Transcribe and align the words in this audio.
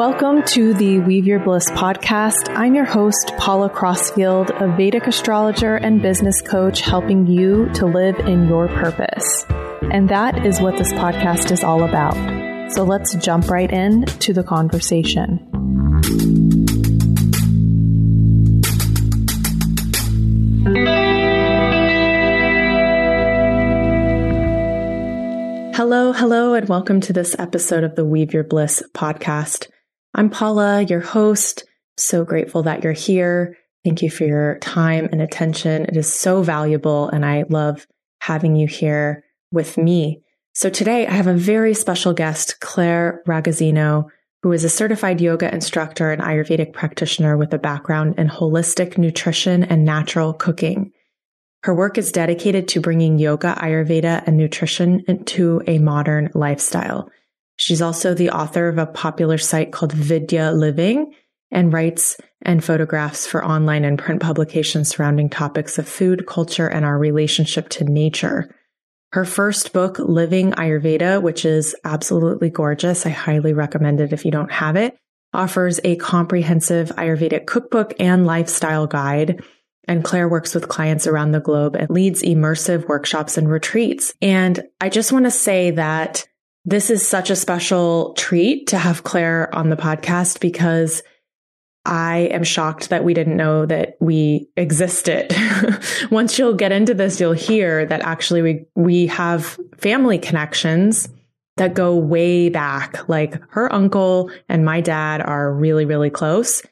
Welcome 0.00 0.44
to 0.44 0.72
the 0.72 0.98
Weave 1.00 1.26
Your 1.26 1.40
Bliss 1.40 1.70
podcast. 1.72 2.48
I'm 2.56 2.74
your 2.74 2.86
host, 2.86 3.34
Paula 3.36 3.68
Crossfield, 3.68 4.50
a 4.50 4.74
Vedic 4.74 5.06
astrologer 5.06 5.76
and 5.76 6.00
business 6.00 6.40
coach, 6.40 6.80
helping 6.80 7.26
you 7.26 7.68
to 7.74 7.84
live 7.84 8.18
in 8.20 8.48
your 8.48 8.66
purpose. 8.68 9.44
And 9.92 10.08
that 10.08 10.46
is 10.46 10.58
what 10.58 10.78
this 10.78 10.90
podcast 10.94 11.52
is 11.52 11.62
all 11.62 11.84
about. 11.84 12.14
So 12.72 12.82
let's 12.82 13.14
jump 13.16 13.50
right 13.50 13.70
in 13.70 14.06
to 14.06 14.32
the 14.32 14.42
conversation. 14.42 15.46
Hello, 25.74 26.14
hello, 26.14 26.54
and 26.54 26.66
welcome 26.70 27.02
to 27.02 27.12
this 27.12 27.36
episode 27.38 27.84
of 27.84 27.96
the 27.96 28.06
Weave 28.06 28.32
Your 28.32 28.44
Bliss 28.44 28.82
podcast. 28.94 29.68
I'm 30.14 30.30
Paula, 30.30 30.82
your 30.82 31.00
host. 31.00 31.64
So 31.96 32.24
grateful 32.24 32.64
that 32.64 32.82
you're 32.82 32.92
here. 32.92 33.56
Thank 33.84 34.02
you 34.02 34.10
for 34.10 34.24
your 34.24 34.58
time 34.58 35.08
and 35.12 35.22
attention. 35.22 35.84
It 35.84 35.96
is 35.96 36.12
so 36.12 36.42
valuable, 36.42 37.08
and 37.08 37.24
I 37.24 37.44
love 37.48 37.86
having 38.20 38.56
you 38.56 38.66
here 38.66 39.24
with 39.52 39.78
me. 39.78 40.22
So 40.54 40.68
today 40.68 41.06
I 41.06 41.12
have 41.12 41.28
a 41.28 41.34
very 41.34 41.74
special 41.74 42.12
guest, 42.12 42.60
Claire 42.60 43.22
Ragozzino, 43.26 44.06
who 44.42 44.52
is 44.52 44.64
a 44.64 44.68
certified 44.68 45.20
yoga 45.20 45.52
instructor 45.54 46.10
and 46.10 46.20
Ayurvedic 46.20 46.72
practitioner 46.72 47.36
with 47.36 47.54
a 47.54 47.58
background 47.58 48.16
in 48.18 48.28
holistic 48.28 48.98
nutrition 48.98 49.62
and 49.62 49.84
natural 49.84 50.32
cooking. 50.32 50.92
Her 51.62 51.74
work 51.74 51.98
is 51.98 52.10
dedicated 52.10 52.68
to 52.68 52.80
bringing 52.80 53.18
yoga, 53.18 53.54
Ayurveda, 53.54 54.24
and 54.26 54.36
nutrition 54.36 55.04
into 55.06 55.62
a 55.66 55.78
modern 55.78 56.30
lifestyle. 56.34 57.10
She's 57.60 57.82
also 57.82 58.14
the 58.14 58.30
author 58.30 58.68
of 58.68 58.78
a 58.78 58.86
popular 58.86 59.36
site 59.36 59.70
called 59.70 59.92
Vidya 59.92 60.50
Living 60.50 61.12
and 61.50 61.70
writes 61.70 62.16
and 62.40 62.64
photographs 62.64 63.26
for 63.26 63.44
online 63.44 63.84
and 63.84 63.98
print 63.98 64.22
publications 64.22 64.88
surrounding 64.88 65.28
topics 65.28 65.76
of 65.76 65.86
food, 65.86 66.26
culture, 66.26 66.66
and 66.66 66.86
our 66.86 66.96
relationship 66.96 67.68
to 67.68 67.84
nature. 67.84 68.56
Her 69.12 69.26
first 69.26 69.74
book, 69.74 69.98
Living 69.98 70.52
Ayurveda, 70.52 71.20
which 71.20 71.44
is 71.44 71.76
absolutely 71.84 72.48
gorgeous. 72.48 73.04
I 73.04 73.10
highly 73.10 73.52
recommend 73.52 74.00
it 74.00 74.14
if 74.14 74.24
you 74.24 74.30
don't 74.30 74.50
have 74.50 74.76
it, 74.76 74.96
offers 75.34 75.80
a 75.84 75.96
comprehensive 75.96 76.88
Ayurvedic 76.96 77.44
cookbook 77.46 77.92
and 78.00 78.24
lifestyle 78.24 78.86
guide. 78.86 79.44
And 79.86 80.02
Claire 80.02 80.30
works 80.30 80.54
with 80.54 80.68
clients 80.68 81.06
around 81.06 81.32
the 81.32 81.40
globe 81.40 81.76
and 81.76 81.90
leads 81.90 82.22
immersive 82.22 82.88
workshops 82.88 83.36
and 83.36 83.50
retreats. 83.50 84.14
And 84.22 84.66
I 84.80 84.88
just 84.88 85.12
want 85.12 85.26
to 85.26 85.30
say 85.30 85.72
that 85.72 86.26
this 86.70 86.88
is 86.88 87.06
such 87.06 87.30
a 87.30 87.36
special 87.36 88.14
treat 88.14 88.68
to 88.68 88.78
have 88.78 89.02
Claire 89.02 89.52
on 89.52 89.70
the 89.70 89.76
podcast 89.76 90.38
because 90.38 91.02
I 91.84 92.28
am 92.30 92.44
shocked 92.44 92.90
that 92.90 93.02
we 93.02 93.12
didn't 93.12 93.36
know 93.36 93.66
that 93.66 93.96
we 94.00 94.48
existed. 94.56 95.34
Once 96.12 96.38
you'll 96.38 96.54
get 96.54 96.70
into 96.70 96.94
this, 96.94 97.18
you'll 97.18 97.32
hear 97.32 97.84
that 97.86 98.02
actually 98.02 98.42
we, 98.42 98.66
we 98.76 99.06
have 99.08 99.58
family 99.78 100.18
connections 100.18 101.08
that 101.56 101.74
go 101.74 101.96
way 101.96 102.50
back. 102.50 103.08
Like 103.08 103.40
her 103.50 103.72
uncle 103.72 104.30
and 104.48 104.64
my 104.64 104.80
dad 104.80 105.20
are 105.22 105.52
really, 105.52 105.86
really 105.86 106.10
close. 106.10 106.62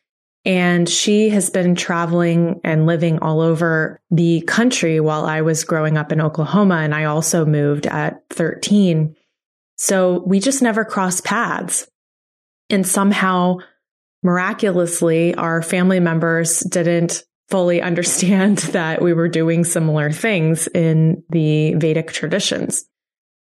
And 0.44 0.88
she 0.88 1.30
has 1.30 1.50
been 1.50 1.74
traveling 1.74 2.60
and 2.62 2.86
living 2.86 3.18
all 3.18 3.40
over 3.40 4.00
the 4.12 4.42
country 4.42 5.00
while 5.00 5.26
I 5.26 5.40
was 5.40 5.64
growing 5.64 5.96
up 5.96 6.12
in 6.12 6.20
Oklahoma. 6.20 6.76
And 6.76 6.94
I 6.94 7.04
also 7.04 7.44
moved 7.44 7.88
at 7.88 8.22
13. 8.30 9.16
So 9.78 10.24
we 10.26 10.40
just 10.40 10.60
never 10.60 10.84
crossed 10.84 11.24
paths. 11.24 11.88
And 12.68 12.86
somehow, 12.86 13.58
miraculously, 14.22 15.34
our 15.34 15.62
family 15.62 16.00
members 16.00 16.60
didn't 16.60 17.22
fully 17.48 17.80
understand 17.82 18.58
that 18.72 19.00
we 19.00 19.14
were 19.14 19.28
doing 19.28 19.64
similar 19.64 20.10
things 20.10 20.66
in 20.68 21.22
the 21.30 21.74
Vedic 21.74 22.12
traditions. 22.12 22.84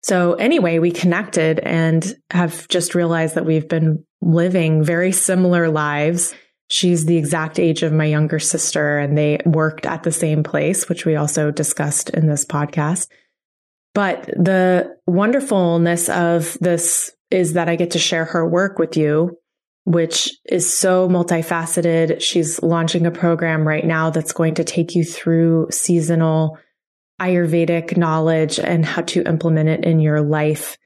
So 0.03 0.34
anyway, 0.34 0.78
we 0.78 0.91
connected 0.91 1.57
and 1.59 2.16
have 2.29 2.67
just 2.67 2.94
realized 2.94 3.34
that 3.35 3.46
we've 3.46 3.67
been 3.67 4.06
living 4.22 4.84
very 4.84 5.12
similar 5.12 5.67
lives. 5.67 6.35
She's 6.67 7.06
the 7.06 7.17
exact 7.17 7.59
age 7.59 7.81
of 7.81 7.91
my 7.91 8.06
younger 8.06 8.38
sister 8.38 9.00
and 9.00 9.17
they 9.17 9.40
worked 9.46 9.88
at 9.88 10.03
the 10.03 10.12
same 10.12 10.44
place, 10.44 10.88
which 10.88 11.06
we 11.06 11.16
also 11.16 11.50
discussed 11.50 12.12
in 12.12 12.28
this 12.28 12.46
podcast. 12.46 13.07
But 13.95 14.25
the 14.25 14.95
wonderfulness 15.07 16.09
of 16.09 16.57
this 16.59 17.11
is 17.31 17.53
that 17.53 17.69
I 17.69 17.78
get 17.78 17.91
to 17.91 18.00
share 18.00 18.25
her 18.25 18.47
work 18.47 18.78
with 18.78 18.97
you, 18.97 19.39
which 19.85 20.29
is 20.45 20.72
so 20.72 21.07
multifaceted. 21.07 22.22
She's 22.22 22.61
launching 22.61 23.07
a 23.07 23.11
program 23.11 23.66
right 23.66 23.85
now 23.85 24.09
that's 24.09 24.34
going 24.34 24.55
to 24.55 24.63
take 24.66 24.94
you 24.94 25.03
through 25.03 25.69
seasonal 25.72 26.59
Ayurvedic 27.22 27.95
knowledge 27.95 28.59
and 28.59 28.85
how 28.85 29.01
to 29.03 29.23
implement 29.23 29.69
it 29.69 29.85
in 29.85 30.01
your 30.01 30.22
life. 30.22 30.78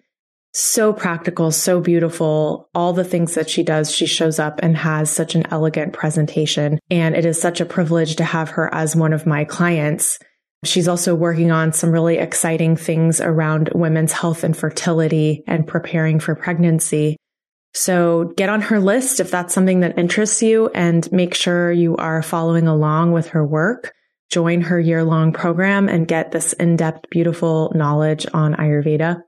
So 0.54 0.94
practical, 0.94 1.52
so 1.52 1.82
beautiful. 1.82 2.70
All 2.76 2.94
the 2.94 3.04
things 3.04 3.34
that 3.34 3.50
she 3.50 3.64
does, 3.64 3.92
she 3.92 4.06
shows 4.06 4.38
up 4.38 4.60
and 4.62 4.78
has 4.78 5.10
such 5.10 5.34
an 5.34 5.48
elegant 5.50 5.94
presentation. 5.94 6.78
And 6.92 7.16
it 7.16 7.26
is 7.26 7.42
such 7.42 7.60
a 7.60 7.66
privilege 7.66 8.18
to 8.18 8.24
have 8.24 8.50
her 8.50 8.72
as 8.72 8.96
one 8.96 9.14
of 9.14 9.26
my 9.26 9.46
clients. 9.46 10.20
She's 10.66 10.90
also 10.90 11.16
working 11.16 11.52
on 11.52 11.72
some 11.72 11.92
really 11.92 12.18
exciting 12.18 12.76
things 12.76 13.22
around 13.22 13.70
women's 13.74 14.12
health 14.12 14.44
and 14.44 14.56
fertility 14.56 15.44
and 15.48 15.66
preparing 15.66 16.20
for 16.20 16.36
pregnancy. 16.36 17.16
So 17.74 18.34
get 18.36 18.50
on 18.50 18.62
her 18.62 18.80
list 18.80 19.20
if 19.20 19.32
that's 19.32 19.54
something 19.54 19.82
that 19.82 19.98
interests 19.98 20.42
you 20.42 20.70
and 20.76 21.10
make 21.12 21.34
sure 21.34 21.72
you 21.72 21.96
are 21.96 22.22
following 22.22 22.68
along 22.68 23.14
with 23.14 23.28
her 23.30 23.46
work. 23.46 23.94
Join 24.32 24.62
her 24.62 24.80
year 24.80 25.04
long 25.04 25.32
program 25.32 25.88
and 25.88 26.08
get 26.08 26.32
this 26.32 26.54
in 26.54 26.76
depth, 26.76 27.10
beautiful 27.10 27.72
knowledge 27.74 28.28
on 28.34 28.54
Ayurveda. 28.56 29.22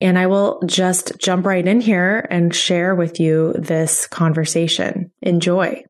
And 0.00 0.18
I 0.18 0.26
will 0.26 0.62
just 0.66 1.12
jump 1.18 1.46
right 1.46 1.66
in 1.66 1.80
here 1.80 2.26
and 2.30 2.54
share 2.54 2.94
with 2.94 3.20
you 3.20 3.52
this 3.56 4.06
conversation. 4.06 5.12
Enjoy. 5.20 5.84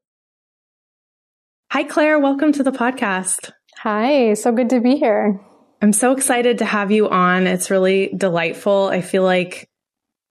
Hi, 1.71 1.85
Claire. 1.85 2.19
Welcome 2.19 2.53
to 2.53 2.63
the 2.63 2.73
podcast. 2.73 3.53
Hi, 3.83 4.35
so 4.35 4.53
good 4.53 4.71
to 4.71 4.81
be 4.81 4.95
here. 4.95 5.41
I'm 5.83 5.93
so 5.93 6.13
excited 6.13 6.59
to 6.59 6.65
have 6.65 6.93
you 6.93 7.09
on. 7.09 7.49
It's 7.49 7.69
really 7.69 8.15
delightful. 8.17 8.87
I 8.87 9.01
feel 9.01 9.25
like 9.25 9.69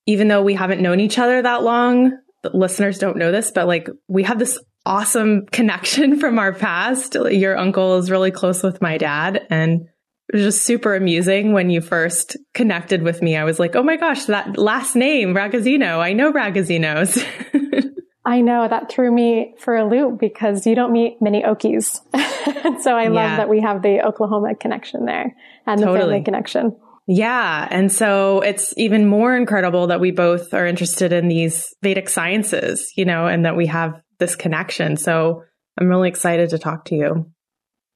even 0.05 0.29
though 0.29 0.41
we 0.41 0.53
haven't 0.53 0.79
known 0.79 1.01
each 1.01 1.19
other 1.19 1.41
that 1.41 1.61
long, 1.61 2.17
listeners 2.53 2.97
don't 2.97 3.17
know 3.17 3.33
this, 3.33 3.51
but 3.51 3.67
like 3.67 3.89
we 4.07 4.23
have 4.23 4.39
this 4.39 4.57
awesome 4.85 5.45
connection 5.51 6.17
from 6.17 6.39
our 6.39 6.53
past. 6.53 7.15
Your 7.15 7.57
uncle 7.57 7.97
is 7.97 8.09
really 8.09 8.31
close 8.31 8.63
with 8.63 8.81
my 8.81 8.97
dad 8.97 9.45
and 9.49 9.81
it 10.29 10.35
was 10.37 10.43
just 10.45 10.63
super 10.63 10.95
amusing 10.95 11.51
when 11.51 11.69
you 11.69 11.81
first 11.81 12.37
connected 12.53 13.03
with 13.03 13.21
me. 13.21 13.35
I 13.35 13.43
was 13.43 13.59
like, 13.59 13.75
oh 13.75 13.83
my 13.83 13.97
gosh, 13.97 14.23
that 14.27 14.57
last 14.57 14.95
name, 14.95 15.33
Ragozzino. 15.33 15.99
I 15.99 16.13
know 16.13 16.31
Ragozzinos. 16.31 17.21
I 18.23 18.41
know 18.41 18.67
that 18.67 18.91
threw 18.91 19.11
me 19.11 19.55
for 19.59 19.75
a 19.75 19.87
loop 19.87 20.19
because 20.19 20.67
you 20.67 20.75
don't 20.75 20.91
meet 20.91 21.21
many 21.21 21.41
Okies. 21.41 22.01
so 22.81 22.95
I 22.95 23.03
yeah. 23.03 23.09
love 23.09 23.37
that 23.37 23.49
we 23.49 23.61
have 23.61 23.81
the 23.81 24.05
Oklahoma 24.05 24.55
connection 24.55 25.05
there 25.05 25.35
and 25.65 25.79
the 25.81 25.85
totally. 25.85 26.01
family 26.01 26.23
connection. 26.23 26.75
Yeah. 27.07 27.67
And 27.71 27.91
so 27.91 28.41
it's 28.41 28.73
even 28.77 29.07
more 29.07 29.35
incredible 29.35 29.87
that 29.87 29.99
we 29.99 30.11
both 30.11 30.53
are 30.53 30.67
interested 30.67 31.11
in 31.11 31.27
these 31.27 31.73
Vedic 31.81 32.09
sciences, 32.09 32.93
you 32.95 33.05
know, 33.05 33.25
and 33.25 33.45
that 33.45 33.57
we 33.57 33.65
have 33.67 33.99
this 34.19 34.35
connection. 34.35 34.97
So 34.97 35.43
I'm 35.79 35.87
really 35.87 36.09
excited 36.09 36.51
to 36.51 36.59
talk 36.59 36.85
to 36.85 36.95
you. 36.95 37.31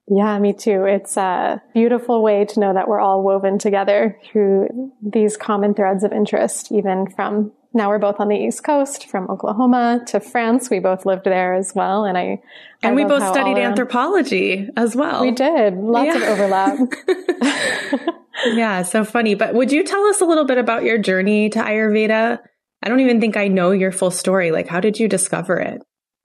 Yeah, 0.08 0.38
me 0.38 0.52
too. 0.52 0.84
It's 0.84 1.16
a 1.16 1.60
beautiful 1.74 2.22
way 2.22 2.44
to 2.44 2.60
know 2.60 2.72
that 2.72 2.86
we're 2.86 3.00
all 3.00 3.22
woven 3.22 3.58
together 3.58 4.18
through 4.24 4.92
these 5.02 5.36
common 5.36 5.74
threads 5.74 6.04
of 6.04 6.12
interest, 6.12 6.70
even 6.70 7.10
from 7.10 7.52
now 7.76 7.90
we're 7.90 7.98
both 7.98 8.20
on 8.20 8.28
the 8.28 8.36
East 8.36 8.64
Coast 8.64 9.06
from 9.08 9.28
Oklahoma 9.28 10.00
to 10.06 10.18
France. 10.18 10.70
We 10.70 10.78
both 10.78 11.04
lived 11.04 11.24
there 11.24 11.54
as 11.54 11.74
well. 11.74 12.04
And 12.04 12.16
I, 12.16 12.40
and 12.82 12.92
I 12.92 12.94
we 12.94 13.04
both 13.04 13.22
studied 13.22 13.58
anthropology 13.58 14.68
as 14.76 14.96
well. 14.96 15.20
We 15.20 15.30
did. 15.30 15.74
Lots 15.74 16.06
yeah. 16.06 16.16
of 16.16 16.22
overlap. 16.22 16.78
yeah. 18.46 18.80
So 18.80 19.04
funny. 19.04 19.34
But 19.34 19.54
would 19.54 19.70
you 19.70 19.84
tell 19.84 20.04
us 20.06 20.22
a 20.22 20.24
little 20.24 20.46
bit 20.46 20.56
about 20.56 20.84
your 20.84 20.96
journey 20.96 21.50
to 21.50 21.58
Ayurveda? 21.58 22.38
I 22.82 22.88
don't 22.88 23.00
even 23.00 23.20
think 23.20 23.36
I 23.36 23.48
know 23.48 23.72
your 23.72 23.92
full 23.92 24.10
story. 24.10 24.52
Like, 24.52 24.68
how 24.68 24.80
did 24.80 24.98
you 24.98 25.06
discover 25.06 25.58
it? 25.58 25.82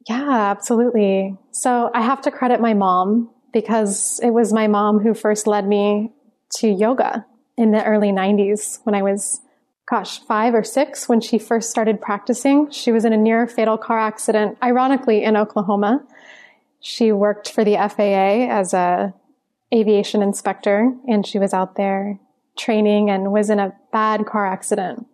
Yeah, 0.07 0.30
absolutely. 0.30 1.36
So 1.51 1.92
I 1.94 2.01
have 2.01 2.22
to 2.22 2.31
credit 2.31 2.62
my 2.62 2.74
mom 2.74 3.30
because 3.51 4.19
it 4.24 4.31
was 4.31 4.53
my 4.53 4.68
mom 4.68 5.00
who 5.00 5.13
first 5.13 5.48
led 5.48 5.68
me 5.68 6.12
to 6.56 6.68
yoga 6.68 7.25
in 7.57 7.71
the 7.71 7.83
early 7.83 8.12
90s 8.12 8.80
when 8.83 8.95
I 8.95 9.03
was 9.03 9.42
gosh, 9.89 10.19
five 10.19 10.56
or 10.56 10.63
six 10.63 11.09
when 11.09 11.19
she 11.19 11.38
first 11.38 11.69
started 11.69 12.00
practicing. 12.00 12.71
She 12.71 12.94
was 12.94 13.03
in 13.03 13.12
a 13.12 13.18
near 13.18 13.45
fatal 13.45 13.77
car 13.77 14.00
accident, 14.00 14.57
ironically 14.63 15.21
in 15.21 15.36
Oklahoma. 15.36 16.01
She 16.80 17.12
worked 17.12 17.51
for 17.51 17.65
the 17.65 17.75
FAA 17.75 18.50
as 18.50 18.74
a 18.74 19.13
aviation 19.74 20.21
inspector 20.21 20.94
and 21.07 21.27
she 21.27 21.39
was 21.39 21.54
out 21.54 21.75
there 21.75 22.19
training 22.57 23.09
and 23.09 23.31
was 23.31 23.50
in 23.50 23.59
a 23.59 23.74
bad 23.92 24.25
car 24.25 24.45
accident. 24.45 25.06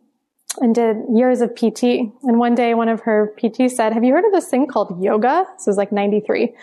and 0.60 0.74
did 0.74 0.98
years 1.14 1.42
of 1.42 1.56
PT. 1.56 1.84
And 2.24 2.40
one 2.40 2.56
day, 2.56 2.74
one 2.74 2.90
of 2.90 3.02
her 3.02 3.34
PTs 3.38 3.72
said, 3.72 3.94
Have 3.94 4.04
you 4.04 4.14
heard 4.14 4.26
of 4.26 4.32
this 4.32 4.50
thing 4.50 4.66
called 4.66 5.04
yoga? 5.04 5.46
This 5.56 5.68
was 5.68 5.78
like 5.78 5.92
93. 5.92 6.56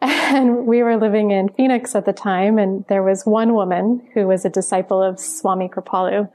And 0.34 0.66
we 0.66 0.82
were 0.82 0.96
living 0.96 1.30
in 1.30 1.48
Phoenix 1.50 1.94
at 1.94 2.06
the 2.06 2.12
time, 2.12 2.58
and 2.58 2.84
there 2.88 3.02
was 3.02 3.24
one 3.24 3.54
woman 3.54 4.06
who 4.14 4.26
was 4.26 4.44
a 4.44 4.50
disciple 4.50 5.00
of 5.00 5.20
Swami 5.20 5.68
Kripalu 5.68 6.28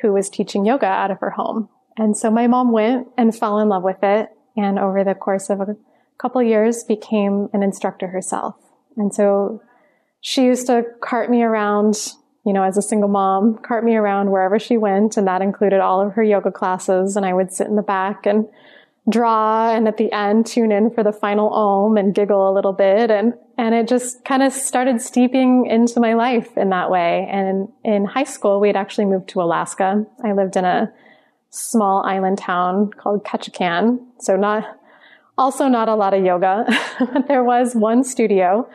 who 0.00 0.12
was 0.12 0.30
teaching 0.30 0.64
yoga 0.64 0.86
out 0.86 1.10
of 1.10 1.20
her 1.20 1.30
home. 1.30 1.68
And 1.96 2.16
so 2.16 2.30
my 2.30 2.46
mom 2.46 2.72
went 2.72 3.08
and 3.16 3.36
fell 3.36 3.58
in 3.58 3.68
love 3.68 3.82
with 3.82 4.02
it. 4.02 4.30
And 4.56 4.78
over 4.78 5.04
the 5.04 5.14
course 5.14 5.50
of 5.50 5.60
a 5.60 5.76
couple 6.18 6.42
years 6.42 6.84
became 6.84 7.48
an 7.52 7.62
instructor 7.62 8.08
herself. 8.08 8.54
And 8.96 9.14
so 9.14 9.62
she 10.20 10.44
used 10.44 10.66
to 10.66 10.84
cart 11.00 11.30
me 11.30 11.42
around, 11.42 12.12
you 12.44 12.52
know, 12.52 12.62
as 12.62 12.76
a 12.76 12.82
single 12.82 13.08
mom, 13.08 13.58
cart 13.58 13.84
me 13.84 13.96
around 13.96 14.30
wherever 14.30 14.58
she 14.58 14.76
went. 14.76 15.16
And 15.16 15.26
that 15.26 15.42
included 15.42 15.80
all 15.80 16.00
of 16.00 16.14
her 16.14 16.22
yoga 16.22 16.50
classes. 16.50 17.16
And 17.16 17.26
I 17.26 17.32
would 17.32 17.52
sit 17.52 17.66
in 17.66 17.76
the 17.76 17.82
back 17.82 18.26
and 18.26 18.46
draw 19.08 19.70
and 19.72 19.86
at 19.86 19.98
the 19.98 20.10
end 20.12 20.46
tune 20.46 20.72
in 20.72 20.90
for 20.90 21.04
the 21.04 21.12
final 21.12 21.52
om 21.52 21.96
and 21.96 22.14
giggle 22.14 22.50
a 22.50 22.52
little 22.52 22.72
bit. 22.72 23.10
And 23.10 23.34
and 23.58 23.74
it 23.74 23.88
just 23.88 24.24
kind 24.24 24.42
of 24.42 24.52
started 24.52 25.00
steeping 25.00 25.66
into 25.66 26.00
my 26.00 26.14
life 26.14 26.56
in 26.56 26.70
that 26.70 26.90
way. 26.90 27.26
And 27.30 27.68
in 27.84 28.04
high 28.04 28.24
school 28.24 28.60
we 28.60 28.68
had 28.68 28.76
actually 28.76 29.06
moved 29.06 29.28
to 29.30 29.42
Alaska. 29.42 30.04
I 30.24 30.32
lived 30.32 30.56
in 30.56 30.64
a 30.64 30.92
small 31.50 32.04
island 32.04 32.38
town 32.38 32.90
called 32.90 33.24
Ketchikan. 33.24 33.98
So 34.18 34.36
not 34.36 34.64
also 35.38 35.68
not 35.68 35.88
a 35.88 35.94
lot 35.94 36.14
of 36.14 36.24
yoga 36.24 36.64
but 36.98 37.28
there 37.28 37.44
was 37.44 37.74
one 37.74 38.02
studio 38.02 38.68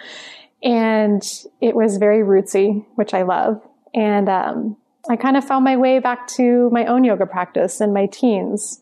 and 0.63 1.23
it 1.59 1.75
was 1.75 1.97
very 1.97 2.19
rootsy 2.19 2.85
which 2.95 3.13
I 3.13 3.23
love. 3.23 3.61
And 3.93 4.29
um, 4.29 4.77
I 5.09 5.17
kind 5.17 5.35
of 5.35 5.43
found 5.43 5.65
my 5.65 5.75
way 5.75 5.99
back 5.99 6.27
to 6.35 6.69
my 6.71 6.85
own 6.85 7.03
yoga 7.03 7.25
practice 7.25 7.81
in 7.81 7.91
my 7.91 8.05
teens 8.05 8.81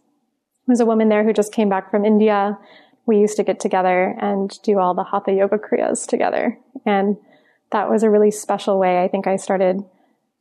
was 0.70 0.80
a 0.80 0.86
woman 0.86 1.10
there 1.10 1.26
who 1.26 1.34
just 1.34 1.52
came 1.52 1.68
back 1.68 1.92
from 1.92 2.06
India. 2.06 2.58
We 3.06 3.18
used 3.18 3.36
to 3.38 3.44
get 3.44 3.60
together 3.60 4.16
and 4.22 4.58
do 4.62 4.80
all 4.80 4.94
the 4.94 5.04
hatha 5.04 5.34
yoga 5.34 5.58
kriyas 5.58 6.08
together. 6.08 6.58
And 6.86 7.18
that 7.72 7.90
was 7.90 8.04
a 8.04 8.10
really 8.10 8.32
special 8.32 8.80
way 8.80 9.04
I 9.04 9.08
think 9.08 9.28
I 9.28 9.36
started 9.36 9.84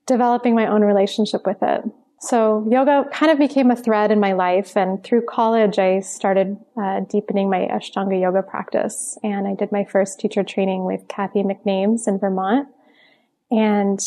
developing 0.07 0.55
my 0.55 0.67
own 0.67 0.83
relationship 0.83 1.47
with 1.47 1.59
it. 1.63 1.83
So 2.21 2.67
yoga 2.71 3.05
kind 3.13 3.31
of 3.31 3.39
became 3.39 3.71
a 3.71 3.77
thread 3.77 4.11
in 4.11 4.21
my 4.21 4.33
life. 4.33 4.77
And 4.77 5.03
through 5.03 5.27
college, 5.27 5.79
I 5.79 6.01
started 6.01 6.57
uh, 6.77 7.01
deepening 7.01 7.49
my 7.49 7.69
Ashtanga 7.71 8.21
yoga 8.21 8.43
practice. 8.43 9.17
And 9.23 9.47
I 9.47 9.55
did 9.55 9.73
my 9.73 9.85
first 9.85 10.19
teacher 10.19 10.43
training 10.43 10.85
with 10.85 11.07
Kathy 11.09 11.43
McNames 11.43 12.09
in 12.09 12.19
Vermont 12.19 12.69
and 13.51 14.01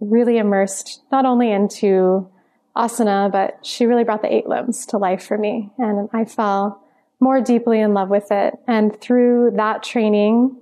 really 0.00 0.38
immersed 0.38 1.02
not 1.12 1.26
only 1.26 1.52
into 1.52 2.28
asana, 2.76 3.30
but 3.30 3.64
she 3.64 3.86
really 3.86 4.04
brought 4.04 4.22
the 4.22 4.32
eight 4.32 4.46
limbs 4.46 4.86
to 4.86 4.98
life 4.98 5.24
for 5.24 5.36
me. 5.36 5.70
And 5.78 6.08
I 6.12 6.24
fell 6.24 6.82
more 7.20 7.40
deeply 7.40 7.80
in 7.80 7.94
love 7.94 8.08
with 8.08 8.30
it. 8.30 8.54
And 8.66 8.98
through 9.00 9.52
that 9.56 9.82
training, 9.82 10.56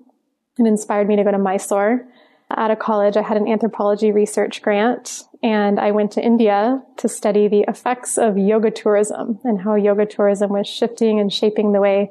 it 0.59 0.67
inspired 0.67 1.07
me 1.07 1.17
to 1.17 1.25
go 1.25 1.31
to 1.31 1.39
Mysore. 1.39 2.07
Out 2.51 2.71
of 2.71 2.79
college, 2.79 3.17
I 3.17 3.23
had 3.23 3.37
an 3.37 3.47
anthropology 3.47 4.11
research 4.11 4.63
grant 4.63 5.23
and 5.43 5.79
I 5.79 5.91
went 5.93 6.13
to 6.13 6.25
India 6.25 6.83
to 6.97 7.09
study 7.09 7.47
the 7.47 7.65
effects 7.69 8.19
of 8.19 8.39
yoga 8.39 8.71
tourism 8.71 9.39
and 9.45 9.61
how 9.61 9.75
yoga 9.75 10.07
tourism 10.07 10.51
was 10.51 10.67
shifting 10.67 11.21
and 11.21 11.33
shaping 11.33 11.73
the 11.73 11.81
way 11.81 12.11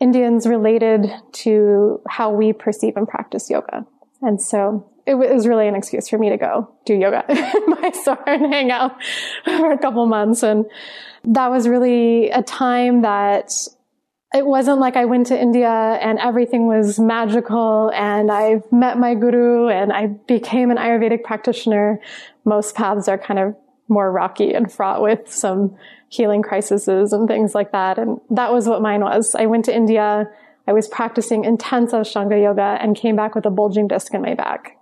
Indians 0.00 0.46
related 0.46 1.12
to 1.32 2.00
how 2.08 2.30
we 2.32 2.52
perceive 2.52 2.96
and 2.96 3.06
practice 3.06 3.50
yoga. 3.50 3.86
And 4.22 4.40
so 4.40 4.89
it 5.06 5.14
was 5.14 5.46
really 5.46 5.68
an 5.68 5.74
excuse 5.74 6.08
for 6.08 6.18
me 6.18 6.30
to 6.30 6.36
go 6.36 6.70
do 6.84 6.94
yoga 6.94 7.24
in 7.28 7.70
Mysore 7.70 8.28
and 8.28 8.52
hang 8.52 8.70
out 8.70 8.96
for 9.44 9.72
a 9.72 9.78
couple 9.78 10.06
months. 10.06 10.42
And 10.42 10.66
that 11.24 11.48
was 11.50 11.68
really 11.68 12.30
a 12.30 12.42
time 12.42 13.02
that 13.02 13.52
it 14.32 14.46
wasn't 14.46 14.78
like 14.78 14.96
I 14.96 15.06
went 15.06 15.26
to 15.28 15.40
India 15.40 15.68
and 15.68 16.18
everything 16.18 16.68
was 16.68 17.00
magical 17.00 17.90
and 17.94 18.30
I 18.30 18.62
met 18.70 18.98
my 18.98 19.14
guru 19.14 19.68
and 19.68 19.92
I 19.92 20.06
became 20.06 20.70
an 20.70 20.76
Ayurvedic 20.76 21.24
practitioner. 21.24 22.00
Most 22.44 22.76
paths 22.76 23.08
are 23.08 23.18
kind 23.18 23.40
of 23.40 23.56
more 23.88 24.12
rocky 24.12 24.54
and 24.54 24.70
fraught 24.70 25.02
with 25.02 25.32
some 25.32 25.76
healing 26.08 26.42
crises 26.42 26.86
and 27.12 27.26
things 27.26 27.54
like 27.54 27.72
that. 27.72 27.98
And 27.98 28.20
that 28.30 28.52
was 28.52 28.68
what 28.68 28.82
mine 28.82 29.00
was. 29.00 29.34
I 29.34 29.46
went 29.46 29.64
to 29.64 29.74
India. 29.74 30.30
I 30.68 30.72
was 30.72 30.86
practicing 30.86 31.44
intense 31.44 31.92
Ashtanga 31.92 32.40
yoga 32.40 32.78
and 32.80 32.94
came 32.94 33.16
back 33.16 33.34
with 33.34 33.46
a 33.46 33.50
bulging 33.50 33.88
disc 33.88 34.14
in 34.14 34.22
my 34.22 34.34
back 34.34 34.76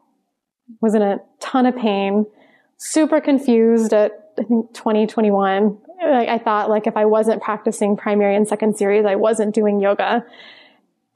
was 0.80 0.94
in 0.94 1.02
a 1.02 1.20
ton 1.40 1.66
of 1.66 1.76
pain, 1.76 2.26
super 2.76 3.20
confused 3.20 3.92
at, 3.92 4.32
I 4.38 4.44
think, 4.44 4.72
2021. 4.74 5.78
I 6.00 6.38
thought 6.38 6.70
like 6.70 6.86
if 6.86 6.96
I 6.96 7.04
wasn't 7.04 7.42
practicing 7.42 7.96
primary 7.96 8.36
and 8.36 8.46
second 8.46 8.76
series, 8.76 9.04
I 9.04 9.16
wasn't 9.16 9.54
doing 9.54 9.80
yoga. 9.80 10.24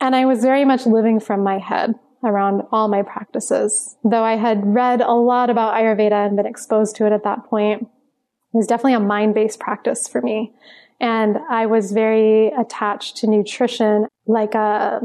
And 0.00 0.16
I 0.16 0.24
was 0.24 0.42
very 0.42 0.64
much 0.64 0.86
living 0.86 1.20
from 1.20 1.44
my 1.44 1.58
head 1.58 1.94
around 2.24 2.62
all 2.72 2.88
my 2.88 3.02
practices. 3.02 3.96
Though 4.04 4.24
I 4.24 4.36
had 4.36 4.74
read 4.74 5.00
a 5.00 5.12
lot 5.12 5.50
about 5.50 5.74
Ayurveda 5.74 6.26
and 6.26 6.36
been 6.36 6.46
exposed 6.46 6.96
to 6.96 7.06
it 7.06 7.12
at 7.12 7.24
that 7.24 7.44
point, 7.44 7.82
it 7.82 8.56
was 8.56 8.66
definitely 8.66 8.94
a 8.94 9.00
mind-based 9.00 9.60
practice 9.60 10.08
for 10.08 10.20
me. 10.20 10.52
And 11.00 11.38
I 11.50 11.66
was 11.66 11.92
very 11.92 12.48
attached 12.48 13.16
to 13.18 13.26
nutrition, 13.26 14.06
like 14.26 14.54
a 14.54 15.00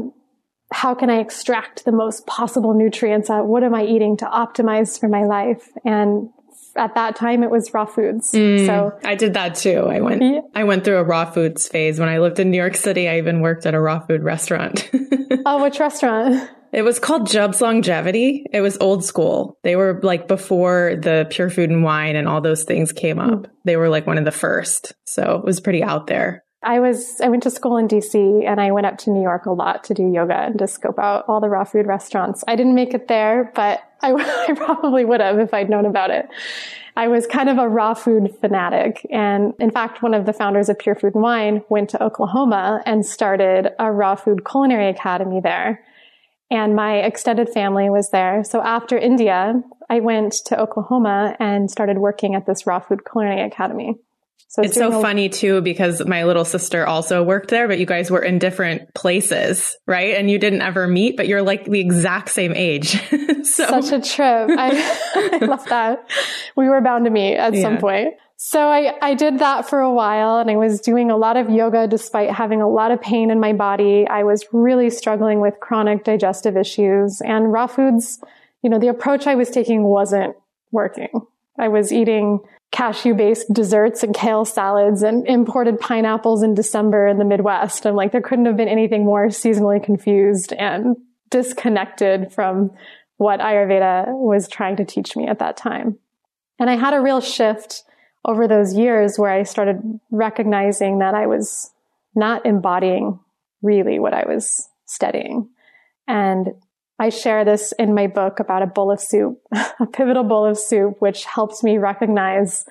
how 0.72 0.94
can 0.94 1.10
I 1.10 1.20
extract 1.20 1.84
the 1.84 1.92
most 1.92 2.26
possible 2.26 2.74
nutrients 2.74 3.30
out? 3.30 3.46
What 3.46 3.64
am 3.64 3.74
I 3.74 3.84
eating 3.84 4.16
to 4.18 4.26
optimize 4.26 4.98
for 4.98 5.08
my 5.08 5.24
life? 5.24 5.68
And 5.84 6.30
at 6.76 6.94
that 6.94 7.16
time 7.16 7.42
it 7.42 7.50
was 7.50 7.72
raw 7.74 7.86
foods. 7.86 8.32
Mm, 8.32 8.66
so 8.66 8.98
I 9.04 9.14
did 9.14 9.34
that 9.34 9.54
too. 9.54 9.86
I 9.88 10.00
went 10.00 10.22
yeah. 10.22 10.40
I 10.54 10.64
went 10.64 10.84
through 10.84 10.98
a 10.98 11.04
raw 11.04 11.30
foods 11.30 11.66
phase 11.66 11.98
when 11.98 12.08
I 12.08 12.18
lived 12.18 12.38
in 12.38 12.50
New 12.50 12.56
York 12.56 12.76
City. 12.76 13.08
I 13.08 13.18
even 13.18 13.40
worked 13.40 13.66
at 13.66 13.74
a 13.74 13.80
raw 13.80 14.00
food 14.00 14.22
restaurant. 14.22 14.88
oh, 15.46 15.62
which 15.62 15.80
restaurant? 15.80 16.50
It 16.70 16.82
was 16.82 16.98
called 16.98 17.26
Jubb's 17.28 17.62
Longevity. 17.62 18.44
It 18.52 18.60
was 18.60 18.76
old 18.78 19.02
school. 19.02 19.58
They 19.64 19.74
were 19.74 20.00
like 20.02 20.28
before 20.28 20.96
the 21.00 21.26
pure 21.30 21.48
food 21.48 21.70
and 21.70 21.82
wine 21.82 22.14
and 22.14 22.28
all 22.28 22.42
those 22.42 22.64
things 22.64 22.92
came 22.92 23.18
up. 23.18 23.40
Mm. 23.40 23.50
They 23.64 23.76
were 23.76 23.88
like 23.88 24.06
one 24.06 24.18
of 24.18 24.26
the 24.26 24.30
first. 24.30 24.94
So 25.06 25.36
it 25.36 25.44
was 25.44 25.60
pretty 25.60 25.82
out 25.82 26.06
there. 26.08 26.44
I 26.62 26.80
was, 26.80 27.20
I 27.20 27.28
went 27.28 27.44
to 27.44 27.50
school 27.50 27.76
in 27.76 27.86
DC 27.86 28.44
and 28.44 28.60
I 28.60 28.72
went 28.72 28.86
up 28.86 28.98
to 28.98 29.10
New 29.10 29.22
York 29.22 29.46
a 29.46 29.52
lot 29.52 29.84
to 29.84 29.94
do 29.94 30.10
yoga 30.10 30.34
and 30.34 30.58
to 30.58 30.66
scope 30.66 30.98
out 30.98 31.24
all 31.28 31.40
the 31.40 31.48
raw 31.48 31.62
food 31.62 31.86
restaurants. 31.86 32.42
I 32.48 32.56
didn't 32.56 32.74
make 32.74 32.94
it 32.94 33.06
there, 33.06 33.52
but 33.54 33.80
I, 34.02 34.12
I 34.12 34.52
probably 34.54 35.04
would 35.04 35.20
have 35.20 35.38
if 35.38 35.54
I'd 35.54 35.70
known 35.70 35.86
about 35.86 36.10
it. 36.10 36.28
I 36.96 37.06
was 37.06 37.28
kind 37.28 37.48
of 37.48 37.58
a 37.58 37.68
raw 37.68 37.94
food 37.94 38.34
fanatic. 38.40 39.06
And 39.10 39.54
in 39.60 39.70
fact, 39.70 40.02
one 40.02 40.14
of 40.14 40.26
the 40.26 40.32
founders 40.32 40.68
of 40.68 40.80
Pure 40.80 40.96
Food 40.96 41.14
and 41.14 41.22
Wine 41.22 41.62
went 41.68 41.90
to 41.90 42.02
Oklahoma 42.02 42.82
and 42.86 43.06
started 43.06 43.68
a 43.78 43.92
raw 43.92 44.16
food 44.16 44.44
culinary 44.44 44.88
academy 44.88 45.40
there. 45.40 45.84
And 46.50 46.74
my 46.74 46.96
extended 46.96 47.50
family 47.50 47.88
was 47.88 48.10
there. 48.10 48.42
So 48.42 48.62
after 48.62 48.98
India, 48.98 49.62
I 49.88 50.00
went 50.00 50.32
to 50.46 50.60
Oklahoma 50.60 51.36
and 51.38 51.70
started 51.70 51.98
working 51.98 52.34
at 52.34 52.46
this 52.46 52.66
raw 52.66 52.80
food 52.80 53.02
culinary 53.08 53.42
academy. 53.42 54.00
So 54.50 54.62
it's 54.62 54.76
so 54.76 55.02
funny 55.02 55.28
too 55.28 55.60
because 55.60 56.04
my 56.06 56.24
little 56.24 56.44
sister 56.44 56.86
also 56.86 57.22
worked 57.22 57.50
there, 57.50 57.68
but 57.68 57.78
you 57.78 57.84
guys 57.84 58.10
were 58.10 58.22
in 58.22 58.38
different 58.38 58.94
places, 58.94 59.76
right? 59.86 60.14
And 60.16 60.30
you 60.30 60.38
didn't 60.38 60.62
ever 60.62 60.88
meet, 60.88 61.18
but 61.18 61.28
you're 61.28 61.42
like 61.42 61.66
the 61.66 61.80
exact 61.80 62.30
same 62.30 62.54
age. 62.54 62.98
so. 63.42 63.80
Such 63.80 63.92
a 63.92 64.00
trip. 64.00 64.48
I, 64.58 65.38
I 65.42 65.44
love 65.44 65.66
that. 65.66 66.10
We 66.56 66.66
were 66.66 66.80
bound 66.80 67.04
to 67.04 67.10
meet 67.10 67.36
at 67.36 67.52
yeah. 67.52 67.60
some 67.60 67.76
point. 67.76 68.14
So 68.38 68.68
I, 68.68 68.94
I 69.02 69.14
did 69.14 69.40
that 69.40 69.68
for 69.68 69.80
a 69.80 69.92
while 69.92 70.38
and 70.38 70.50
I 70.50 70.56
was 70.56 70.80
doing 70.80 71.10
a 71.10 71.16
lot 71.16 71.36
of 71.36 71.50
yoga 71.50 71.86
despite 71.86 72.30
having 72.30 72.62
a 72.62 72.68
lot 72.68 72.90
of 72.90 73.02
pain 73.02 73.30
in 73.30 73.40
my 73.40 73.52
body. 73.52 74.06
I 74.08 74.22
was 74.22 74.46
really 74.50 74.88
struggling 74.88 75.40
with 75.40 75.60
chronic 75.60 76.04
digestive 76.04 76.56
issues 76.56 77.20
and 77.20 77.52
raw 77.52 77.66
foods. 77.66 78.18
You 78.62 78.70
know, 78.70 78.78
the 78.78 78.88
approach 78.88 79.26
I 79.26 79.34
was 79.34 79.50
taking 79.50 79.82
wasn't 79.82 80.36
working. 80.70 81.10
I 81.58 81.68
was 81.68 81.92
eating 81.92 82.40
cashew 82.70 83.14
based 83.14 83.52
desserts 83.52 84.02
and 84.02 84.14
kale 84.14 84.44
salads 84.44 85.02
and 85.02 85.26
imported 85.26 85.80
pineapples 85.80 86.42
in 86.42 86.54
December 86.54 87.06
in 87.06 87.18
the 87.18 87.24
Midwest. 87.24 87.86
I'm 87.86 87.94
like, 87.94 88.12
there 88.12 88.20
couldn't 88.20 88.46
have 88.46 88.56
been 88.56 88.68
anything 88.68 89.04
more 89.04 89.28
seasonally 89.28 89.82
confused 89.82 90.52
and 90.52 90.96
disconnected 91.30 92.32
from 92.32 92.70
what 93.16 93.40
Ayurveda 93.40 94.06
was 94.08 94.48
trying 94.48 94.76
to 94.76 94.84
teach 94.84 95.16
me 95.16 95.26
at 95.26 95.38
that 95.40 95.56
time. 95.56 95.98
And 96.58 96.68
I 96.68 96.76
had 96.76 96.94
a 96.94 97.00
real 97.00 97.20
shift 97.20 97.84
over 98.24 98.46
those 98.46 98.74
years 98.74 99.18
where 99.18 99.30
I 99.30 99.42
started 99.44 100.00
recognizing 100.10 100.98
that 100.98 101.14
I 101.14 101.26
was 101.26 101.70
not 102.14 102.46
embodying 102.46 103.18
really 103.62 103.98
what 103.98 104.14
I 104.14 104.24
was 104.26 104.68
studying. 104.86 105.48
And 106.06 106.48
I 106.98 107.10
share 107.10 107.44
this 107.44 107.72
in 107.78 107.94
my 107.94 108.08
book 108.08 108.40
about 108.40 108.62
a 108.62 108.66
bowl 108.66 108.90
of 108.90 109.00
soup, 109.00 109.40
a 109.80 109.86
pivotal 109.86 110.24
bowl 110.24 110.44
of 110.44 110.58
soup, 110.58 110.96
which 111.00 111.24
helps 111.24 111.62
me 111.62 111.78
recognize 111.78 112.64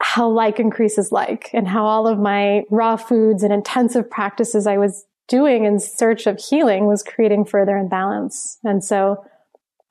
how 0.00 0.28
like 0.28 0.58
increases 0.58 1.12
like 1.12 1.50
and 1.52 1.68
how 1.68 1.86
all 1.86 2.08
of 2.08 2.18
my 2.18 2.64
raw 2.70 2.96
foods 2.96 3.44
and 3.44 3.52
intensive 3.52 4.10
practices 4.10 4.66
I 4.66 4.78
was 4.78 5.04
doing 5.28 5.64
in 5.64 5.78
search 5.78 6.26
of 6.26 6.40
healing 6.40 6.86
was 6.86 7.04
creating 7.04 7.44
further 7.44 7.76
imbalance. 7.76 8.58
And 8.64 8.82
so 8.82 9.24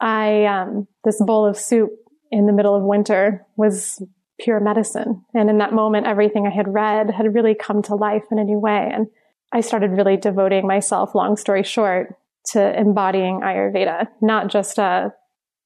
I, 0.01 0.45
um, 0.45 0.87
this 1.05 1.21
bowl 1.21 1.45
of 1.45 1.57
soup 1.57 1.91
in 2.29 2.45
the 2.45 2.53
middle 2.53 2.75
of 2.75 2.83
winter 2.83 3.45
was 3.55 4.03
pure 4.39 4.59
medicine. 4.59 5.23
And 5.33 5.49
in 5.49 5.59
that 5.59 5.73
moment, 5.73 6.07
everything 6.07 6.45
I 6.45 6.49
had 6.49 6.73
read 6.73 7.09
had 7.09 7.33
really 7.33 7.55
come 7.55 7.81
to 7.83 7.95
life 7.95 8.23
in 8.31 8.39
a 8.39 8.43
new 8.43 8.59
way. 8.59 8.89
And 8.91 9.07
I 9.53 9.61
started 9.61 9.91
really 9.91 10.17
devoting 10.17 10.67
myself, 10.67 11.15
long 11.15 11.37
story 11.37 11.63
short, 11.63 12.15
to 12.48 12.79
embodying 12.79 13.41
Ayurveda, 13.41 14.07
not 14.21 14.50
just 14.50 14.77
a, 14.77 15.13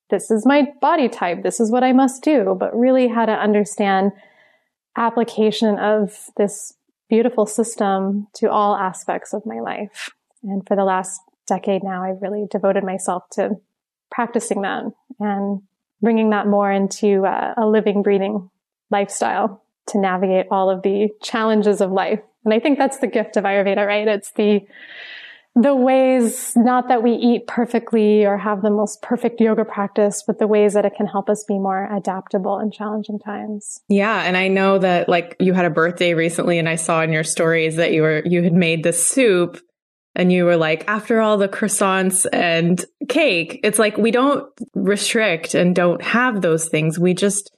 this 0.09 0.29
is 0.29 0.45
my 0.45 0.67
body 0.81 1.09
type, 1.09 1.43
this 1.43 1.59
is 1.59 1.71
what 1.71 1.83
I 1.83 1.93
must 1.93 2.23
do, 2.23 2.55
but 2.59 2.77
really 2.77 3.07
how 3.07 3.25
to 3.25 3.31
understand 3.31 4.11
application 4.97 5.77
of 5.79 6.29
this 6.37 6.73
beautiful 7.09 7.45
system 7.45 8.27
to 8.35 8.49
all 8.49 8.75
aspects 8.75 9.33
of 9.33 9.45
my 9.45 9.59
life. 9.59 10.09
And 10.43 10.65
for 10.67 10.75
the 10.75 10.83
last 10.83 11.21
decade 11.47 11.83
now, 11.83 12.03
I've 12.03 12.21
really 12.21 12.45
devoted 12.49 12.83
myself 12.83 13.23
to 13.33 13.51
practicing 14.11 14.61
that 14.61 14.83
and 15.19 15.61
bringing 16.01 16.29
that 16.31 16.47
more 16.47 16.71
into 16.71 17.25
uh, 17.25 17.53
a 17.57 17.65
living, 17.65 18.03
breathing 18.03 18.49
lifestyle 18.89 19.63
to 19.87 19.99
navigate 19.99 20.47
all 20.51 20.69
of 20.69 20.81
the 20.81 21.09
challenges 21.21 21.81
of 21.81 21.91
life. 21.91 22.19
And 22.43 22.53
I 22.53 22.59
think 22.59 22.77
that's 22.77 22.99
the 22.99 23.07
gift 23.07 23.37
of 23.37 23.43
Ayurveda, 23.43 23.85
right? 23.85 24.07
It's 24.07 24.31
the 24.31 24.61
the 25.55 25.73
ways, 25.73 26.51
not 26.57 26.89
that 26.89 27.01
we 27.01 27.13
eat 27.13 27.47
perfectly 27.47 28.25
or 28.25 28.37
have 28.37 28.61
the 28.61 28.69
most 28.69 29.01
perfect 29.01 29.39
yoga 29.39 29.63
practice, 29.63 30.21
but 30.27 30.37
the 30.37 30.47
ways 30.47 30.73
that 30.73 30.83
it 30.83 30.95
can 30.95 31.07
help 31.07 31.29
us 31.29 31.45
be 31.47 31.57
more 31.57 31.89
adaptable 31.95 32.59
in 32.59 32.71
challenging 32.71 33.19
times. 33.19 33.79
Yeah. 33.87 34.21
And 34.23 34.35
I 34.35 34.49
know 34.49 34.79
that 34.79 35.07
like 35.07 35.37
you 35.39 35.53
had 35.53 35.63
a 35.63 35.69
birthday 35.69 36.13
recently 36.13 36.59
and 36.59 36.67
I 36.67 36.75
saw 36.75 37.01
in 37.03 37.13
your 37.13 37.23
stories 37.23 37.77
that 37.77 37.93
you 37.93 38.01
were, 38.01 38.21
you 38.25 38.43
had 38.43 38.51
made 38.51 38.83
the 38.83 38.91
soup 38.91 39.61
and 40.13 40.29
you 40.29 40.43
were 40.43 40.57
like, 40.57 40.83
after 40.89 41.21
all 41.21 41.37
the 41.37 41.47
croissants 41.47 42.25
and 42.33 42.83
cake, 43.07 43.61
it's 43.63 43.79
like 43.79 43.97
we 43.97 44.11
don't 44.11 44.45
restrict 44.73 45.55
and 45.55 45.73
don't 45.73 46.01
have 46.01 46.41
those 46.41 46.67
things. 46.67 46.99
We 46.99 47.13
just 47.13 47.55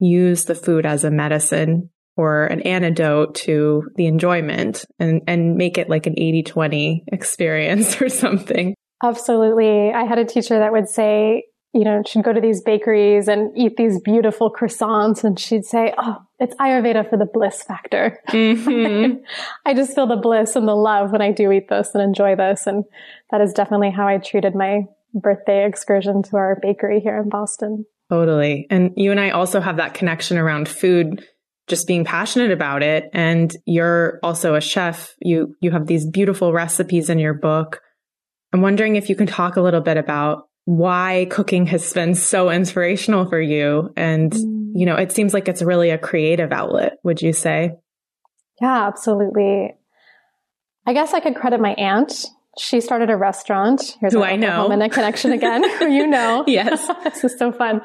use 0.00 0.46
the 0.46 0.54
food 0.56 0.84
as 0.84 1.04
a 1.04 1.10
medicine 1.10 1.90
or 2.18 2.46
an 2.46 2.60
antidote 2.62 3.32
to 3.36 3.88
the 3.94 4.06
enjoyment 4.06 4.84
and, 4.98 5.22
and 5.28 5.56
make 5.56 5.78
it 5.78 5.88
like 5.88 6.06
an 6.06 6.14
80 6.18 6.42
20 6.42 7.04
experience 7.12 8.00
or 8.02 8.08
something. 8.08 8.74
Absolutely. 9.02 9.92
I 9.92 10.04
had 10.04 10.18
a 10.18 10.24
teacher 10.24 10.58
that 10.58 10.72
would 10.72 10.88
say, 10.88 11.44
you 11.72 11.84
know, 11.84 12.02
she'd 12.04 12.24
go 12.24 12.32
to 12.32 12.40
these 12.40 12.60
bakeries 12.60 13.28
and 13.28 13.56
eat 13.56 13.76
these 13.76 14.00
beautiful 14.00 14.52
croissants 14.52 15.22
and 15.22 15.38
she'd 15.38 15.64
say, 15.64 15.94
Oh, 15.96 16.16
it's 16.40 16.56
Ayurveda 16.56 17.08
for 17.08 17.16
the 17.16 17.28
bliss 17.32 17.62
factor. 17.62 18.18
Mm-hmm. 18.30 19.22
I 19.64 19.74
just 19.74 19.94
feel 19.94 20.08
the 20.08 20.16
bliss 20.16 20.56
and 20.56 20.66
the 20.66 20.74
love 20.74 21.12
when 21.12 21.22
I 21.22 21.30
do 21.30 21.52
eat 21.52 21.68
this 21.68 21.94
and 21.94 22.02
enjoy 22.02 22.34
this. 22.34 22.66
And 22.66 22.82
that 23.30 23.40
is 23.40 23.52
definitely 23.52 23.92
how 23.92 24.08
I 24.08 24.18
treated 24.18 24.56
my 24.56 24.82
birthday 25.14 25.64
excursion 25.64 26.24
to 26.24 26.36
our 26.36 26.58
bakery 26.60 26.98
here 26.98 27.16
in 27.18 27.28
Boston. 27.28 27.84
Totally. 28.10 28.66
And 28.70 28.90
you 28.96 29.12
and 29.12 29.20
I 29.20 29.30
also 29.30 29.60
have 29.60 29.76
that 29.76 29.94
connection 29.94 30.36
around 30.38 30.68
food 30.68 31.24
just 31.68 31.86
being 31.86 32.04
passionate 32.04 32.50
about 32.50 32.82
it. 32.82 33.10
And 33.12 33.54
you're 33.66 34.18
also 34.22 34.54
a 34.54 34.60
chef. 34.60 35.14
You, 35.20 35.54
you 35.60 35.70
have 35.70 35.86
these 35.86 36.06
beautiful 36.06 36.52
recipes 36.52 37.10
in 37.10 37.18
your 37.18 37.34
book. 37.34 37.80
I'm 38.52 38.62
wondering 38.62 38.96
if 38.96 39.08
you 39.08 39.16
can 39.16 39.26
talk 39.26 39.56
a 39.56 39.60
little 39.60 39.80
bit 39.80 39.96
about 39.96 40.48
why 40.64 41.26
cooking 41.30 41.66
has 41.66 41.92
been 41.92 42.14
so 42.14 42.50
inspirational 42.50 43.28
for 43.28 43.40
you. 43.40 43.90
And, 43.96 44.34
you 44.74 44.86
know, 44.86 44.96
it 44.96 45.12
seems 45.12 45.32
like 45.32 45.48
it's 45.48 45.62
really 45.62 45.90
a 45.90 45.98
creative 45.98 46.52
outlet, 46.52 46.94
would 47.04 47.22
you 47.22 47.32
say? 47.32 47.72
Yeah, 48.60 48.86
absolutely. 48.86 49.74
I 50.86 50.92
guess 50.92 51.14
I 51.14 51.20
could 51.20 51.36
credit 51.36 51.60
my 51.60 51.74
aunt. 51.74 52.26
She 52.58 52.80
started 52.80 53.08
a 53.08 53.16
restaurant. 53.16 53.96
Here's 54.00 54.14
Who 54.14 54.22
I 54.22 54.36
know. 54.36 54.68
And 54.68 54.82
a 54.82 54.88
connection 54.88 55.32
again. 55.32 55.62
who 55.78 55.88
you 55.92 56.06
know. 56.06 56.44
yes. 56.46 56.88
this 57.04 57.24
is 57.24 57.38
so 57.38 57.52
fun 57.52 57.82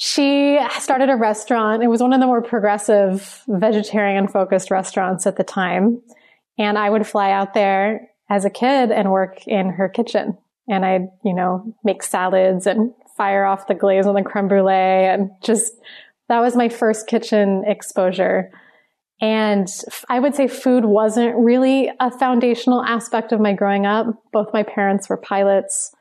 she 0.00 0.60
started 0.78 1.10
a 1.10 1.16
restaurant. 1.16 1.82
It 1.82 1.88
was 1.88 2.00
one 2.00 2.12
of 2.12 2.20
the 2.20 2.26
more 2.26 2.40
progressive 2.40 3.42
vegetarian 3.48 4.28
focused 4.28 4.70
restaurants 4.70 5.26
at 5.26 5.34
the 5.34 5.42
time. 5.42 6.00
And 6.56 6.78
I 6.78 6.88
would 6.88 7.04
fly 7.04 7.32
out 7.32 7.52
there 7.52 8.08
as 8.30 8.44
a 8.44 8.50
kid 8.50 8.92
and 8.92 9.10
work 9.10 9.44
in 9.48 9.70
her 9.70 9.88
kitchen. 9.88 10.38
And 10.68 10.86
I'd, 10.86 11.08
you 11.24 11.34
know, 11.34 11.74
make 11.82 12.04
salads 12.04 12.64
and 12.68 12.92
fire 13.16 13.44
off 13.44 13.66
the 13.66 13.74
glaze 13.74 14.06
on 14.06 14.14
the 14.14 14.22
creme 14.22 14.46
brulee 14.46 14.70
and 14.72 15.30
just, 15.42 15.72
that 16.28 16.38
was 16.38 16.54
my 16.54 16.68
first 16.68 17.08
kitchen 17.08 17.64
exposure. 17.66 18.52
And 19.20 19.66
I 20.08 20.20
would 20.20 20.36
say 20.36 20.46
food 20.46 20.84
wasn't 20.84 21.36
really 21.36 21.90
a 21.98 22.16
foundational 22.16 22.84
aspect 22.84 23.32
of 23.32 23.40
my 23.40 23.52
growing 23.52 23.84
up. 23.84 24.06
Both 24.32 24.52
my 24.52 24.62
parents 24.62 25.08
were 25.08 25.16
pilots. 25.16 25.92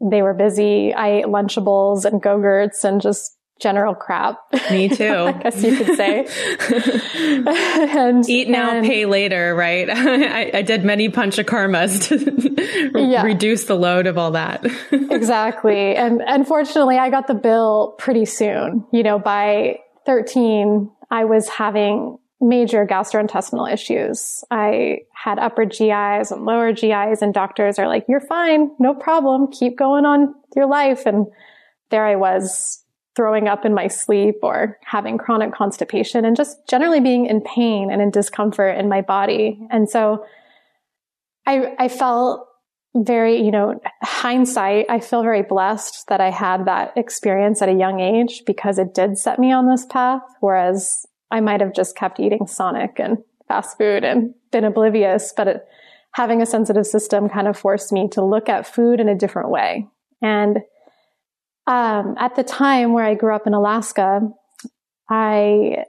They 0.00 0.20
were 0.22 0.34
busy. 0.34 0.92
I 0.92 1.18
ate 1.18 1.26
Lunchables 1.26 2.04
and 2.04 2.20
Go-Gurts 2.20 2.82
and 2.82 3.00
just 3.00 3.35
general 3.60 3.94
crap. 3.94 4.38
Me 4.70 4.88
too. 4.96 5.14
I 5.14 5.32
guess 5.32 5.62
you 5.62 5.76
could 5.76 5.96
say. 5.96 6.26
and, 7.46 8.28
Eat 8.28 8.48
now, 8.48 8.70
and, 8.70 8.86
pay 8.86 9.06
later, 9.06 9.54
right? 9.54 9.88
I, 9.90 10.50
I, 10.58 10.62
did 10.62 10.84
many 10.84 11.08
panchakarmas 11.08 12.08
to 12.08 12.90
re- 12.92 13.04
yeah. 13.12 13.22
reduce 13.22 13.64
the 13.64 13.76
load 13.76 14.06
of 14.06 14.18
all 14.18 14.32
that. 14.32 14.64
exactly. 14.92 15.96
And 15.96 16.22
unfortunately, 16.26 16.98
I 16.98 17.10
got 17.10 17.26
the 17.26 17.34
bill 17.34 17.94
pretty 17.98 18.26
soon. 18.26 18.84
You 18.92 19.02
know, 19.02 19.18
by 19.18 19.78
13, 20.04 20.90
I 21.10 21.24
was 21.24 21.48
having 21.48 22.18
major 22.40 22.86
gastrointestinal 22.86 23.72
issues. 23.72 24.44
I 24.50 25.00
had 25.12 25.38
upper 25.38 25.64
GIs 25.64 26.30
and 26.30 26.44
lower 26.44 26.72
GIs 26.72 27.22
and 27.22 27.32
doctors 27.32 27.78
are 27.78 27.88
like, 27.88 28.04
you're 28.08 28.20
fine. 28.20 28.70
No 28.78 28.94
problem. 28.94 29.50
Keep 29.50 29.78
going 29.78 30.04
on 30.04 30.34
your 30.54 30.66
life. 30.66 31.06
And 31.06 31.26
there 31.90 32.04
I 32.04 32.16
was 32.16 32.84
throwing 33.16 33.48
up 33.48 33.64
in 33.64 33.74
my 33.74 33.88
sleep 33.88 34.36
or 34.42 34.78
having 34.84 35.16
chronic 35.16 35.52
constipation 35.52 36.24
and 36.24 36.36
just 36.36 36.58
generally 36.68 37.00
being 37.00 37.26
in 37.26 37.40
pain 37.40 37.90
and 37.90 38.02
in 38.02 38.10
discomfort 38.10 38.76
in 38.76 38.88
my 38.88 39.00
body. 39.00 39.58
And 39.70 39.88
so 39.88 40.24
I, 41.46 41.74
I 41.78 41.88
felt 41.88 42.46
very, 42.94 43.42
you 43.42 43.50
know, 43.50 43.80
hindsight, 44.02 44.86
I 44.88 45.00
feel 45.00 45.22
very 45.22 45.42
blessed 45.42 46.08
that 46.08 46.20
I 46.20 46.30
had 46.30 46.66
that 46.66 46.92
experience 46.96 47.62
at 47.62 47.68
a 47.68 47.74
young 47.74 48.00
age 48.00 48.42
because 48.46 48.78
it 48.78 48.94
did 48.94 49.18
set 49.18 49.38
me 49.38 49.52
on 49.52 49.68
this 49.68 49.86
path. 49.86 50.22
Whereas 50.40 51.06
I 51.30 51.40
might 51.40 51.60
have 51.60 51.74
just 51.74 51.96
kept 51.96 52.20
eating 52.20 52.46
Sonic 52.46 52.98
and 52.98 53.18
fast 53.48 53.78
food 53.78 54.04
and 54.04 54.34
been 54.50 54.64
oblivious, 54.64 55.32
but 55.36 55.48
it, 55.48 55.66
having 56.12 56.40
a 56.40 56.46
sensitive 56.46 56.86
system 56.86 57.28
kind 57.28 57.48
of 57.48 57.58
forced 57.58 57.92
me 57.92 58.08
to 58.12 58.24
look 58.24 58.48
at 58.48 58.66
food 58.66 59.00
in 59.00 59.08
a 59.08 59.14
different 59.14 59.50
way. 59.50 59.86
And 60.22 60.60
um, 61.66 62.14
at 62.18 62.36
the 62.36 62.44
time 62.44 62.92
where 62.92 63.04
I 63.04 63.14
grew 63.14 63.34
up 63.34 63.46
in 63.46 63.54
Alaska, 63.54 64.20
I, 65.08 65.84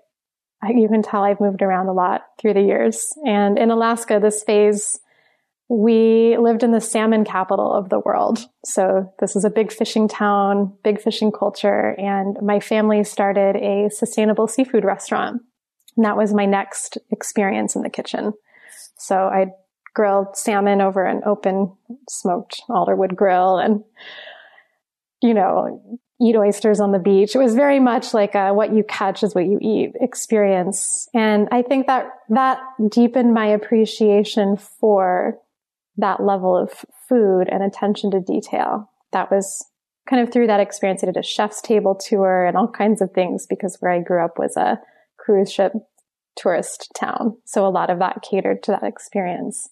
you 0.67 0.87
can 0.87 1.03
tell 1.03 1.23
I've 1.23 1.41
moved 1.41 1.61
around 1.61 1.87
a 1.87 1.93
lot 1.93 2.23
through 2.39 2.55
the 2.55 2.61
years. 2.61 3.13
And 3.25 3.57
in 3.57 3.69
Alaska, 3.69 4.19
this 4.21 4.43
phase, 4.43 4.99
we 5.69 6.37
lived 6.37 6.63
in 6.63 6.71
the 6.71 6.81
salmon 6.81 7.25
capital 7.25 7.71
of 7.71 7.89
the 7.89 7.99
world. 7.99 8.39
So 8.63 9.13
this 9.19 9.35
is 9.35 9.43
a 9.43 9.49
big 9.49 9.71
fishing 9.71 10.07
town, 10.07 10.73
big 10.83 11.01
fishing 11.01 11.31
culture. 11.31 11.95
And 11.97 12.37
my 12.41 12.59
family 12.59 13.03
started 13.03 13.55
a 13.55 13.89
sustainable 13.89 14.47
seafood 14.47 14.85
restaurant. 14.85 15.41
And 15.95 16.05
that 16.05 16.17
was 16.17 16.33
my 16.33 16.45
next 16.45 16.97
experience 17.11 17.75
in 17.75 17.81
the 17.81 17.89
kitchen. 17.89 18.33
So 18.97 19.15
I 19.15 19.47
grilled 19.93 20.37
salmon 20.37 20.79
over 20.79 21.03
an 21.03 21.21
open 21.25 21.75
smoked 22.07 22.61
alderwood 22.69 23.15
grill 23.15 23.57
and 23.57 23.83
you 25.21 25.33
know, 25.33 25.99
eat 26.21 26.35
oysters 26.35 26.79
on 26.79 26.91
the 26.91 26.99
beach. 26.99 27.35
It 27.35 27.39
was 27.39 27.55
very 27.55 27.79
much 27.79 28.13
like 28.13 28.35
a, 28.35 28.53
what 28.53 28.73
you 28.73 28.83
catch 28.83 29.23
is 29.23 29.35
what 29.35 29.45
you 29.45 29.59
eat 29.61 29.93
experience. 30.01 31.07
And 31.13 31.47
I 31.51 31.61
think 31.61 31.87
that 31.87 32.09
that 32.29 32.59
deepened 32.89 33.33
my 33.33 33.47
appreciation 33.47 34.57
for 34.57 35.37
that 35.97 36.21
level 36.21 36.57
of 36.57 36.85
food 37.07 37.49
and 37.49 37.63
attention 37.63 38.11
to 38.11 38.19
detail. 38.19 38.89
That 39.11 39.31
was 39.31 39.65
kind 40.09 40.21
of 40.21 40.31
through 40.31 40.47
that 40.47 40.59
experience. 40.59 41.03
I 41.03 41.07
did 41.07 41.17
a 41.17 41.23
chef's 41.23 41.61
table 41.61 41.95
tour 41.95 42.45
and 42.45 42.57
all 42.57 42.67
kinds 42.67 43.01
of 43.01 43.11
things 43.11 43.45
because 43.47 43.77
where 43.79 43.91
I 43.91 43.99
grew 43.99 44.23
up 44.23 44.39
was 44.39 44.55
a 44.57 44.79
cruise 45.17 45.51
ship 45.51 45.73
tourist 46.35 46.91
town. 46.95 47.37
So 47.45 47.65
a 47.65 47.69
lot 47.69 47.89
of 47.89 47.99
that 47.99 48.23
catered 48.27 48.63
to 48.63 48.71
that 48.71 48.83
experience. 48.83 49.69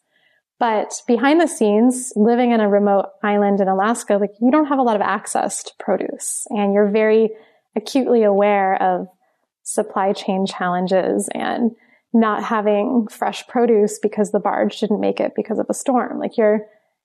But 0.60 1.02
behind 1.06 1.42
the 1.42 1.48
scenes, 1.48 2.14
living 2.16 2.52
in 2.52 2.62
a 2.62 2.70
remote 2.70 3.08
island 3.22 3.60
in 3.60 3.68
Alaska, 3.68 4.18
like 4.18 4.32
you 4.42 4.52
don't 4.52 4.68
have 4.68 4.80
a 4.80 4.84
lot 4.84 4.96
of 4.96 5.02
access 5.02 5.64
to 5.64 5.72
produce 5.80 6.48
and 6.50 6.74
you're 6.74 6.90
very 6.90 7.30
acutely 7.76 8.24
aware 8.24 8.82
of 8.82 9.08
supply 9.64 10.14
chain 10.14 10.46
challenges 10.46 11.30
and 11.34 11.72
not 12.14 12.44
having 12.44 13.08
fresh 13.12 13.46
produce 13.48 14.00
because 14.00 14.32
the 14.32 14.40
barge 14.40 14.80
didn't 14.80 15.02
make 15.02 15.20
it 15.20 15.34
because 15.36 15.60
of 15.60 15.66
a 15.70 15.74
storm. 15.74 16.20
Like 16.20 16.38
you're, 16.38 16.62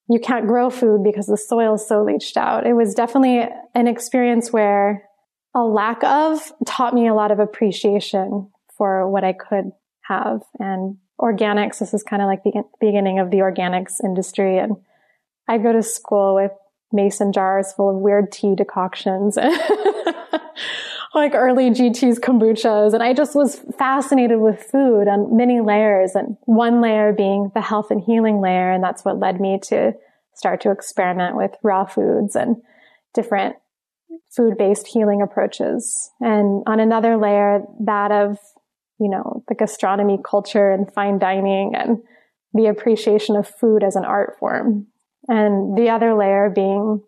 you 0.09 0.21
can't 0.21 0.47
grow 0.47 0.71
food 0.71 1.03
because 1.03 1.27
the 1.27 1.37
soil 1.37 1.75
is 1.75 1.89
so 1.89 2.05
leached 2.05 2.37
out. 2.37 2.67
It 2.67 2.75
was 2.75 2.95
definitely 2.95 3.49
an 3.75 3.89
experience 3.89 4.53
where 4.53 5.03
a 5.55 5.65
lack 5.65 6.05
of 6.05 6.53
taught 6.65 6.95
me 6.95 7.09
a 7.09 7.15
lot 7.15 7.33
of 7.33 7.41
appreciation 7.41 8.49
for 8.77 9.11
what 9.11 9.25
I 9.25 9.33
could 9.33 9.73
have 10.03 10.43
and 10.61 10.97
organics. 11.21 11.79
This 11.79 11.95
is 11.95 12.03
kind 12.03 12.23
of 12.23 12.27
like 12.27 12.43
the 12.43 12.63
beginning 12.81 13.19
of 13.19 13.31
the 13.31 13.39
organics 13.39 14.03
industry. 14.03 14.59
And 14.59 14.77
I 15.49 15.59
go 15.59 15.73
to 15.73 15.83
school 15.83 16.35
with 16.35 16.53
mason 16.93 17.33
jars 17.33 17.73
full 17.73 17.91
of 17.91 17.97
weird 17.97 18.33
tea 18.33 18.55
decoctions, 18.57 19.37
and 19.37 19.53
like 21.15 21.35
early 21.35 21.71
GT's 21.71 22.19
kombuchas. 22.19 22.95
And 22.95 23.03
I 23.03 23.13
just 23.13 23.35
was 23.35 23.61
fascinated 23.79 24.41
with 24.41 24.63
food 24.63 25.09
on 25.09 25.37
many 25.37 25.61
layers 25.61 26.15
and 26.15 26.37
one 26.45 26.81
layer 26.81 27.13
being 27.13 27.51
the 27.55 27.61
health 27.61 27.91
and 27.91 28.03
healing 28.03 28.41
layer. 28.41 28.71
And 28.71 28.83
that's 28.83 29.05
what 29.05 29.19
led 29.19 29.41
me 29.41 29.59
to 29.65 29.93
start 30.35 30.61
to 30.63 30.71
experiment 30.71 31.37
with 31.37 31.53
raw 31.63 31.85
foods 31.85 32.35
and 32.35 32.57
different 33.13 33.57
food 34.35 34.57
based 34.57 34.87
healing 34.87 35.23
approaches. 35.23 36.11
And 36.21 36.63
on 36.67 36.81
another 36.81 37.17
layer, 37.17 37.63
that 37.81 38.13
of, 38.13 38.39
you 39.01 39.09
know, 39.09 39.43
the 39.49 39.55
gastronomy 39.55 40.19
culture 40.23 40.71
and 40.71 40.93
fine 40.93 41.19
dining 41.19 41.73
and 41.75 41.99
the 42.53 42.67
appreciation 42.67 43.35
of 43.35 43.49
food 43.49 43.83
as 43.83 43.97
an 43.97 44.05
art 44.05 44.37
form. 44.39 44.87
And 45.27 45.77
the 45.77 45.89
other 45.89 46.15
layer 46.15 46.51
being 46.55 47.03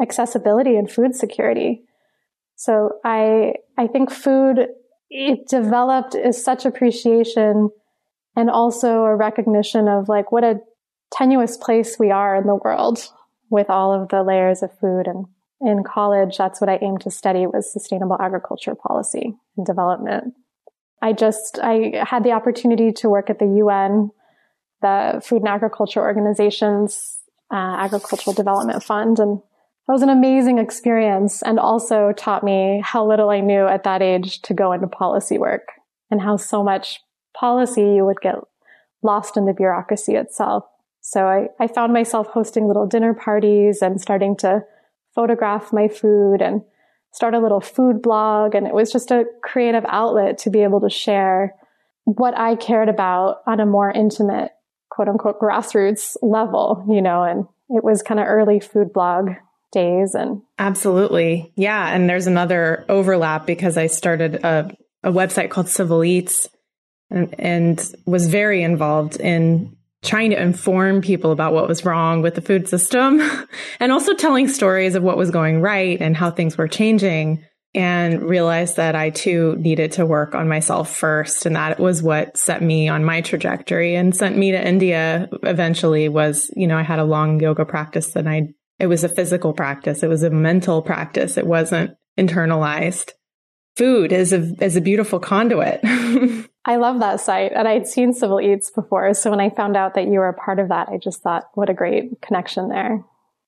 accessibility 0.00 0.76
and 0.76 0.90
food 0.90 1.14
security. 1.14 1.84
So 2.56 2.98
I, 3.04 3.54
I 3.78 3.86
think 3.86 4.10
food, 4.10 4.68
it 5.08 5.48
developed 5.48 6.14
is 6.14 6.42
such 6.42 6.66
appreciation 6.66 7.70
and 8.34 8.50
also 8.50 9.04
a 9.04 9.16
recognition 9.16 9.88
of 9.88 10.08
like 10.08 10.30
what 10.30 10.44
a 10.44 10.60
tenuous 11.12 11.56
place 11.56 11.96
we 11.98 12.10
are 12.10 12.36
in 12.36 12.46
the 12.46 12.58
world 12.62 13.08
with 13.48 13.70
all 13.70 13.92
of 13.92 14.08
the 14.08 14.22
layers 14.22 14.62
of 14.62 14.78
food. 14.78 15.06
And 15.06 15.26
in 15.60 15.84
college, 15.84 16.36
that's 16.36 16.60
what 16.60 16.68
I 16.68 16.78
aimed 16.82 17.00
to 17.02 17.10
study 17.10 17.46
was 17.46 17.72
sustainable 17.72 18.18
agriculture 18.20 18.74
policy 18.74 19.34
and 19.56 19.64
development. 19.64 20.34
I 21.02 21.12
just, 21.12 21.58
I 21.62 22.04
had 22.08 22.24
the 22.24 22.32
opportunity 22.32 22.92
to 22.92 23.08
work 23.08 23.30
at 23.30 23.38
the 23.38 23.56
UN, 23.58 24.10
the 24.82 25.22
Food 25.24 25.42
and 25.42 25.48
Agriculture 25.48 26.00
Organization's 26.00 27.18
uh, 27.52 27.56
Agricultural 27.56 28.34
Development 28.34 28.82
Fund. 28.82 29.18
And 29.18 29.38
that 29.86 29.92
was 29.92 30.02
an 30.02 30.08
amazing 30.08 30.58
experience 30.58 31.42
and 31.42 31.60
also 31.60 32.12
taught 32.12 32.42
me 32.42 32.82
how 32.84 33.06
little 33.06 33.30
I 33.30 33.40
knew 33.40 33.66
at 33.66 33.84
that 33.84 34.02
age 34.02 34.42
to 34.42 34.54
go 34.54 34.72
into 34.72 34.86
policy 34.86 35.38
work 35.38 35.68
and 36.10 36.20
how 36.20 36.36
so 36.36 36.62
much 36.62 37.00
policy 37.34 37.82
you 37.82 38.04
would 38.04 38.20
get 38.20 38.36
lost 39.02 39.36
in 39.36 39.44
the 39.44 39.52
bureaucracy 39.52 40.14
itself. 40.14 40.64
So 41.00 41.26
I, 41.26 41.48
I 41.60 41.68
found 41.68 41.92
myself 41.92 42.26
hosting 42.28 42.66
little 42.66 42.86
dinner 42.86 43.14
parties 43.14 43.80
and 43.80 44.00
starting 44.00 44.36
to 44.38 44.64
photograph 45.14 45.72
my 45.72 45.86
food 45.86 46.42
and 46.42 46.62
start 47.16 47.32
a 47.32 47.40
little 47.40 47.62
food 47.62 48.02
blog. 48.02 48.54
And 48.54 48.66
it 48.66 48.74
was 48.74 48.92
just 48.92 49.10
a 49.10 49.24
creative 49.42 49.84
outlet 49.88 50.36
to 50.38 50.50
be 50.50 50.60
able 50.60 50.82
to 50.82 50.90
share 50.90 51.54
what 52.04 52.36
I 52.38 52.56
cared 52.56 52.90
about 52.90 53.38
on 53.46 53.58
a 53.58 53.64
more 53.64 53.90
intimate, 53.90 54.52
quote 54.90 55.08
unquote, 55.08 55.40
grassroots 55.40 56.16
level, 56.20 56.84
you 56.90 57.00
know, 57.00 57.22
and 57.22 57.46
it 57.70 57.82
was 57.82 58.02
kind 58.02 58.20
of 58.20 58.26
early 58.26 58.60
food 58.60 58.92
blog 58.92 59.30
days 59.72 60.14
and 60.14 60.42
absolutely 60.60 61.52
yeah 61.56 61.92
and 61.92 62.08
there's 62.08 62.28
another 62.28 62.84
overlap 62.88 63.46
because 63.46 63.76
i 63.76 63.88
started 63.88 64.36
a, 64.36 64.70
a 65.02 65.10
website 65.10 65.50
called 65.50 65.68
civil 65.68 66.04
eats 66.04 66.48
and, 67.10 67.34
and 67.38 67.92
was 68.06 68.28
very 68.28 68.62
involved 68.62 69.20
in 69.20 69.76
trying 70.06 70.30
to 70.30 70.40
inform 70.40 71.02
people 71.02 71.32
about 71.32 71.52
what 71.52 71.68
was 71.68 71.84
wrong 71.84 72.22
with 72.22 72.34
the 72.34 72.40
food 72.40 72.68
system 72.68 73.20
and 73.80 73.92
also 73.92 74.14
telling 74.14 74.48
stories 74.48 74.94
of 74.94 75.02
what 75.02 75.16
was 75.16 75.30
going 75.30 75.60
right 75.60 76.00
and 76.00 76.16
how 76.16 76.30
things 76.30 76.56
were 76.56 76.68
changing 76.68 77.44
and 77.74 78.22
realized 78.22 78.76
that 78.76 78.94
I 78.94 79.10
too 79.10 79.54
needed 79.58 79.92
to 79.92 80.06
work 80.06 80.34
on 80.34 80.48
myself 80.48 80.96
first. 80.96 81.44
And 81.44 81.56
that 81.56 81.78
was 81.78 82.02
what 82.02 82.38
set 82.38 82.62
me 82.62 82.88
on 82.88 83.04
my 83.04 83.20
trajectory 83.20 83.94
and 83.94 84.16
sent 84.16 84.36
me 84.36 84.52
to 84.52 84.66
India 84.66 85.28
eventually 85.42 86.08
was, 86.08 86.50
you 86.56 86.66
know, 86.66 86.78
I 86.78 86.82
had 86.82 86.98
a 86.98 87.04
long 87.04 87.38
yoga 87.38 87.66
practice 87.66 88.16
and 88.16 88.28
I 88.28 88.48
it 88.78 88.86
was 88.88 89.04
a 89.04 89.08
physical 89.08 89.52
practice. 89.52 90.02
It 90.02 90.08
was 90.08 90.22
a 90.22 90.30
mental 90.30 90.82
practice. 90.82 91.36
It 91.38 91.46
wasn't 91.46 91.92
internalized. 92.18 93.12
Food 93.76 94.12
is 94.12 94.32
a, 94.32 94.52
is 94.62 94.76
a 94.76 94.80
beautiful 94.80 95.18
conduit. 95.18 95.80
I 96.66 96.76
love 96.76 96.98
that 96.98 97.20
site 97.20 97.52
and 97.54 97.68
I'd 97.68 97.86
seen 97.86 98.12
Civil 98.12 98.40
Eats 98.40 98.70
before. 98.70 99.14
So 99.14 99.30
when 99.30 99.40
I 99.40 99.50
found 99.50 99.76
out 99.76 99.94
that 99.94 100.06
you 100.06 100.18
were 100.18 100.28
a 100.28 100.34
part 100.34 100.58
of 100.58 100.68
that, 100.68 100.88
I 100.88 100.98
just 100.98 101.22
thought, 101.22 101.44
what 101.54 101.70
a 101.70 101.74
great 101.74 102.20
connection 102.20 102.68
there. 102.68 103.04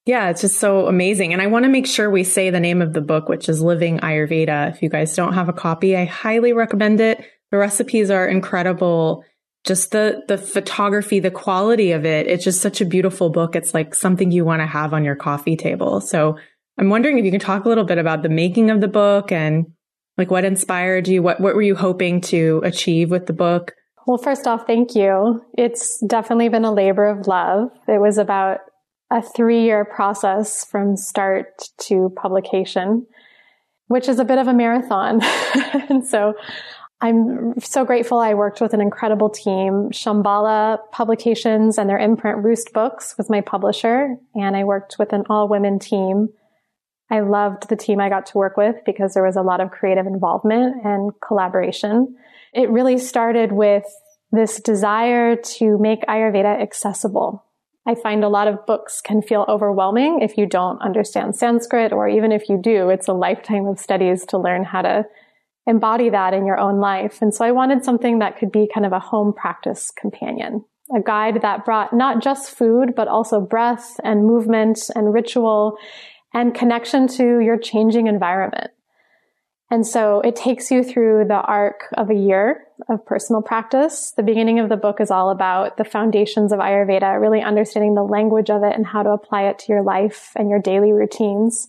Yeah, 0.06 0.30
it's 0.30 0.40
just 0.40 0.58
so 0.58 0.86
amazing. 0.86 1.32
And 1.32 1.42
I 1.42 1.48
want 1.48 1.64
to 1.64 1.68
make 1.68 1.86
sure 1.86 2.08
we 2.08 2.24
say 2.24 2.48
the 2.48 2.60
name 2.60 2.80
of 2.80 2.92
the 2.92 3.00
book, 3.00 3.28
which 3.28 3.48
is 3.48 3.60
Living 3.60 3.98
Ayurveda. 3.98 4.70
If 4.70 4.82
you 4.82 4.88
guys 4.88 5.14
don't 5.14 5.34
have 5.34 5.48
a 5.48 5.52
copy, 5.52 5.96
I 5.96 6.04
highly 6.06 6.52
recommend 6.52 7.00
it. 7.00 7.22
The 7.50 7.58
recipes 7.58 8.10
are 8.10 8.26
incredible 8.26 9.24
just 9.64 9.90
the 9.90 10.22
the 10.28 10.38
photography, 10.38 11.20
the 11.20 11.30
quality 11.30 11.92
of 11.92 12.06
it. 12.06 12.26
It's 12.26 12.44
just 12.44 12.62
such 12.62 12.80
a 12.80 12.86
beautiful 12.86 13.28
book. 13.28 13.54
It's 13.54 13.74
like 13.74 13.94
something 13.94 14.30
you 14.30 14.44
want 14.44 14.62
to 14.62 14.66
have 14.66 14.94
on 14.94 15.04
your 15.04 15.16
coffee 15.16 15.56
table. 15.56 16.00
So 16.00 16.38
I'm 16.78 16.90
wondering 16.90 17.18
if 17.18 17.24
you 17.24 17.30
can 17.30 17.40
talk 17.40 17.64
a 17.64 17.68
little 17.68 17.84
bit 17.84 17.98
about 17.98 18.22
the 18.22 18.28
making 18.28 18.70
of 18.70 18.80
the 18.80 18.88
book 18.88 19.32
and 19.32 19.66
like 20.18 20.30
what 20.30 20.44
inspired 20.44 21.08
you? 21.08 21.22
What 21.22 21.40
what 21.40 21.54
were 21.54 21.62
you 21.62 21.76
hoping 21.76 22.20
to 22.22 22.60
achieve 22.64 23.10
with 23.10 23.26
the 23.26 23.32
book? 23.32 23.74
Well, 24.06 24.18
first 24.18 24.46
off, 24.46 24.66
thank 24.66 24.94
you. 24.94 25.44
It's 25.56 26.00
definitely 26.00 26.48
been 26.48 26.64
a 26.64 26.72
labor 26.72 27.06
of 27.06 27.26
love. 27.26 27.70
It 27.86 28.00
was 28.00 28.18
about 28.18 28.60
a 29.10 29.22
three 29.22 29.62
year 29.62 29.84
process 29.84 30.64
from 30.64 30.96
start 30.96 31.62
to 31.82 32.12
publication, 32.16 33.06
which 33.86 34.08
is 34.08 34.18
a 34.18 34.24
bit 34.24 34.38
of 34.38 34.48
a 34.48 34.54
marathon. 34.54 35.20
and 35.88 36.06
so 36.06 36.34
I'm 37.00 37.58
so 37.60 37.84
grateful 37.84 38.18
I 38.18 38.34
worked 38.34 38.60
with 38.60 38.74
an 38.74 38.80
incredible 38.80 39.30
team. 39.30 39.90
Shambhala 39.92 40.78
Publications 40.90 41.78
and 41.78 41.88
their 41.88 41.98
imprint 41.98 42.44
Roost 42.44 42.72
Books 42.72 43.14
was 43.16 43.30
my 43.30 43.40
publisher, 43.40 44.16
and 44.34 44.56
I 44.56 44.64
worked 44.64 44.96
with 44.98 45.12
an 45.12 45.22
all 45.30 45.48
women 45.48 45.78
team. 45.78 46.30
I 47.10 47.20
loved 47.20 47.68
the 47.68 47.76
team 47.76 48.00
I 48.00 48.08
got 48.08 48.26
to 48.26 48.38
work 48.38 48.56
with 48.56 48.76
because 48.84 49.14
there 49.14 49.24
was 49.24 49.36
a 49.36 49.42
lot 49.42 49.60
of 49.60 49.70
creative 49.70 50.06
involvement 50.06 50.84
and 50.84 51.12
collaboration. 51.26 52.16
It 52.52 52.70
really 52.70 52.98
started 52.98 53.52
with 53.52 53.84
this 54.30 54.60
desire 54.60 55.36
to 55.36 55.78
make 55.78 56.04
Ayurveda 56.06 56.60
accessible. 56.60 57.44
I 57.86 57.94
find 57.94 58.22
a 58.22 58.28
lot 58.28 58.48
of 58.48 58.66
books 58.66 59.00
can 59.00 59.22
feel 59.22 59.46
overwhelming 59.48 60.20
if 60.20 60.36
you 60.36 60.44
don't 60.44 60.82
understand 60.82 61.36
Sanskrit, 61.36 61.92
or 61.92 62.06
even 62.06 62.32
if 62.32 62.50
you 62.50 62.60
do, 62.62 62.90
it's 62.90 63.08
a 63.08 63.14
lifetime 63.14 63.66
of 63.66 63.78
studies 63.78 64.26
to 64.26 64.36
learn 64.36 64.64
how 64.64 64.82
to 64.82 65.06
embody 65.66 66.10
that 66.10 66.34
in 66.34 66.44
your 66.44 66.58
own 66.58 66.80
life. 66.80 67.22
And 67.22 67.32
so 67.32 67.46
I 67.46 67.52
wanted 67.52 67.84
something 67.84 68.18
that 68.18 68.38
could 68.38 68.52
be 68.52 68.68
kind 68.72 68.84
of 68.84 68.92
a 68.92 68.98
home 68.98 69.32
practice 69.32 69.90
companion, 69.90 70.64
a 70.94 71.00
guide 71.00 71.40
that 71.40 71.64
brought 71.64 71.94
not 71.94 72.22
just 72.22 72.50
food, 72.50 72.94
but 72.94 73.08
also 73.08 73.40
breath 73.40 73.98
and 74.04 74.26
movement 74.26 74.90
and 74.94 75.14
ritual 75.14 75.78
and 76.32 76.54
connection 76.54 77.08
to 77.08 77.40
your 77.40 77.58
changing 77.58 78.06
environment. 78.06 78.70
And 79.70 79.86
so 79.86 80.20
it 80.20 80.34
takes 80.34 80.70
you 80.70 80.82
through 80.82 81.26
the 81.28 81.34
arc 81.34 81.84
of 81.94 82.08
a 82.08 82.14
year 82.14 82.64
of 82.88 83.04
personal 83.04 83.42
practice. 83.42 84.12
The 84.16 84.22
beginning 84.22 84.60
of 84.60 84.70
the 84.70 84.78
book 84.78 84.98
is 84.98 85.10
all 85.10 85.30
about 85.30 85.76
the 85.76 85.84
foundations 85.84 86.52
of 86.52 86.58
Ayurveda, 86.58 87.20
really 87.20 87.42
understanding 87.42 87.94
the 87.94 88.02
language 88.02 88.48
of 88.48 88.62
it 88.62 88.74
and 88.74 88.86
how 88.86 89.02
to 89.02 89.10
apply 89.10 89.42
it 89.42 89.58
to 89.60 89.72
your 89.72 89.82
life 89.82 90.32
and 90.36 90.48
your 90.48 90.60
daily 90.60 90.92
routines. 90.92 91.68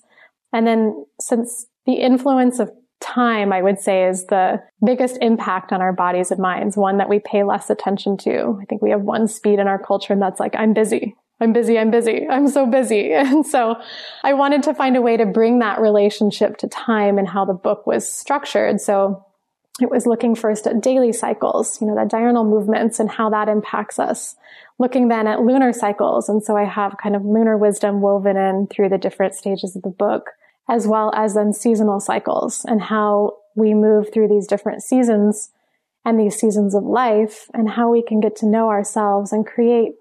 And 0.53 0.65
then 0.65 1.05
since 1.19 1.67
the 1.85 1.95
influence 1.95 2.59
of 2.59 2.71
time, 3.01 3.51
I 3.51 3.61
would 3.61 3.79
say, 3.79 4.05
is 4.05 4.25
the 4.25 4.61
biggest 4.85 5.17
impact 5.21 5.73
on 5.73 5.81
our 5.81 5.93
bodies 5.93 6.31
and 6.31 6.39
minds, 6.39 6.77
one 6.77 6.97
that 6.97 7.09
we 7.09 7.19
pay 7.19 7.43
less 7.43 7.69
attention 7.69 8.17
to. 8.19 8.59
I 8.61 8.65
think 8.65 8.81
we 8.81 8.91
have 8.91 9.01
one 9.01 9.27
speed 9.27 9.59
in 9.59 9.67
our 9.67 9.81
culture 9.81 10.13
and 10.13 10.21
that's 10.21 10.39
like, 10.39 10.55
I'm 10.55 10.73
busy. 10.73 11.15
I'm 11.39 11.53
busy. 11.53 11.79
I'm 11.79 11.91
busy. 11.91 12.27
I'm 12.29 12.47
so 12.47 12.65
busy. 12.65 13.13
And 13.13 13.45
so 13.45 13.81
I 14.23 14.33
wanted 14.33 14.63
to 14.63 14.73
find 14.73 14.97
a 14.97 15.01
way 15.01 15.17
to 15.17 15.25
bring 15.25 15.59
that 15.59 15.79
relationship 15.79 16.57
to 16.57 16.67
time 16.67 17.17
and 17.17 17.27
how 17.27 17.45
the 17.45 17.53
book 17.53 17.87
was 17.87 18.11
structured. 18.11 18.81
So 18.81 19.25
it 19.81 19.89
was 19.89 20.05
looking 20.05 20.35
first 20.35 20.67
at 20.67 20.81
daily 20.81 21.13
cycles, 21.13 21.79
you 21.79 21.87
know, 21.87 21.95
the 21.95 22.05
diurnal 22.05 22.43
movements 22.43 22.99
and 22.99 23.09
how 23.09 23.29
that 23.29 23.47
impacts 23.47 23.99
us. 23.99 24.35
Looking 24.77 25.07
then 25.07 25.27
at 25.27 25.41
lunar 25.41 25.73
cycles. 25.73 26.27
And 26.27 26.43
so 26.43 26.57
I 26.57 26.65
have 26.65 26.97
kind 27.01 27.15
of 27.15 27.23
lunar 27.23 27.57
wisdom 27.57 28.01
woven 28.01 28.35
in 28.35 28.67
through 28.67 28.89
the 28.89 28.97
different 28.97 29.35
stages 29.35 29.75
of 29.75 29.83
the 29.83 29.89
book 29.89 30.31
as 30.69 30.87
well 30.87 31.11
as 31.15 31.33
then 31.33 31.51
seasonal 31.51 31.99
cycles 31.99 32.63
and 32.65 32.81
how 32.81 33.37
we 33.55 33.73
move 33.73 34.13
through 34.13 34.27
these 34.27 34.47
different 34.47 34.83
seasons 34.83 35.49
and 36.05 36.19
these 36.19 36.35
seasons 36.39 36.75
of 36.75 36.83
life 36.83 37.49
and 37.53 37.69
how 37.69 37.91
we 37.91 38.03
can 38.03 38.19
get 38.19 38.35
to 38.35 38.45
know 38.45 38.69
ourselves 38.69 39.33
and 39.33 39.45
create 39.45 39.93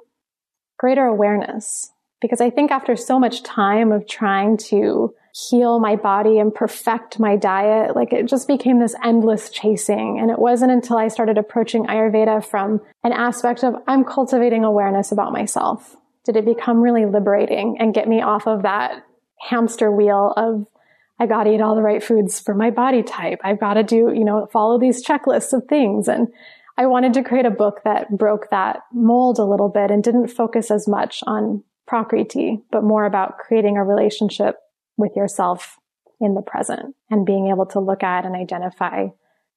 greater 0.78 1.04
awareness. 1.04 1.90
Because 2.20 2.40
I 2.40 2.50
think 2.50 2.70
after 2.70 2.96
so 2.96 3.18
much 3.18 3.42
time 3.42 3.92
of 3.92 4.08
trying 4.08 4.56
to 4.68 5.14
heal 5.50 5.78
my 5.78 5.94
body 5.94 6.38
and 6.38 6.52
perfect 6.52 7.20
my 7.20 7.36
diet, 7.36 7.94
like 7.94 8.12
it 8.12 8.26
just 8.26 8.48
became 8.48 8.80
this 8.80 8.94
endless 9.04 9.50
chasing. 9.50 10.18
And 10.20 10.30
it 10.30 10.38
wasn't 10.38 10.72
until 10.72 10.96
I 10.96 11.08
started 11.08 11.38
approaching 11.38 11.86
Ayurveda 11.86 12.44
from 12.44 12.80
an 13.04 13.12
aspect 13.12 13.62
of 13.62 13.74
I'm 13.86 14.04
cultivating 14.04 14.64
awareness 14.64 15.12
about 15.12 15.32
myself. 15.32 15.96
Did 16.24 16.36
it 16.36 16.44
become 16.44 16.80
really 16.80 17.06
liberating 17.06 17.76
and 17.78 17.94
get 17.94 18.08
me 18.08 18.20
off 18.20 18.48
of 18.48 18.62
that 18.62 19.04
hamster 19.40 19.92
wheel 19.92 20.32
of 20.36 20.66
I 21.20 21.26
got 21.26 21.44
to 21.44 21.54
eat 21.54 21.60
all 21.60 21.74
the 21.74 21.82
right 21.82 22.02
foods 22.02 22.38
for 22.38 22.54
my 22.54 22.70
body 22.70 23.02
type. 23.02 23.40
I've 23.42 23.58
got 23.58 23.74
to 23.74 23.82
do, 23.82 24.12
you 24.14 24.24
know, 24.24 24.46
follow 24.52 24.78
these 24.78 25.04
checklists 25.04 25.52
of 25.52 25.64
things. 25.68 26.06
And 26.06 26.28
I 26.78 26.86
wanted 26.86 27.14
to 27.14 27.24
create 27.24 27.44
a 27.44 27.50
book 27.50 27.80
that 27.84 28.16
broke 28.16 28.50
that 28.50 28.82
mold 28.92 29.40
a 29.40 29.44
little 29.44 29.68
bit 29.68 29.90
and 29.90 30.02
didn't 30.02 30.28
focus 30.28 30.70
as 30.70 30.86
much 30.86 31.24
on 31.26 31.64
prakriti, 31.88 32.62
but 32.70 32.84
more 32.84 33.04
about 33.04 33.38
creating 33.38 33.76
a 33.76 33.84
relationship 33.84 34.54
with 34.96 35.16
yourself 35.16 35.76
in 36.20 36.34
the 36.34 36.42
present 36.42 36.94
and 37.10 37.26
being 37.26 37.48
able 37.48 37.66
to 37.66 37.80
look 37.80 38.04
at 38.04 38.24
and 38.24 38.36
identify 38.36 39.06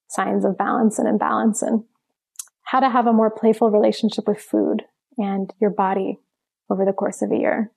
signs 0.07 0.45
of 0.45 0.57
balance 0.57 0.97
and 0.97 1.07
imbalance 1.07 1.62
and 1.62 1.84
how 2.63 2.79
to 2.79 2.89
have 2.89 3.05
a 3.05 3.13
more 3.13 3.29
playful 3.29 3.69
relationship 3.69 4.27
with 4.27 4.41
food 4.41 4.81
and 5.17 5.53
your 5.62 5.69
body 5.69 6.19
over 6.71 6.86
the 6.86 6.93
course 6.93 7.21
of 7.21 7.31
a 7.31 7.38
year. 7.38 7.71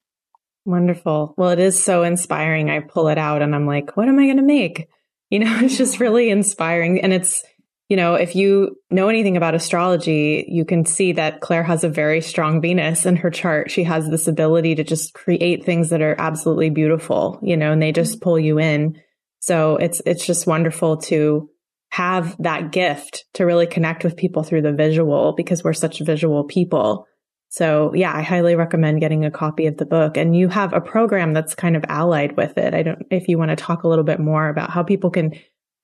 Wonderful. 0.64 1.34
Well, 1.36 1.50
it 1.50 1.58
is 1.58 1.82
so 1.82 2.02
inspiring. 2.02 2.70
I 2.70 2.80
pull 2.80 3.08
it 3.08 3.18
out 3.18 3.42
and 3.42 3.54
I'm 3.54 3.66
like, 3.66 3.94
what 3.94 4.08
am 4.08 4.18
I 4.18 4.24
going 4.24 4.38
to 4.38 4.42
make? 4.42 4.88
You 5.28 5.40
know, 5.40 5.58
it's 5.62 5.76
just 5.76 6.00
really 6.00 6.30
inspiring. 6.30 7.02
And 7.02 7.12
it's, 7.12 7.44
you 7.88 7.96
know, 7.96 8.14
if 8.14 8.34
you 8.34 8.76
know 8.90 9.08
anything 9.08 9.36
about 9.36 9.54
astrology, 9.54 10.44
you 10.48 10.64
can 10.64 10.86
see 10.86 11.12
that 11.12 11.40
Claire 11.40 11.62
has 11.62 11.84
a 11.84 11.88
very 11.88 12.20
strong 12.20 12.62
Venus 12.62 13.04
in 13.04 13.16
her 13.16 13.30
chart. 13.30 13.70
She 13.70 13.84
has 13.84 14.08
this 14.08 14.26
ability 14.26 14.76
to 14.76 14.84
just 14.84 15.12
create 15.12 15.64
things 15.64 15.90
that 15.90 16.00
are 16.00 16.16
absolutely 16.18 16.70
beautiful, 16.70 17.38
you 17.42 17.56
know, 17.56 17.72
and 17.72 17.82
they 17.82 17.92
just 17.92 18.22
pull 18.22 18.38
you 18.38 18.58
in. 18.58 19.00
So 19.40 19.76
it's, 19.76 20.00
it's 20.06 20.26
just 20.26 20.46
wonderful 20.46 20.96
to 21.02 21.50
have 21.90 22.34
that 22.38 22.72
gift 22.72 23.26
to 23.34 23.44
really 23.44 23.66
connect 23.66 24.02
with 24.02 24.16
people 24.16 24.42
through 24.42 24.62
the 24.62 24.72
visual 24.72 25.34
because 25.36 25.62
we're 25.62 25.74
such 25.74 26.00
visual 26.00 26.44
people. 26.44 27.06
So 27.50 27.94
yeah, 27.94 28.12
I 28.12 28.22
highly 28.22 28.56
recommend 28.56 28.98
getting 28.98 29.24
a 29.24 29.30
copy 29.30 29.66
of 29.66 29.76
the 29.76 29.86
book 29.86 30.16
and 30.16 30.34
you 30.34 30.48
have 30.48 30.72
a 30.72 30.80
program 30.80 31.34
that's 31.34 31.54
kind 31.54 31.76
of 31.76 31.84
allied 31.88 32.36
with 32.36 32.58
it. 32.58 32.74
I 32.74 32.82
don't, 32.82 33.06
if 33.12 33.28
you 33.28 33.38
want 33.38 33.50
to 33.50 33.56
talk 33.56 33.84
a 33.84 33.88
little 33.88 34.02
bit 34.02 34.18
more 34.18 34.48
about 34.48 34.70
how 34.70 34.82
people 34.82 35.10
can 35.10 35.34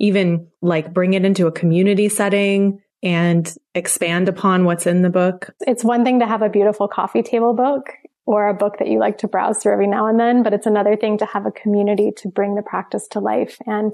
even 0.01 0.49
like 0.61 0.93
bring 0.93 1.15
it 1.15 1.25
into 1.25 1.47
a 1.47 1.53
community 1.53 2.09
setting 2.09 2.81
and 3.03 3.57
expand 3.75 4.29
upon 4.29 4.65
what's 4.65 4.87
in 4.87 5.03
the 5.03 5.11
book. 5.11 5.55
It's 5.61 5.85
one 5.85 6.05
thing 6.05 6.21
to 6.21 6.27
have 6.27 6.43
a 6.43 6.49
beautiful 6.49 6.89
coffee 6.89 7.23
table 7.23 7.55
book 7.55 7.91
or 8.27 8.49
a 8.49 8.55
book 8.55 8.79
that 8.79 8.89
you 8.89 8.99
like 8.99 9.19
to 9.19 9.29
browse 9.29 9.59
through 9.59 9.73
every 9.73 9.87
now 9.87 10.07
and 10.07 10.19
then, 10.19 10.43
but 10.43 10.53
it's 10.53 10.67
another 10.67 10.97
thing 10.97 11.19
to 11.19 11.27
have 11.27 11.47
a 11.47 11.51
community 11.51 12.11
to 12.19 12.29
bring 12.29 12.55
the 12.55 12.63
practice 12.63 13.09
to 13.09 13.21
life 13.21 13.59
and 13.67 13.93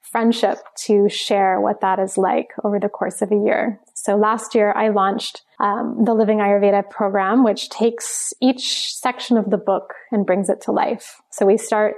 friendship 0.00 0.58
to 0.76 1.08
share 1.08 1.60
what 1.60 1.80
that 1.80 1.98
is 1.98 2.16
like 2.16 2.48
over 2.64 2.78
the 2.78 2.88
course 2.88 3.20
of 3.20 3.30
a 3.30 3.36
year. 3.36 3.80
So 3.94 4.16
last 4.16 4.54
year 4.54 4.72
I 4.72 4.88
launched 4.88 5.42
um, 5.60 6.04
the 6.04 6.14
Living 6.14 6.38
Ayurveda 6.38 6.88
program, 6.88 7.44
which 7.44 7.68
takes 7.68 8.32
each 8.40 8.94
section 8.94 9.36
of 9.36 9.50
the 9.50 9.58
book 9.58 9.94
and 10.10 10.24
brings 10.24 10.48
it 10.48 10.60
to 10.62 10.72
life. 10.72 11.20
So 11.30 11.44
we 11.44 11.58
start, 11.58 11.96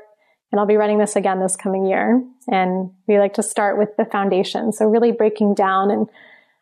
and 0.50 0.58
I'll 0.58 0.66
be 0.66 0.76
running 0.76 0.98
this 0.98 1.14
again 1.14 1.40
this 1.40 1.56
coming 1.56 1.86
year. 1.86 2.24
And 2.50 2.90
we 3.06 3.18
like 3.18 3.34
to 3.34 3.42
start 3.42 3.78
with 3.78 3.90
the 3.96 4.04
foundation. 4.04 4.72
So 4.72 4.86
really 4.86 5.12
breaking 5.12 5.54
down 5.54 5.90
and 5.90 6.08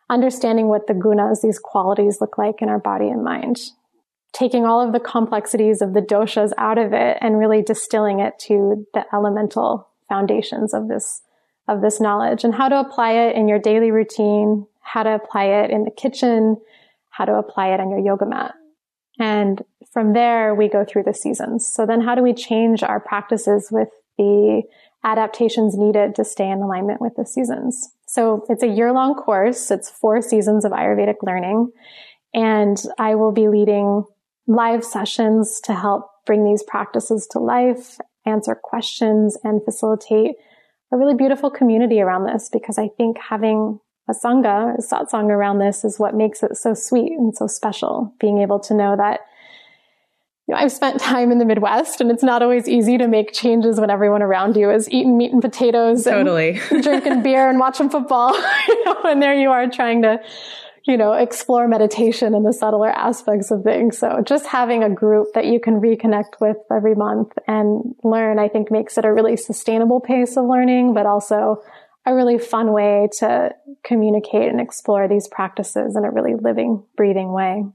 understanding 0.09 0.67
what 0.67 0.87
the 0.87 0.93
gunas, 0.93 1.41
these 1.41 1.59
qualities 1.59 2.19
look 2.21 2.37
like 2.37 2.61
in 2.61 2.69
our 2.69 2.79
body 2.79 3.09
and 3.09 3.23
mind. 3.23 3.59
Taking 4.31 4.65
all 4.65 4.85
of 4.85 4.93
the 4.93 4.99
complexities 4.99 5.81
of 5.81 5.93
the 5.93 6.01
doshas 6.01 6.51
out 6.57 6.77
of 6.77 6.93
it 6.93 7.17
and 7.19 7.39
really 7.39 7.63
distilling 7.63 8.19
it 8.19 8.37
to 8.39 8.85
the 8.93 9.03
elemental 9.13 9.87
foundations 10.07 10.73
of 10.73 10.87
this 10.87 11.21
of 11.67 11.81
this 11.81 12.01
knowledge 12.01 12.43
and 12.43 12.55
how 12.55 12.67
to 12.67 12.79
apply 12.79 13.11
it 13.11 13.35
in 13.35 13.47
your 13.47 13.59
daily 13.59 13.91
routine, 13.91 14.65
how 14.81 15.03
to 15.03 15.13
apply 15.13 15.45
it 15.45 15.69
in 15.69 15.83
the 15.83 15.91
kitchen, 15.91 16.57
how 17.11 17.25
to 17.25 17.35
apply 17.35 17.67
it 17.67 17.79
on 17.79 17.91
your 17.91 17.99
yoga 17.99 18.25
mat. 18.25 18.55
And 19.19 19.61
from 19.91 20.13
there, 20.13 20.55
we 20.55 20.67
go 20.67 20.83
through 20.83 21.03
the 21.03 21.13
seasons. 21.13 21.71
So 21.71 21.85
then 21.85 22.01
how 22.01 22.15
do 22.15 22.23
we 22.23 22.33
change 22.33 22.81
our 22.81 22.99
practices 22.99 23.67
with 23.69 23.89
the 24.17 24.63
adaptations 25.03 25.77
needed 25.77 26.15
to 26.15 26.25
stay 26.25 26.49
in 26.49 26.59
alignment 26.59 27.01
with 27.01 27.13
the 27.15 27.25
seasons? 27.25 27.89
So 28.07 28.45
it's 28.49 28.63
a 28.63 28.67
year 28.67 28.91
long 28.91 29.15
course. 29.15 29.71
It's 29.71 29.89
four 29.89 30.21
seasons 30.21 30.65
of 30.65 30.71
Ayurvedic 30.71 31.15
learning. 31.23 31.71
And 32.33 32.81
I 32.97 33.15
will 33.15 33.31
be 33.31 33.47
leading 33.47 34.03
live 34.47 34.83
sessions 34.83 35.59
to 35.63 35.73
help 35.73 36.09
bring 36.25 36.43
these 36.43 36.63
practices 36.63 37.27
to 37.31 37.39
life, 37.39 37.97
answer 38.25 38.55
questions 38.55 39.37
and 39.43 39.63
facilitate 39.63 40.35
a 40.91 40.97
really 40.97 41.15
beautiful 41.15 41.49
community 41.49 42.01
around 42.01 42.25
this 42.25 42.49
because 42.51 42.77
I 42.77 42.89
think 42.97 43.17
having 43.17 43.79
a 44.09 44.13
sangha, 44.13 44.75
a 44.77 44.81
satsang 44.81 45.25
around 45.25 45.59
this 45.59 45.85
is 45.85 45.99
what 45.99 46.15
makes 46.15 46.41
it 46.41 46.57
so 46.57 46.73
sweet 46.73 47.11
and 47.11 47.35
so 47.35 47.47
special. 47.47 48.13
Being 48.19 48.39
able 48.39 48.59
to 48.61 48.73
know 48.73 48.95
that 48.97 49.21
you 50.49 50.55
know, 50.55 50.61
I've 50.61 50.71
spent 50.71 50.99
time 50.99 51.31
in 51.31 51.37
the 51.37 51.45
Midwest 51.45 52.01
and 52.01 52.09
it's 52.09 52.23
not 52.23 52.41
always 52.41 52.67
easy 52.67 52.97
to 52.97 53.07
make 53.07 53.31
changes 53.31 53.79
when 53.79 53.91
everyone 53.91 54.23
around 54.23 54.57
you 54.57 54.71
is 54.71 54.89
eating 54.89 55.15
meat 55.15 55.31
and 55.31 55.41
potatoes 55.41 56.03
totally. 56.05 56.59
and 56.71 56.83
drinking 56.83 57.21
beer 57.21 57.47
and 57.47 57.59
watching 57.59 57.89
football, 57.89 58.33
you 58.67 58.85
know, 58.85 58.97
and 59.05 59.21
there 59.21 59.35
you 59.35 59.51
are 59.51 59.69
trying 59.69 60.01
to 60.01 60.19
you 60.85 60.97
know, 60.97 61.13
explore 61.13 61.67
meditation 61.67 62.33
and 62.33 62.43
the 62.43 62.53
subtler 62.53 62.89
aspects 62.89 63.51
of 63.51 63.63
things. 63.63 63.99
So 63.99 64.23
just 64.25 64.47
having 64.47 64.81
a 64.81 64.89
group 64.89 65.27
that 65.35 65.45
you 65.45 65.59
can 65.59 65.79
reconnect 65.79 66.39
with 66.41 66.57
every 66.71 66.95
month 66.95 67.33
and 67.47 67.93
learn, 68.03 68.39
I 68.39 68.47
think 68.47 68.71
makes 68.71 68.97
it 68.97 69.05
a 69.05 69.13
really 69.13 69.37
sustainable 69.37 69.99
pace 69.99 70.35
of 70.35 70.45
learning, 70.45 70.95
but 70.95 71.05
also 71.05 71.61
a 72.07 72.15
really 72.15 72.39
fun 72.39 72.71
way 72.71 73.07
to 73.19 73.53
communicate 73.83 74.49
and 74.49 74.59
explore 74.59 75.07
these 75.07 75.27
practices 75.27 75.95
in 75.95 76.05
a 76.05 76.11
really 76.11 76.33
living, 76.41 76.83
breathing 76.97 77.33
way. 77.33 77.65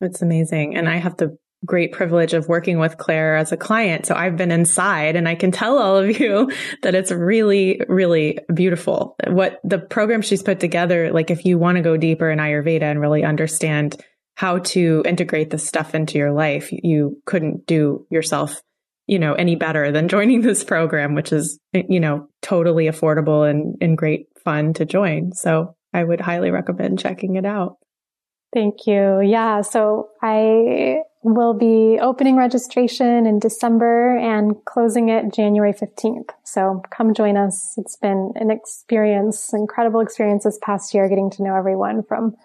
It's 0.00 0.22
amazing. 0.22 0.76
And 0.76 0.88
I 0.88 0.98
have 0.98 1.16
to 1.16 1.38
great 1.64 1.92
privilege 1.92 2.32
of 2.32 2.48
working 2.48 2.78
with 2.78 2.96
Claire 2.96 3.36
as 3.36 3.52
a 3.52 3.56
client. 3.56 4.06
So 4.06 4.14
I've 4.14 4.36
been 4.36 4.50
inside 4.50 5.16
and 5.16 5.28
I 5.28 5.34
can 5.34 5.50
tell 5.50 5.78
all 5.78 5.96
of 5.96 6.18
you 6.18 6.50
that 6.82 6.94
it's 6.94 7.12
really, 7.12 7.80
really 7.88 8.38
beautiful. 8.52 9.16
What 9.26 9.60
the 9.62 9.78
program 9.78 10.22
she's 10.22 10.42
put 10.42 10.60
together, 10.60 11.12
like 11.12 11.30
if 11.30 11.44
you 11.44 11.58
want 11.58 11.76
to 11.76 11.82
go 11.82 11.96
deeper 11.96 12.30
in 12.30 12.38
Ayurveda 12.38 12.82
and 12.82 13.00
really 13.00 13.24
understand 13.24 14.02
how 14.34 14.58
to 14.58 15.02
integrate 15.04 15.50
this 15.50 15.66
stuff 15.66 15.94
into 15.94 16.16
your 16.16 16.32
life, 16.32 16.70
you 16.72 17.20
couldn't 17.26 17.66
do 17.66 18.06
yourself, 18.10 18.62
you 19.06 19.18
know, 19.18 19.34
any 19.34 19.54
better 19.54 19.92
than 19.92 20.08
joining 20.08 20.40
this 20.42 20.64
program, 20.64 21.14
which 21.14 21.32
is, 21.32 21.58
you 21.74 22.00
know, 22.00 22.26
totally 22.40 22.86
affordable 22.86 23.48
and, 23.48 23.76
and 23.82 23.98
great 23.98 24.26
fun 24.42 24.72
to 24.74 24.86
join. 24.86 25.32
So 25.32 25.76
I 25.92 26.02
would 26.02 26.22
highly 26.22 26.50
recommend 26.50 27.00
checking 27.00 27.36
it 27.36 27.44
out. 27.44 27.76
Thank 28.54 28.86
you. 28.86 29.20
Yeah. 29.20 29.60
So 29.60 30.08
I 30.22 31.02
will 31.22 31.52
be 31.52 31.98
opening 32.00 32.36
registration 32.36 33.26
in 33.26 33.38
December 33.38 34.16
and 34.16 34.64
closing 34.64 35.10
it 35.10 35.32
January 35.32 35.72
15th. 35.72 36.30
So 36.44 36.82
come 36.90 37.12
join 37.12 37.36
us. 37.36 37.74
It's 37.76 37.96
been 37.96 38.32
an 38.36 38.50
experience, 38.50 39.52
incredible 39.52 40.00
experience 40.00 40.44
this 40.44 40.58
past 40.62 40.94
year, 40.94 41.08
getting 41.08 41.30
to 41.32 41.42
know 41.42 41.54
everyone 41.54 42.02
from 42.04 42.36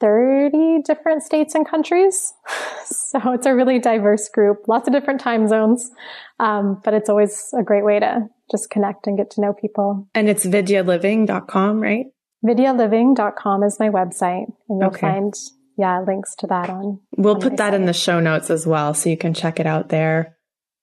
30 0.00 0.82
different 0.84 1.22
states 1.22 1.54
and 1.54 1.68
countries. 1.68 2.32
So 2.86 3.32
it's 3.32 3.46
a 3.46 3.54
really 3.54 3.78
diverse 3.78 4.28
group, 4.28 4.66
lots 4.66 4.88
of 4.88 4.92
different 4.92 5.20
time 5.20 5.46
zones. 5.46 5.90
Um, 6.40 6.80
but 6.84 6.94
it's 6.94 7.08
always 7.08 7.48
a 7.56 7.62
great 7.62 7.84
way 7.84 8.00
to 8.00 8.28
just 8.50 8.70
connect 8.70 9.06
and 9.06 9.16
get 9.16 9.30
to 9.32 9.40
know 9.40 9.52
people. 9.52 10.08
And 10.14 10.28
it's 10.28 10.44
vidyaliving.com, 10.44 11.80
right? 11.80 12.06
Vidyaliving.com 12.44 13.62
is 13.62 13.78
my 13.78 13.88
website 13.88 14.52
and 14.68 14.80
you'll 14.80 14.88
okay. 14.88 15.00
find 15.00 15.32
yeah, 15.76 16.00
links 16.00 16.34
to 16.36 16.46
that 16.46 16.70
on. 16.70 17.00
We'll 17.16 17.34
on 17.34 17.40
put 17.40 17.56
that 17.56 17.72
site. 17.72 17.74
in 17.74 17.86
the 17.86 17.92
show 17.92 18.20
notes 18.20 18.50
as 18.50 18.66
well. 18.66 18.94
So 18.94 19.10
you 19.10 19.16
can 19.16 19.34
check 19.34 19.60
it 19.60 19.66
out 19.66 19.88
there. 19.88 20.36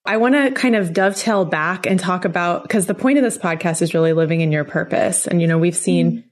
I 0.05 0.17
want 0.17 0.33
to 0.35 0.51
kind 0.51 0.75
of 0.75 0.93
dovetail 0.93 1.45
back 1.45 1.85
and 1.85 1.99
talk 1.99 2.25
about, 2.25 2.63
because 2.63 2.87
the 2.87 2.95
point 2.95 3.19
of 3.19 3.23
this 3.23 3.37
podcast 3.37 3.81
is 3.81 3.93
really 3.93 4.13
living 4.13 4.41
in 4.41 4.51
your 4.51 4.63
purpose. 4.63 5.27
And, 5.27 5.41
you 5.41 5.47
know, 5.47 5.59
we've 5.59 5.75
seen 5.75 6.11
mm-hmm. 6.11 6.27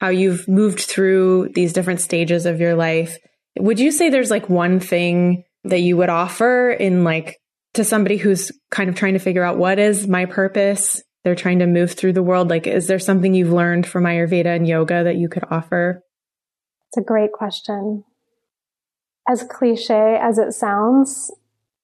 how 0.00 0.08
you've 0.10 0.46
moved 0.46 0.80
through 0.80 1.50
these 1.54 1.72
different 1.72 2.00
stages 2.00 2.46
of 2.46 2.60
your 2.60 2.76
life. 2.76 3.18
Would 3.58 3.80
you 3.80 3.90
say 3.90 4.10
there's 4.10 4.30
like 4.30 4.48
one 4.48 4.78
thing 4.78 5.42
that 5.64 5.80
you 5.80 5.96
would 5.96 6.08
offer 6.08 6.70
in 6.70 7.02
like 7.02 7.38
to 7.74 7.84
somebody 7.84 8.16
who's 8.16 8.52
kind 8.70 8.88
of 8.88 8.94
trying 8.94 9.14
to 9.14 9.18
figure 9.18 9.42
out 9.42 9.58
what 9.58 9.78
is 9.78 10.06
my 10.06 10.24
purpose? 10.26 11.02
They're 11.24 11.34
trying 11.34 11.58
to 11.58 11.66
move 11.66 11.92
through 11.92 12.14
the 12.14 12.22
world. 12.22 12.48
Like, 12.48 12.66
is 12.66 12.86
there 12.86 12.98
something 12.98 13.34
you've 13.34 13.52
learned 13.52 13.86
from 13.86 14.04
Ayurveda 14.04 14.56
and 14.56 14.66
yoga 14.66 15.04
that 15.04 15.16
you 15.16 15.28
could 15.28 15.44
offer? 15.50 16.02
It's 16.90 16.96
a 16.96 17.04
great 17.04 17.30
question. 17.30 18.02
As 19.28 19.44
cliche 19.44 20.18
as 20.20 20.38
it 20.38 20.52
sounds, 20.52 21.30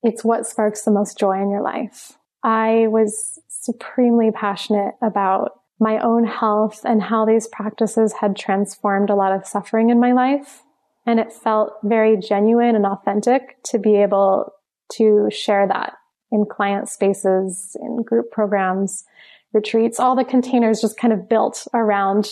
it's 0.03 0.25
what 0.25 0.47
sparks 0.47 0.83
the 0.83 0.91
most 0.91 1.17
joy 1.17 1.41
in 1.41 1.49
your 1.49 1.63
life. 1.63 2.19
I 2.43 2.87
was 2.89 3.39
supremely 3.49 4.33
passionate 4.33 4.95
about 5.01 5.61
my 5.79 5.99
own 6.01 6.25
health 6.25 6.81
and 6.85 7.01
how 7.01 7.25
these 7.25 7.47
practices 7.47 8.15
had 8.21 8.35
transformed 8.35 9.11
a 9.11 9.15
lot 9.15 9.31
of 9.31 9.47
suffering 9.47 9.91
in 9.91 10.01
my 10.01 10.13
life. 10.13 10.63
And 11.07 11.21
it 11.21 11.33
felt 11.33 11.75
very 11.85 12.17
genuine 12.17 12.75
and 12.75 12.85
authentic 12.85 13.63
to 13.65 13.79
be 13.79 13.95
able 13.97 14.55
to 14.95 15.29
share 15.31 15.69
that 15.69 15.93
in 16.33 16.47
client 16.47 16.89
spaces, 16.89 17.77
in 17.81 18.03
group 18.03 18.33
programs, 18.33 19.05
retreats, 19.53 20.01
all 20.01 20.17
the 20.17 20.25
containers 20.25 20.81
just 20.81 20.99
kind 20.99 21.13
of 21.13 21.29
built 21.29 21.69
around 21.73 22.29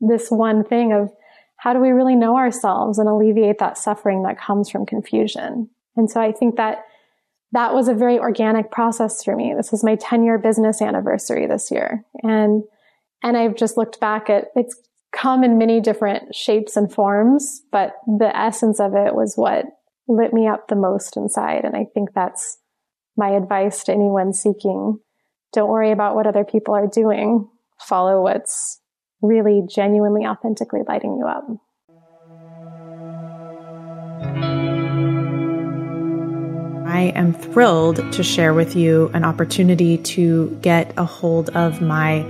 this 0.00 0.30
one 0.30 0.64
thing 0.64 0.94
of 0.94 1.12
how 1.64 1.72
do 1.72 1.80
we 1.80 1.92
really 1.92 2.14
know 2.14 2.36
ourselves 2.36 2.98
and 2.98 3.08
alleviate 3.08 3.56
that 3.56 3.78
suffering 3.78 4.22
that 4.24 4.38
comes 4.38 4.68
from 4.68 4.84
confusion? 4.84 5.70
And 5.96 6.10
so 6.10 6.20
I 6.20 6.30
think 6.30 6.56
that 6.56 6.84
that 7.52 7.72
was 7.72 7.88
a 7.88 7.94
very 7.94 8.18
organic 8.18 8.70
process 8.70 9.24
for 9.24 9.34
me. 9.34 9.54
This 9.56 9.72
is 9.72 9.82
my 9.82 9.96
10 9.96 10.24
year 10.24 10.36
business 10.36 10.82
anniversary 10.82 11.46
this 11.46 11.70
year. 11.70 12.04
And, 12.22 12.64
and 13.22 13.38
I've 13.38 13.56
just 13.56 13.78
looked 13.78 13.98
back 13.98 14.28
at 14.28 14.48
it's 14.54 14.76
come 15.16 15.42
in 15.42 15.56
many 15.56 15.80
different 15.80 16.34
shapes 16.34 16.76
and 16.76 16.92
forms, 16.92 17.62
but 17.72 17.94
the 18.06 18.30
essence 18.36 18.78
of 18.78 18.94
it 18.94 19.14
was 19.14 19.36
what 19.36 19.64
lit 20.06 20.34
me 20.34 20.46
up 20.46 20.68
the 20.68 20.76
most 20.76 21.16
inside. 21.16 21.64
And 21.64 21.74
I 21.74 21.86
think 21.94 22.12
that's 22.12 22.58
my 23.16 23.30
advice 23.30 23.84
to 23.84 23.92
anyone 23.92 24.34
seeking 24.34 24.98
Don't 25.54 25.70
worry 25.70 25.92
about 25.92 26.14
what 26.14 26.26
other 26.26 26.44
people 26.44 26.74
are 26.74 26.88
doing. 26.88 27.48
Follow 27.80 28.20
what's 28.20 28.82
really 29.26 29.62
genuinely, 29.68 30.26
authentically 30.26 30.80
lighting 30.86 31.16
you 31.18 31.26
up. 31.26 31.44
I 36.86 37.12
am 37.16 37.32
thrilled 37.32 38.12
to 38.12 38.22
share 38.22 38.54
with 38.54 38.76
you 38.76 39.10
an 39.14 39.24
opportunity 39.24 39.98
to 39.98 40.56
get 40.62 40.92
a 40.96 41.04
hold 41.04 41.50
of 41.50 41.80
my 41.80 42.24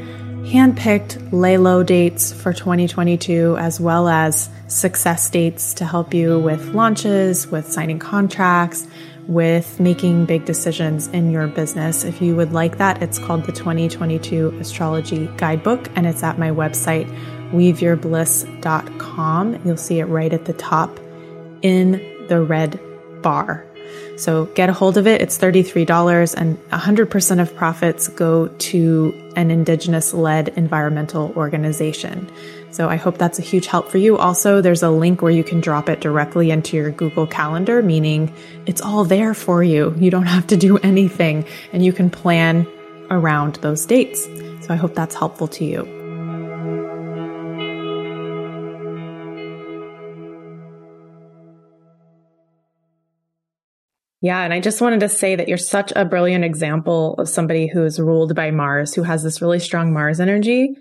handpicked 0.44 1.32
lay 1.32 1.58
low 1.58 1.82
dates 1.82 2.32
for 2.32 2.52
2022, 2.52 3.56
as 3.58 3.80
well 3.80 4.08
as 4.08 4.48
success 4.68 5.28
dates 5.30 5.74
to 5.74 5.84
help 5.84 6.12
you 6.12 6.38
with 6.38 6.74
launches, 6.74 7.46
with 7.46 7.70
signing 7.70 7.98
contracts, 7.98 8.86
with 9.26 9.80
making 9.80 10.26
big 10.26 10.44
decisions 10.44 11.08
in 11.08 11.30
your 11.30 11.46
business. 11.46 12.04
If 12.04 12.20
you 12.20 12.36
would 12.36 12.52
like 12.52 12.76
that, 12.78 13.02
it's 13.02 13.18
called 13.18 13.44
the 13.44 13.52
2022 13.52 14.58
Astrology 14.60 15.30
Guidebook, 15.36 15.88
and 15.96 16.06
it's 16.06 16.22
at 16.22 16.38
my 16.38 16.50
website, 16.50 17.08
weaveyourbliss.com. 17.50 19.60
You'll 19.64 19.76
see 19.76 20.00
it 20.00 20.04
right 20.04 20.32
at 20.32 20.44
the 20.44 20.52
top 20.52 21.00
in 21.62 21.92
the 22.28 22.42
red 22.42 22.78
bar. 23.22 23.66
So 24.16 24.46
get 24.46 24.68
a 24.68 24.72
hold 24.72 24.96
of 24.96 25.06
it. 25.06 25.20
It's 25.20 25.38
$33 25.38 26.34
and 26.36 26.58
100% 26.70 27.40
of 27.40 27.56
profits 27.56 28.08
go 28.08 28.48
to 28.48 29.32
an 29.36 29.50
indigenous 29.50 30.14
led 30.14 30.48
environmental 30.50 31.32
organization. 31.36 32.30
So 32.74 32.88
I 32.88 32.96
hope 32.96 33.18
that's 33.18 33.38
a 33.38 33.42
huge 33.42 33.66
help 33.66 33.88
for 33.88 33.98
you. 33.98 34.18
Also, 34.18 34.60
there's 34.60 34.82
a 34.82 34.90
link 34.90 35.22
where 35.22 35.30
you 35.30 35.44
can 35.44 35.60
drop 35.60 35.88
it 35.88 36.00
directly 36.00 36.50
into 36.50 36.76
your 36.76 36.90
Google 36.90 37.24
Calendar, 37.24 37.80
meaning 37.84 38.34
it's 38.66 38.80
all 38.80 39.04
there 39.04 39.32
for 39.32 39.62
you. 39.62 39.94
You 39.96 40.10
don't 40.10 40.26
have 40.26 40.48
to 40.48 40.56
do 40.56 40.78
anything 40.78 41.46
and 41.72 41.84
you 41.84 41.92
can 41.92 42.10
plan 42.10 42.66
around 43.10 43.54
those 43.62 43.86
dates. 43.86 44.24
So 44.24 44.70
I 44.70 44.74
hope 44.74 44.96
that's 44.96 45.14
helpful 45.14 45.46
to 45.46 45.64
you. 45.64 45.84
Yeah. 54.20 54.40
And 54.42 54.52
I 54.52 54.58
just 54.58 54.80
wanted 54.80 54.98
to 54.98 55.08
say 55.08 55.36
that 55.36 55.46
you're 55.46 55.58
such 55.58 55.92
a 55.94 56.04
brilliant 56.04 56.44
example 56.44 57.14
of 57.18 57.28
somebody 57.28 57.68
who's 57.68 58.00
ruled 58.00 58.34
by 58.34 58.50
Mars, 58.50 58.94
who 58.94 59.04
has 59.04 59.22
this 59.22 59.40
really 59.40 59.60
strong 59.60 59.92
Mars 59.92 60.18
energy. 60.18 60.74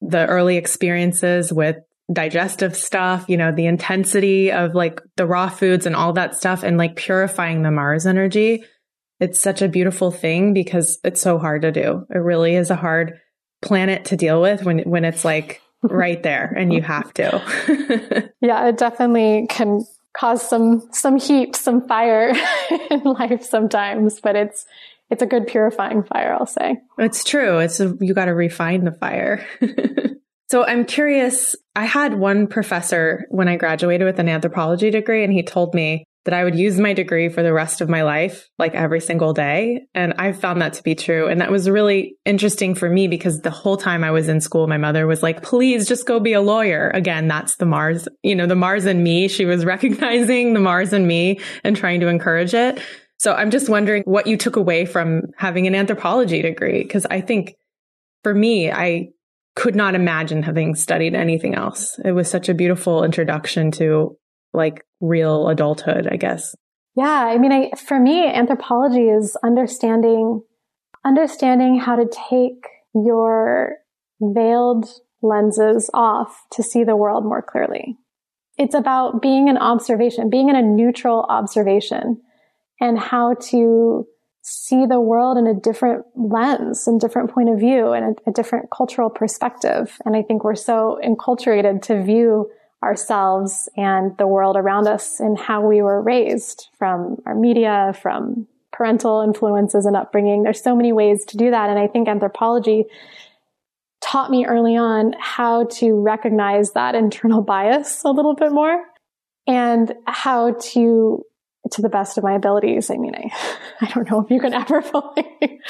The 0.00 0.26
early 0.26 0.56
experiences 0.56 1.52
with 1.52 1.76
digestive 2.12 2.74
stuff, 2.76 3.26
you 3.28 3.36
know, 3.36 3.52
the 3.52 3.66
intensity 3.66 4.50
of 4.50 4.74
like 4.74 5.00
the 5.16 5.26
raw 5.26 5.48
foods 5.48 5.86
and 5.86 5.94
all 5.94 6.12
that 6.14 6.36
stuff 6.36 6.62
and 6.62 6.78
like 6.78 6.96
purifying 6.96 7.62
the 7.62 7.70
Mars 7.70 8.06
energy. 8.06 8.64
It's 9.20 9.40
such 9.40 9.62
a 9.62 9.68
beautiful 9.68 10.10
thing 10.10 10.54
because 10.54 10.98
it's 11.04 11.20
so 11.20 11.38
hard 11.38 11.62
to 11.62 11.72
do. 11.72 12.06
It 12.10 12.18
really 12.18 12.54
is 12.54 12.70
a 12.70 12.76
hard 12.76 13.18
planet 13.60 14.06
to 14.06 14.16
deal 14.16 14.40
with 14.40 14.64
when, 14.64 14.78
when 14.80 15.04
it's 15.04 15.24
like 15.24 15.60
right 15.82 16.22
there 16.22 16.52
and 16.56 16.72
you 16.72 16.82
have 16.82 17.12
to. 17.14 18.32
yeah, 18.40 18.68
it 18.68 18.78
definitely 18.78 19.46
can 19.48 19.84
cause 20.16 20.48
some 20.48 20.88
some 20.92 21.18
heat, 21.18 21.54
some 21.54 21.86
fire 21.86 22.32
in 22.90 23.02
life 23.04 23.44
sometimes, 23.44 24.20
but 24.20 24.34
it's 24.34 24.64
it's 25.10 25.22
a 25.22 25.26
good 25.26 25.46
purifying 25.46 26.02
fire, 26.02 26.36
I'll 26.38 26.46
say. 26.46 26.78
It's 26.98 27.24
true. 27.24 27.58
It's 27.58 27.80
a, 27.80 27.94
you 28.00 28.14
got 28.14 28.26
to 28.26 28.34
refine 28.34 28.84
the 28.84 28.92
fire. 28.92 29.46
so 30.50 30.64
I'm 30.64 30.84
curious. 30.84 31.56
I 31.74 31.84
had 31.84 32.14
one 32.14 32.46
professor 32.46 33.26
when 33.30 33.48
I 33.48 33.56
graduated 33.56 34.06
with 34.06 34.18
an 34.18 34.28
anthropology 34.28 34.90
degree, 34.90 35.24
and 35.24 35.32
he 35.32 35.42
told 35.42 35.74
me 35.74 36.04
that 36.28 36.34
I 36.34 36.44
would 36.44 36.56
use 36.56 36.78
my 36.78 36.92
degree 36.92 37.30
for 37.30 37.42
the 37.42 37.54
rest 37.54 37.80
of 37.80 37.88
my 37.88 38.02
life, 38.02 38.50
like 38.58 38.74
every 38.74 39.00
single 39.00 39.32
day. 39.32 39.86
And 39.94 40.12
I 40.18 40.32
found 40.32 40.60
that 40.60 40.74
to 40.74 40.82
be 40.82 40.94
true. 40.94 41.26
And 41.26 41.40
that 41.40 41.50
was 41.50 41.70
really 41.70 42.16
interesting 42.26 42.74
for 42.74 42.90
me 42.90 43.08
because 43.08 43.40
the 43.40 43.50
whole 43.50 43.78
time 43.78 44.04
I 44.04 44.10
was 44.10 44.28
in 44.28 44.42
school, 44.42 44.66
my 44.66 44.76
mother 44.76 45.06
was 45.06 45.22
like, 45.22 45.42
please 45.42 45.88
just 45.88 46.06
go 46.06 46.20
be 46.20 46.34
a 46.34 46.42
lawyer. 46.42 46.90
Again, 46.90 47.28
that's 47.28 47.56
the 47.56 47.64
Mars, 47.64 48.08
you 48.22 48.34
know, 48.34 48.46
the 48.46 48.54
Mars 48.54 48.84
in 48.84 49.02
me. 49.02 49.28
She 49.28 49.46
was 49.46 49.64
recognizing 49.64 50.52
the 50.52 50.60
Mars 50.60 50.92
in 50.92 51.06
me 51.06 51.40
and 51.64 51.74
trying 51.74 52.00
to 52.00 52.08
encourage 52.08 52.52
it. 52.52 52.78
So 53.18 53.34
I'm 53.34 53.50
just 53.50 53.68
wondering 53.68 54.04
what 54.04 54.26
you 54.26 54.36
took 54.36 54.56
away 54.56 54.86
from 54.86 55.22
having 55.36 55.66
an 55.66 55.74
anthropology 55.74 56.40
degree. 56.40 56.84
Cause 56.84 57.06
I 57.10 57.20
think 57.20 57.54
for 58.22 58.34
me, 58.34 58.70
I 58.70 59.08
could 59.56 59.74
not 59.74 59.96
imagine 59.96 60.44
having 60.44 60.76
studied 60.76 61.14
anything 61.14 61.54
else. 61.54 61.98
It 62.04 62.12
was 62.12 62.30
such 62.30 62.48
a 62.48 62.54
beautiful 62.54 63.02
introduction 63.02 63.72
to 63.72 64.16
like 64.52 64.84
real 65.00 65.48
adulthood, 65.48 66.06
I 66.10 66.16
guess. 66.16 66.54
Yeah. 66.94 67.26
I 67.26 67.38
mean, 67.38 67.52
I, 67.52 67.70
for 67.76 67.98
me, 67.98 68.26
anthropology 68.26 69.08
is 69.08 69.36
understanding, 69.42 70.42
understanding 71.04 71.78
how 71.78 71.96
to 71.96 72.06
take 72.28 72.66
your 72.94 73.76
veiled 74.20 74.86
lenses 75.22 75.90
off 75.92 76.44
to 76.52 76.62
see 76.62 76.84
the 76.84 76.96
world 76.96 77.24
more 77.24 77.42
clearly. 77.42 77.96
It's 78.56 78.74
about 78.74 79.22
being 79.22 79.48
an 79.48 79.58
observation, 79.58 80.30
being 80.30 80.48
in 80.48 80.56
a 80.56 80.62
neutral 80.62 81.26
observation 81.28 82.20
and 82.80 82.98
how 82.98 83.34
to 83.34 84.06
see 84.42 84.86
the 84.86 85.00
world 85.00 85.36
in 85.36 85.46
a 85.46 85.54
different 85.54 86.04
lens 86.14 86.86
and 86.86 87.00
different 87.00 87.30
point 87.30 87.50
of 87.50 87.58
view 87.58 87.92
and 87.92 88.16
a, 88.26 88.30
a 88.30 88.32
different 88.32 88.70
cultural 88.70 89.10
perspective. 89.10 89.98
And 90.04 90.16
I 90.16 90.22
think 90.22 90.42
we're 90.42 90.54
so 90.54 90.98
enculturated 91.04 91.82
to 91.82 92.02
view 92.02 92.50
ourselves 92.82 93.68
and 93.76 94.16
the 94.16 94.26
world 94.26 94.56
around 94.56 94.86
us 94.86 95.20
and 95.20 95.38
how 95.38 95.66
we 95.66 95.82
were 95.82 96.00
raised 96.00 96.68
from 96.78 97.16
our 97.26 97.34
media, 97.34 97.92
from 98.00 98.46
parental 98.72 99.20
influences 99.20 99.84
and 99.84 99.96
upbringing. 99.96 100.44
There's 100.44 100.62
so 100.62 100.76
many 100.76 100.92
ways 100.92 101.24
to 101.26 101.36
do 101.36 101.50
that. 101.50 101.68
And 101.68 101.78
I 101.78 101.88
think 101.88 102.08
anthropology 102.08 102.84
taught 104.00 104.30
me 104.30 104.46
early 104.46 104.76
on 104.76 105.14
how 105.18 105.64
to 105.64 106.00
recognize 106.00 106.72
that 106.72 106.94
internal 106.94 107.42
bias 107.42 108.02
a 108.04 108.10
little 108.10 108.34
bit 108.34 108.52
more 108.52 108.82
and 109.46 109.92
how 110.06 110.54
to 110.60 111.24
to 111.72 111.82
the 111.82 111.88
best 111.88 112.18
of 112.18 112.24
my 112.24 112.34
abilities. 112.34 112.90
I 112.90 112.96
mean, 112.96 113.14
I, 113.14 113.30
I 113.80 113.90
don't 113.92 114.10
know 114.10 114.20
if 114.20 114.30
you 114.30 114.40
can 114.40 114.54
ever 114.54 114.82
fully 114.82 115.60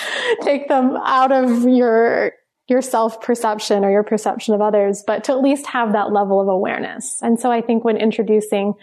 take 0.42 0.68
them 0.68 0.96
out 0.96 1.32
of 1.32 1.64
your 1.68 2.32
your 2.68 2.82
self 2.82 3.20
perception 3.22 3.84
or 3.84 3.90
your 3.90 4.04
perception 4.04 4.54
of 4.54 4.60
others, 4.60 5.02
but 5.06 5.24
to 5.24 5.32
at 5.32 5.42
least 5.42 5.66
have 5.66 5.92
that 5.92 6.12
level 6.12 6.40
of 6.40 6.48
awareness. 6.48 7.18
And 7.22 7.40
so 7.40 7.50
I 7.50 7.62
think 7.62 7.84
when 7.84 7.96
introducing 7.96 8.74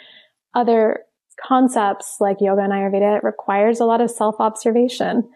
other 0.53 1.01
concepts 1.41 2.17
like 2.19 2.37
yoga 2.39 2.63
and 2.63 2.73
Ayurveda, 2.73 3.17
it 3.17 3.23
requires 3.23 3.79
a 3.79 3.85
lot 3.85 4.01
of 4.01 4.09
self 4.09 4.35
observation. 4.39 5.29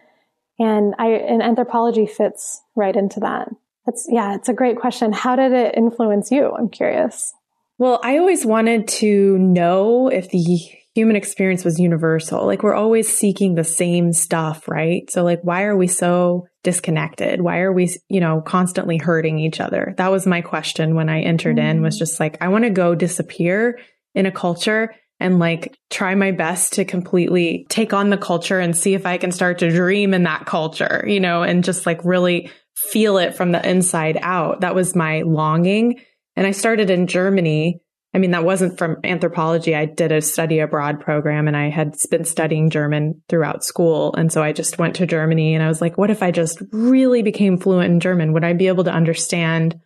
And 0.58 0.94
I, 0.98 1.08
and 1.08 1.42
anthropology 1.42 2.06
fits 2.06 2.60
right 2.76 2.94
into 2.94 3.20
that. 3.20 3.48
That's, 3.86 4.06
yeah, 4.10 4.34
it's 4.34 4.48
a 4.48 4.54
great 4.54 4.78
question. 4.78 5.12
How 5.12 5.36
did 5.36 5.52
it 5.52 5.74
influence 5.74 6.30
you? 6.30 6.50
I'm 6.52 6.68
curious. 6.68 7.32
Well, 7.78 7.98
I 8.02 8.18
always 8.18 8.44
wanted 8.44 8.88
to 8.88 9.38
know 9.38 10.08
if 10.08 10.28
the 10.28 10.70
human 10.94 11.16
experience 11.16 11.64
was 11.64 11.78
universal. 11.78 12.44
Like 12.46 12.62
we're 12.62 12.74
always 12.74 13.08
seeking 13.08 13.54
the 13.54 13.64
same 13.64 14.12
stuff, 14.12 14.66
right? 14.68 15.08
So 15.10 15.22
like, 15.22 15.40
why 15.42 15.62
are 15.64 15.76
we 15.76 15.86
so 15.86 16.46
disconnected? 16.64 17.40
Why 17.40 17.60
are 17.60 17.72
we, 17.72 17.94
you 18.08 18.20
know, 18.20 18.40
constantly 18.40 18.98
hurting 18.98 19.38
each 19.38 19.60
other? 19.60 19.94
That 19.98 20.10
was 20.10 20.26
my 20.26 20.40
question 20.40 20.94
when 20.94 21.08
I 21.08 21.20
entered 21.20 21.56
mm-hmm. 21.56 21.66
in 21.66 21.82
was 21.82 21.96
mm. 21.96 22.00
just 22.00 22.18
like, 22.18 22.38
I 22.40 22.48
want 22.48 22.64
to 22.64 22.70
go 22.70 22.94
disappear 22.94 23.78
in 24.14 24.26
a 24.26 24.32
culture 24.32 24.94
and 25.20 25.38
like 25.38 25.76
try 25.90 26.14
my 26.14 26.32
best 26.32 26.72
to 26.74 26.84
completely 26.84 27.66
take 27.68 27.92
on 27.92 28.10
the 28.10 28.16
culture 28.16 28.58
and 28.58 28.76
see 28.76 28.94
if 28.94 29.06
I 29.06 29.18
can 29.18 29.30
start 29.30 29.58
to 29.58 29.70
dream 29.70 30.12
in 30.14 30.24
that 30.24 30.46
culture, 30.46 31.04
you 31.06 31.20
know, 31.20 31.42
and 31.42 31.62
just 31.62 31.86
like 31.86 32.04
really 32.04 32.50
feel 32.74 33.18
it 33.18 33.36
from 33.36 33.52
the 33.52 33.68
inside 33.68 34.18
out. 34.22 34.62
That 34.62 34.74
was 34.74 34.96
my 34.96 35.22
longing. 35.22 36.00
And 36.36 36.46
I 36.46 36.52
started 36.52 36.90
in 36.90 37.06
Germany 37.06 37.80
I 38.12 38.18
mean, 38.18 38.32
that 38.32 38.44
wasn't 38.44 38.76
from 38.76 38.96
anthropology. 39.04 39.74
I 39.74 39.84
did 39.84 40.10
a 40.10 40.20
study 40.20 40.58
abroad 40.58 41.00
program 41.00 41.46
and 41.46 41.56
I 41.56 41.70
had 41.70 41.94
been 42.10 42.24
studying 42.24 42.68
German 42.68 43.22
throughout 43.28 43.64
school. 43.64 44.14
And 44.14 44.32
so 44.32 44.42
I 44.42 44.52
just 44.52 44.78
went 44.78 44.96
to 44.96 45.06
Germany 45.06 45.54
and 45.54 45.62
I 45.62 45.68
was 45.68 45.80
like, 45.80 45.96
what 45.96 46.10
if 46.10 46.22
I 46.22 46.32
just 46.32 46.60
really 46.72 47.22
became 47.22 47.58
fluent 47.58 47.92
in 47.92 48.00
German? 48.00 48.32
Would 48.32 48.44
I 48.44 48.52
be 48.52 48.66
able 48.66 48.84
to 48.84 48.92
understand 48.92 49.80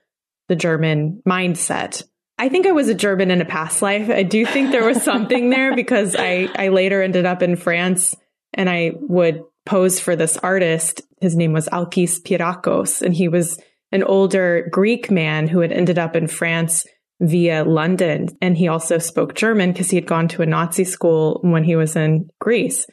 the 0.49 0.57
German 0.57 1.23
mindset? 1.29 2.03
I 2.39 2.49
think 2.49 2.67
I 2.67 2.73
was 2.73 2.89
a 2.89 2.95
German 2.95 3.31
in 3.31 3.43
a 3.43 3.47
past 3.47 3.83
life. 3.83 4.09
I 4.09 4.23
do 4.23 4.47
think 4.47 4.71
there 4.71 4.87
was 4.87 5.03
something 5.03 5.51
there 5.51 5.77
because 5.77 6.17
I, 6.19 6.49
I 6.57 6.69
later 6.69 7.03
ended 7.03 7.27
up 7.27 7.43
in 7.43 7.57
France 7.57 8.17
and 8.55 8.71
I 8.71 8.93
would 9.01 9.43
pose 9.67 10.01
for 10.01 10.17
this 10.17 10.39
artist. 10.39 11.03
His 11.21 11.37
name 11.37 11.53
was 11.53 11.69
Alkis 11.69 12.23
Pirakos 12.23 13.03
and 13.03 13.15
he 13.15 13.29
was 13.29 13.61
an 13.93 14.03
older 14.03 14.67
Greek 14.73 15.11
man 15.11 15.47
who 15.47 15.61
had 15.61 15.73
ended 15.73 15.99
up 15.99 16.17
in 16.17 16.27
France 16.27 16.87
via 17.21 17.65
London. 17.65 18.29
And 18.41 18.57
he 18.57 18.69
also 18.69 18.99
spoke 18.99 19.35
German 19.35 19.73
because 19.73 19.91
he 19.91 19.97
had 19.97 20.07
gone 20.07 20.29
to 20.29 20.43
a 20.43 20.47
Nazi 20.47 20.85
school 20.85 21.41
when 21.43 21.65
he 21.65 21.77
was 21.77 21.97
in 21.97 22.29
Greece. 22.41 22.87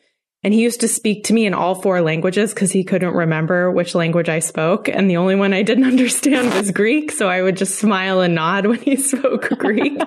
And 0.44 0.54
he 0.54 0.62
used 0.62 0.82
to 0.82 0.88
speak 0.88 1.26
to 1.26 1.34
me 1.34 1.46
in 1.46 1.54
all 1.54 1.76
four 1.76 2.02
languages 2.02 2.52
because 2.52 2.72
he 2.72 2.84
couldn't 2.84 3.14
remember 3.14 3.72
which 3.72 3.94
language 3.94 4.28
I 4.28 4.40
spoke. 4.40 4.90
And 4.90 5.08
the 5.08 5.18
only 5.18 5.36
one 5.36 5.54
I 5.54 5.62
didn't 5.62 5.84
understand 5.86 6.54
was 6.54 6.72
Greek. 6.72 7.12
So 7.12 7.30
I 7.30 7.42
would 7.42 7.58
just 7.58 7.78
smile 7.78 8.22
and 8.22 8.36
nod 8.36 8.66
when 8.66 8.80
he 8.80 8.96
spoke 8.98 9.50
Greek. 9.58 10.02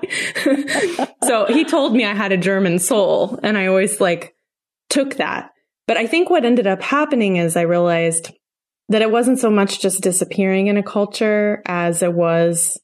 so 1.24 1.46
he 1.46 1.64
told 1.64 1.94
me 1.94 2.05
I 2.05 2.14
had 2.14 2.33
a 2.33 2.37
German 2.37 2.79
soul 2.79 3.38
and 3.42 3.57
I 3.57 3.66
always 3.66 4.00
like 4.00 4.35
took 4.90 5.16
that. 5.16 5.50
But 5.87 5.98
I 5.98 6.07
think 6.07 6.31
what 6.31 6.44
ended 6.44 6.66
up 6.66 6.83
happening 6.83 7.37
is 7.37 7.57
I 7.57 7.62
realized 7.62 8.33
that 8.88 9.03
it 9.03 9.11
wasn't 9.11 9.38
so 9.38 9.50
much 9.50 9.81
just 9.81 10.03
disappearing 10.03 10.66
in 10.66 10.77
a 10.77 10.83
culture 10.83 11.62
as 11.66 12.03
it 12.03 12.12
was 12.12 12.79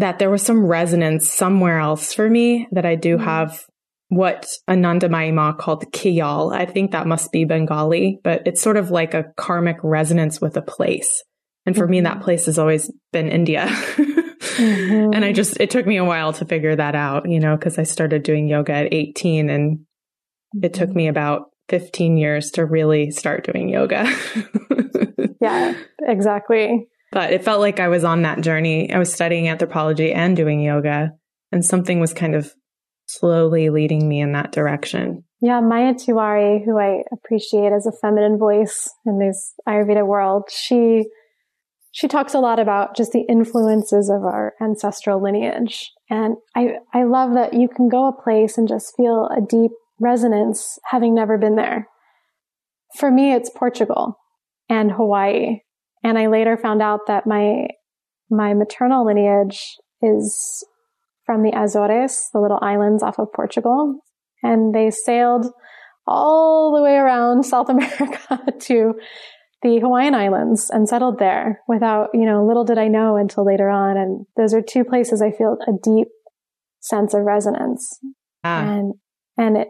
that 0.00 0.18
there 0.18 0.30
was 0.30 0.42
some 0.42 0.64
resonance 0.64 1.30
somewhere 1.30 1.78
else 1.78 2.14
for 2.14 2.28
me 2.28 2.66
that 2.72 2.86
I 2.86 2.94
do 2.94 3.16
mm-hmm. 3.16 3.24
have 3.24 3.66
what 4.08 4.48
Anandamayi 4.68 5.32
Ma 5.32 5.52
called 5.52 5.84
Kiyal. 5.92 6.52
I 6.52 6.64
think 6.64 6.90
that 6.90 7.06
must 7.06 7.30
be 7.30 7.44
Bengali, 7.44 8.18
but 8.24 8.42
it's 8.46 8.62
sort 8.62 8.78
of 8.78 8.90
like 8.90 9.14
a 9.14 9.26
karmic 9.36 9.76
resonance 9.82 10.40
with 10.40 10.56
a 10.56 10.62
place. 10.62 11.22
And 11.66 11.76
for 11.76 11.84
mm-hmm. 11.84 11.90
me, 11.90 12.00
that 12.00 12.14
mm-hmm. 12.14 12.24
place 12.24 12.46
has 12.46 12.58
always 12.58 12.90
been 13.12 13.28
India. 13.28 13.66
mm-hmm. 13.66 15.10
And 15.14 15.24
I 15.24 15.32
just, 15.32 15.60
it 15.60 15.70
took 15.70 15.86
me 15.86 15.96
a 15.96 16.04
while 16.04 16.32
to 16.34 16.44
figure 16.44 16.74
that 16.74 16.94
out, 16.94 17.28
you 17.28 17.40
know, 17.40 17.56
because 17.56 17.78
I 17.78 17.82
started 17.82 18.22
doing 18.22 18.48
yoga 18.48 18.72
at 18.72 18.92
18 18.92 19.48
and 19.50 19.80
it 20.62 20.74
took 20.74 20.90
me 20.90 21.04
mm-hmm. 21.04 21.10
about 21.10 21.50
15 21.68 22.16
years 22.16 22.50
to 22.52 22.64
really 22.64 23.10
start 23.10 23.44
doing 23.44 23.68
yoga. 23.68 24.10
yeah, 25.40 25.74
exactly. 26.00 26.88
But 27.12 27.32
it 27.32 27.44
felt 27.44 27.60
like 27.60 27.80
I 27.80 27.88
was 27.88 28.04
on 28.04 28.22
that 28.22 28.40
journey. 28.40 28.92
I 28.92 28.98
was 28.98 29.12
studying 29.12 29.48
anthropology 29.48 30.12
and 30.12 30.36
doing 30.36 30.60
yoga, 30.60 31.12
and 31.50 31.64
something 31.64 32.00
was 32.00 32.12
kind 32.12 32.34
of 32.34 32.54
slowly 33.06 33.70
leading 33.70 34.08
me 34.08 34.20
in 34.20 34.32
that 34.32 34.52
direction. 34.52 35.24
Yeah, 35.40 35.60
Maya 35.60 35.94
Tiwari, 35.94 36.64
who 36.64 36.78
I 36.78 37.02
appreciate 37.12 37.72
as 37.72 37.86
a 37.86 37.92
feminine 38.00 38.38
voice 38.38 38.88
in 39.06 39.18
this 39.18 39.54
Ayurveda 39.66 40.06
world, 40.06 40.44
she 40.50 41.06
she 41.92 42.06
talks 42.06 42.34
a 42.34 42.38
lot 42.38 42.60
about 42.60 42.96
just 42.96 43.12
the 43.12 43.26
influences 43.28 44.08
of 44.08 44.22
our 44.22 44.54
ancestral 44.60 45.20
lineage. 45.20 45.90
And 46.08 46.36
I, 46.54 46.74
I 46.94 47.02
love 47.02 47.34
that 47.34 47.54
you 47.54 47.68
can 47.68 47.88
go 47.88 48.06
a 48.06 48.22
place 48.22 48.56
and 48.56 48.68
just 48.68 48.94
feel 48.96 49.28
a 49.36 49.40
deep 49.40 49.72
resonance 49.98 50.78
having 50.84 51.14
never 51.14 51.36
been 51.36 51.56
there. 51.56 51.88
For 52.96 53.10
me, 53.10 53.32
it's 53.32 53.50
Portugal 53.50 54.18
and 54.68 54.92
Hawaii. 54.92 55.60
And 56.02 56.18
I 56.18 56.28
later 56.28 56.56
found 56.56 56.82
out 56.82 57.00
that 57.08 57.26
my, 57.26 57.68
my 58.30 58.54
maternal 58.54 59.04
lineage 59.04 59.76
is 60.02 60.64
from 61.26 61.42
the 61.42 61.52
Azores, 61.56 62.28
the 62.32 62.40
little 62.40 62.58
islands 62.62 63.02
off 63.02 63.18
of 63.18 63.32
Portugal. 63.32 64.00
And 64.42 64.74
they 64.74 64.90
sailed 64.90 65.46
all 66.06 66.74
the 66.74 66.82
way 66.82 66.94
around 66.94 67.44
South 67.46 67.68
America 67.68 68.40
to 68.60 68.94
the 69.62 69.78
Hawaiian 69.78 70.14
Islands 70.14 70.70
and 70.70 70.88
settled 70.88 71.18
there 71.18 71.60
without, 71.68 72.08
you 72.14 72.24
know, 72.24 72.46
little 72.46 72.64
did 72.64 72.78
I 72.78 72.88
know 72.88 73.16
until 73.16 73.44
later 73.44 73.68
on. 73.68 73.98
And 73.98 74.26
those 74.36 74.54
are 74.54 74.62
two 74.62 74.84
places 74.84 75.20
I 75.20 75.30
feel 75.30 75.58
a 75.68 75.72
deep 75.82 76.08
sense 76.80 77.12
of 77.12 77.22
resonance. 77.22 77.98
Ah. 78.42 78.64
And, 78.64 78.94
and 79.36 79.56
it, 79.58 79.68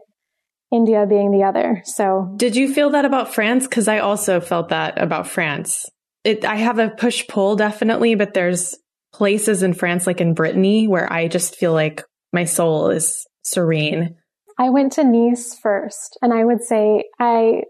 India 0.72 1.04
being 1.08 1.32
the 1.32 1.42
other. 1.42 1.82
So 1.84 2.32
did 2.36 2.54
you 2.54 2.72
feel 2.72 2.90
that 2.90 3.04
about 3.04 3.34
France? 3.34 3.66
Cause 3.66 3.88
I 3.88 3.98
also 3.98 4.40
felt 4.40 4.68
that 4.68 5.00
about 5.02 5.26
France. 5.26 5.90
It, 6.24 6.44
I 6.44 6.56
have 6.56 6.78
a 6.78 6.90
push 6.90 7.26
pull 7.28 7.56
definitely, 7.56 8.14
but 8.14 8.34
there's 8.34 8.76
places 9.12 9.62
in 9.62 9.74
France, 9.74 10.06
like 10.06 10.20
in 10.20 10.34
Brittany, 10.34 10.86
where 10.86 11.10
I 11.12 11.28
just 11.28 11.56
feel 11.56 11.72
like 11.72 12.04
my 12.32 12.44
soul 12.44 12.90
is 12.90 13.26
serene. 13.42 14.16
I 14.58 14.68
went 14.68 14.92
to 14.92 15.04
Nice 15.04 15.58
first, 15.58 16.18
and 16.20 16.32
I 16.32 16.44
would 16.44 16.62
say 16.62 17.04
I 17.18 17.62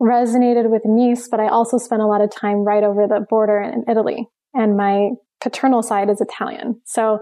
resonated 0.00 0.70
with 0.70 0.82
Nice, 0.84 1.28
but 1.28 1.40
I 1.40 1.48
also 1.48 1.78
spent 1.78 2.02
a 2.02 2.06
lot 2.06 2.20
of 2.20 2.30
time 2.30 2.58
right 2.58 2.84
over 2.84 3.06
the 3.06 3.26
border 3.28 3.60
in 3.60 3.84
Italy. 3.88 4.28
And 4.52 4.76
my 4.76 5.10
paternal 5.40 5.82
side 5.82 6.08
is 6.08 6.20
Italian. 6.20 6.80
So 6.84 7.18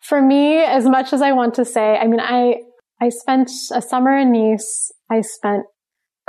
for 0.00 0.20
me, 0.20 0.58
as 0.58 0.84
much 0.84 1.12
as 1.12 1.22
I 1.22 1.32
want 1.32 1.54
to 1.54 1.64
say, 1.64 1.96
I 1.96 2.06
mean, 2.06 2.20
I, 2.20 2.56
I 3.00 3.08
spent 3.08 3.50
a 3.72 3.80
summer 3.80 4.16
in 4.16 4.32
Nice. 4.32 4.92
I 5.10 5.22
spent 5.22 5.64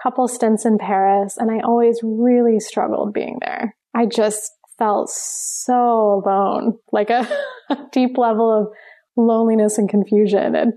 couple 0.02 0.28
stints 0.28 0.66
in 0.66 0.78
Paris 0.78 1.38
and 1.38 1.52
I 1.52 1.60
always 1.62 2.00
really 2.04 2.60
struggled 2.60 3.14
being 3.14 3.40
there. 3.46 3.76
I 3.94 4.06
just 4.06 4.52
felt 4.78 5.10
so 5.10 6.22
alone, 6.26 6.78
like 6.92 7.10
a, 7.10 7.28
a 7.70 7.78
deep 7.92 8.18
level 8.18 8.52
of 8.52 8.68
loneliness 9.16 9.78
and 9.78 9.90
confusion. 9.90 10.56
And 10.56 10.74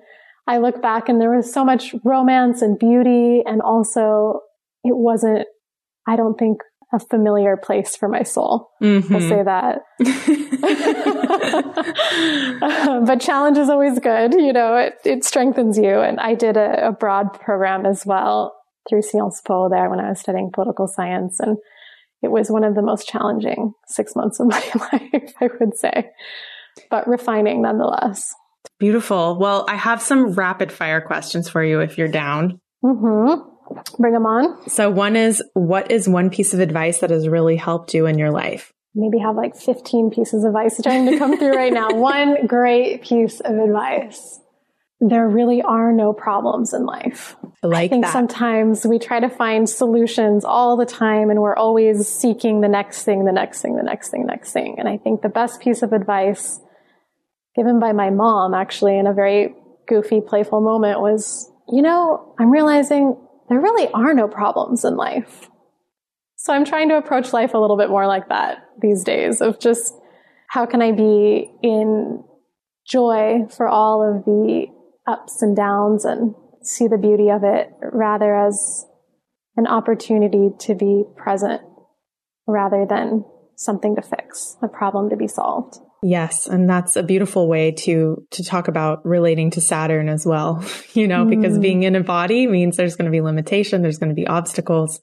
I 0.46 0.58
look 0.58 0.80
back 0.80 1.08
and 1.08 1.20
there 1.20 1.34
was 1.34 1.52
so 1.52 1.64
much 1.64 1.94
romance 2.04 2.62
and 2.62 2.78
beauty. 2.78 3.42
And 3.44 3.60
also 3.60 4.40
it 4.84 4.96
wasn't, 4.96 5.46
I 6.06 6.14
don't 6.16 6.38
think, 6.38 6.60
a 6.90 6.98
familiar 6.98 7.58
place 7.58 7.96
for 7.96 8.08
my 8.08 8.22
soul. 8.22 8.70
Mm-hmm. 8.82 9.14
I'll 9.14 9.20
say 9.20 9.42
that. 9.42 9.80
but 13.06 13.20
challenge 13.20 13.58
is 13.58 13.68
always 13.68 13.98
good. 13.98 14.32
You 14.32 14.54
know, 14.54 14.74
it, 14.76 14.94
it 15.04 15.24
strengthens 15.24 15.76
you. 15.76 16.00
And 16.00 16.18
I 16.18 16.34
did 16.34 16.56
a, 16.56 16.88
a 16.88 16.92
broad 16.92 17.34
program 17.34 17.84
as 17.84 18.06
well 18.06 18.57
through 18.88 19.02
Sciences 19.02 19.42
Po 19.44 19.68
there 19.68 19.88
when 19.88 20.00
I 20.00 20.10
was 20.10 20.20
studying 20.20 20.50
political 20.52 20.86
science. 20.86 21.40
And 21.40 21.58
it 22.22 22.30
was 22.30 22.50
one 22.50 22.64
of 22.64 22.74
the 22.74 22.82
most 22.82 23.06
challenging 23.08 23.72
six 23.86 24.14
months 24.16 24.40
of 24.40 24.46
my 24.48 24.62
life, 24.74 25.32
I 25.40 25.48
would 25.60 25.76
say, 25.76 26.10
but 26.90 27.06
refining 27.06 27.62
nonetheless. 27.62 28.34
Beautiful. 28.78 29.38
Well, 29.38 29.64
I 29.68 29.76
have 29.76 30.02
some 30.02 30.32
rapid 30.32 30.70
fire 30.70 31.00
questions 31.00 31.48
for 31.48 31.62
you 31.62 31.80
if 31.80 31.98
you're 31.98 32.08
down. 32.08 32.60
Mm-hmm. 32.84 33.42
Bring 33.98 34.14
them 34.14 34.26
on. 34.26 34.68
So 34.68 34.90
one 34.90 35.16
is, 35.16 35.42
what 35.54 35.90
is 35.90 36.08
one 36.08 36.30
piece 36.30 36.54
of 36.54 36.60
advice 36.60 36.98
that 36.98 37.10
has 37.10 37.28
really 37.28 37.56
helped 37.56 37.92
you 37.94 38.06
in 38.06 38.18
your 38.18 38.30
life? 38.30 38.72
Maybe 38.94 39.18
have 39.18 39.36
like 39.36 39.56
15 39.56 40.10
pieces 40.10 40.44
of 40.44 40.48
advice 40.48 40.80
trying 40.82 41.06
to 41.06 41.18
come 41.18 41.38
through 41.38 41.54
right 41.54 41.72
now. 41.72 41.90
One 41.94 42.46
great 42.46 43.02
piece 43.02 43.38
of 43.40 43.56
advice. 43.56 44.40
There 45.00 45.28
really 45.28 45.62
are 45.62 45.92
no 45.92 46.12
problems 46.12 46.74
in 46.74 46.84
life. 46.84 47.36
I 47.62 47.66
like 47.68 47.84
I 47.84 47.88
think 47.88 48.04
that. 48.04 48.12
sometimes 48.12 48.84
we 48.84 48.98
try 48.98 49.20
to 49.20 49.28
find 49.28 49.68
solutions 49.68 50.44
all 50.44 50.76
the 50.76 50.86
time 50.86 51.30
and 51.30 51.40
we're 51.40 51.56
always 51.56 52.08
seeking 52.08 52.60
the 52.60 52.68
next 52.68 53.04
thing, 53.04 53.24
the 53.24 53.32
next 53.32 53.62
thing, 53.62 53.76
the 53.76 53.82
next 53.82 54.10
thing, 54.10 54.26
next 54.26 54.52
thing. 54.52 54.76
And 54.78 54.88
I 54.88 54.96
think 54.96 55.22
the 55.22 55.28
best 55.28 55.60
piece 55.60 55.82
of 55.82 55.92
advice 55.92 56.60
given 57.54 57.78
by 57.80 57.92
my 57.92 58.10
mom 58.10 58.54
actually 58.54 58.98
in 58.98 59.06
a 59.06 59.12
very 59.12 59.54
goofy, 59.88 60.20
playful 60.20 60.60
moment 60.60 61.00
was, 61.00 61.50
you 61.68 61.82
know, 61.82 62.34
I'm 62.38 62.50
realizing 62.50 63.16
there 63.48 63.60
really 63.60 63.88
are 63.92 64.14
no 64.14 64.28
problems 64.28 64.84
in 64.84 64.96
life. 64.96 65.48
So 66.36 66.52
I'm 66.52 66.64
trying 66.64 66.88
to 66.90 66.96
approach 66.96 67.32
life 67.32 67.54
a 67.54 67.58
little 67.58 67.76
bit 67.76 67.88
more 67.88 68.06
like 68.06 68.28
that 68.28 68.58
these 68.80 69.02
days 69.02 69.40
of 69.40 69.58
just 69.58 69.94
how 70.48 70.66
can 70.66 70.80
I 70.80 70.92
be 70.92 71.50
in 71.62 72.22
joy 72.86 73.46
for 73.50 73.68
all 73.68 74.02
of 74.02 74.24
the 74.24 74.66
ups 75.08 75.42
and 75.42 75.56
downs 75.56 76.04
and 76.04 76.34
see 76.62 76.86
the 76.86 76.98
beauty 76.98 77.30
of 77.30 77.42
it 77.42 77.70
rather 77.92 78.34
as 78.36 78.86
an 79.56 79.66
opportunity 79.66 80.50
to 80.60 80.74
be 80.74 81.04
present 81.16 81.62
rather 82.46 82.86
than 82.88 83.24
something 83.56 83.96
to 83.96 84.02
fix, 84.02 84.56
a 84.62 84.68
problem 84.68 85.10
to 85.10 85.16
be 85.16 85.26
solved. 85.26 85.78
Yes, 86.02 86.46
and 86.46 86.70
that's 86.70 86.94
a 86.94 87.02
beautiful 87.02 87.48
way 87.48 87.72
to 87.72 88.24
to 88.30 88.44
talk 88.44 88.68
about 88.68 89.04
relating 89.04 89.50
to 89.52 89.60
Saturn 89.60 90.08
as 90.08 90.24
well, 90.24 90.64
you 90.94 91.08
know, 91.08 91.24
mm. 91.24 91.30
because 91.30 91.58
being 91.58 91.82
in 91.82 91.96
a 91.96 92.04
body 92.04 92.46
means 92.46 92.76
there's 92.76 92.94
going 92.94 93.06
to 93.06 93.10
be 93.10 93.20
limitation, 93.20 93.82
there's 93.82 93.98
going 93.98 94.10
to 94.10 94.14
be 94.14 94.26
obstacles. 94.26 95.00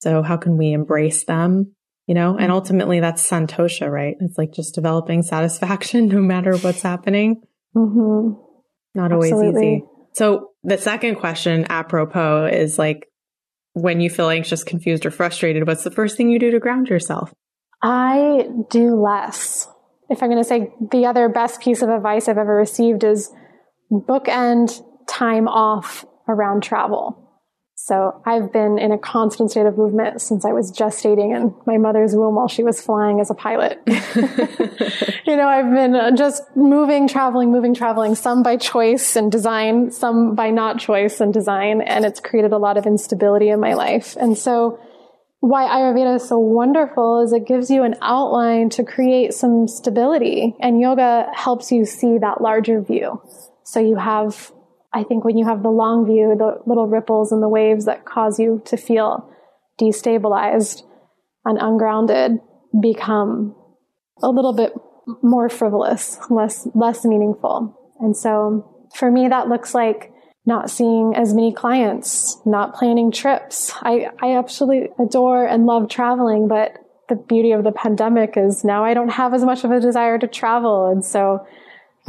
So 0.00 0.22
how 0.22 0.36
can 0.36 0.56
we 0.56 0.72
embrace 0.72 1.24
them, 1.24 1.74
you 2.06 2.14
know? 2.14 2.36
And 2.36 2.50
ultimately 2.50 3.00
that's 3.00 3.28
santosha, 3.28 3.88
right? 3.88 4.16
It's 4.18 4.38
like 4.38 4.52
just 4.52 4.74
developing 4.74 5.22
satisfaction 5.22 6.08
no 6.08 6.20
matter 6.20 6.56
what's 6.56 6.82
happening. 6.82 7.42
Mm-hmm. 7.76 8.49
Not 8.94 9.12
always 9.12 9.32
Absolutely. 9.32 9.76
easy. 9.76 9.84
So 10.12 10.50
the 10.64 10.78
second 10.78 11.16
question 11.16 11.66
apropos 11.68 12.46
is 12.46 12.78
like 12.78 13.06
when 13.74 14.00
you 14.00 14.10
feel 14.10 14.28
anxious, 14.28 14.64
confused 14.64 15.06
or 15.06 15.10
frustrated, 15.10 15.66
what's 15.66 15.84
the 15.84 15.90
first 15.90 16.16
thing 16.16 16.30
you 16.30 16.38
do 16.38 16.50
to 16.50 16.58
ground 16.58 16.88
yourself? 16.88 17.32
I 17.82 18.48
do 18.68 19.00
less 19.00 19.68
if 20.10 20.22
I'm 20.22 20.28
going 20.28 20.42
to 20.42 20.48
say 20.48 20.72
the 20.90 21.06
other 21.06 21.28
best 21.28 21.62
piece 21.62 21.82
of 21.82 21.88
advice 21.88 22.28
I've 22.28 22.36
ever 22.36 22.54
received 22.54 23.04
is 23.04 23.32
bookend 23.90 24.84
time 25.08 25.46
off 25.46 26.04
around 26.28 26.62
travel. 26.62 27.29
So 27.82 28.20
I've 28.26 28.52
been 28.52 28.78
in 28.78 28.92
a 28.92 28.98
constant 28.98 29.50
state 29.50 29.64
of 29.64 29.78
movement 29.78 30.20
since 30.20 30.44
I 30.44 30.52
was 30.52 30.70
gestating 30.70 31.34
in 31.34 31.54
my 31.66 31.78
mother's 31.78 32.14
womb 32.14 32.34
while 32.34 32.46
she 32.46 32.62
was 32.62 32.80
flying 32.80 33.20
as 33.20 33.30
a 33.30 33.34
pilot. 33.34 33.80
you 33.86 35.36
know, 35.36 35.48
I've 35.48 35.72
been 35.72 35.94
uh, 35.94 36.10
just 36.14 36.42
moving, 36.54 37.08
traveling, 37.08 37.50
moving, 37.50 37.72
traveling, 37.72 38.14
some 38.14 38.42
by 38.42 38.58
choice 38.58 39.16
and 39.16 39.32
design, 39.32 39.90
some 39.90 40.34
by 40.34 40.50
not 40.50 40.78
choice 40.78 41.20
and 41.20 41.32
design. 41.32 41.80
And 41.80 42.04
it's 42.04 42.20
created 42.20 42.52
a 42.52 42.58
lot 42.58 42.76
of 42.76 42.84
instability 42.84 43.48
in 43.48 43.60
my 43.60 43.72
life. 43.72 44.14
And 44.20 44.36
so 44.36 44.78
why 45.40 45.64
Ayurveda 45.64 46.16
is 46.16 46.28
so 46.28 46.38
wonderful 46.38 47.22
is 47.22 47.32
it 47.32 47.46
gives 47.46 47.70
you 47.70 47.82
an 47.82 47.94
outline 48.02 48.68
to 48.70 48.84
create 48.84 49.32
some 49.32 49.66
stability 49.66 50.54
and 50.60 50.78
yoga 50.78 51.30
helps 51.34 51.72
you 51.72 51.86
see 51.86 52.18
that 52.18 52.42
larger 52.42 52.82
view. 52.82 53.22
So 53.62 53.80
you 53.80 53.96
have, 53.96 54.52
I 54.92 55.04
think 55.04 55.24
when 55.24 55.38
you 55.38 55.44
have 55.46 55.62
the 55.62 55.70
long 55.70 56.04
view, 56.06 56.34
the 56.36 56.58
little 56.66 56.86
ripples 56.86 57.32
and 57.32 57.42
the 57.42 57.48
waves 57.48 57.84
that 57.84 58.04
cause 58.04 58.38
you 58.38 58.60
to 58.66 58.76
feel 58.76 59.30
destabilized 59.80 60.82
and 61.44 61.58
ungrounded 61.60 62.38
become 62.80 63.54
a 64.22 64.28
little 64.28 64.52
bit 64.52 64.72
more 65.22 65.48
frivolous, 65.48 66.18
less, 66.28 66.68
less 66.74 67.04
meaningful. 67.04 67.76
And 68.00 68.16
so 68.16 68.88
for 68.94 69.10
me, 69.10 69.28
that 69.28 69.48
looks 69.48 69.74
like 69.74 70.12
not 70.46 70.70
seeing 70.70 71.14
as 71.14 71.34
many 71.34 71.52
clients, 71.52 72.38
not 72.44 72.74
planning 72.74 73.12
trips. 73.12 73.72
I, 73.82 74.08
I 74.20 74.36
absolutely 74.36 74.88
adore 74.98 75.46
and 75.46 75.66
love 75.66 75.88
traveling, 75.88 76.48
but 76.48 76.72
the 77.08 77.16
beauty 77.16 77.52
of 77.52 77.64
the 77.64 77.72
pandemic 77.72 78.36
is 78.36 78.64
now 78.64 78.84
I 78.84 78.94
don't 78.94 79.10
have 79.10 79.34
as 79.34 79.44
much 79.44 79.64
of 79.64 79.70
a 79.70 79.80
desire 79.80 80.18
to 80.18 80.26
travel. 80.26 80.90
And 80.90 81.04
so 81.04 81.46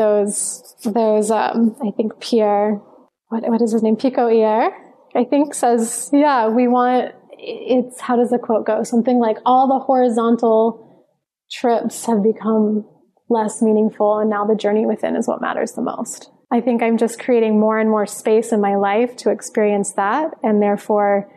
those, 0.02 0.76
those, 0.84 1.30
um, 1.30 1.76
I 1.86 1.92
think 1.96 2.20
Pierre, 2.20 2.82
what, 3.28 3.48
what 3.48 3.62
is 3.62 3.72
his 3.72 3.84
name? 3.84 3.96
Pico 3.96 4.28
Iyer, 4.28 4.72
I 5.16 5.24
think 5.26 5.54
says, 5.54 6.10
yeah, 6.12 6.48
we 6.48 6.68
want, 6.68 7.14
it's, 7.38 8.02
how 8.02 8.16
does 8.16 8.32
the 8.32 8.40
quote 8.40 8.66
go? 8.66 8.84
Something 8.84 9.20
like 9.20 9.38
all 9.46 9.68
the 9.68 9.84
horizontal 9.86 11.08
trips 11.52 12.06
have 12.06 12.24
become 12.24 12.88
less 13.30 13.62
meaningful 13.62 14.20
and 14.20 14.30
now 14.30 14.46
the 14.46 14.56
journey 14.56 14.86
within 14.86 15.16
is 15.16 15.28
what 15.28 15.42
matters 15.42 15.74
the 15.74 15.82
most. 15.82 16.32
I 16.52 16.62
think 16.62 16.82
I'm 16.82 16.98
just 16.98 17.20
creating 17.20 17.60
more 17.60 17.80
and 17.80 17.90
more 17.90 18.06
space 18.06 18.52
in 18.52 18.60
my 18.60 18.76
life 18.76 19.16
to 19.18 19.30
experience 19.30 19.94
that. 19.94 20.32
And 20.44 20.62
therefore, 20.62 21.32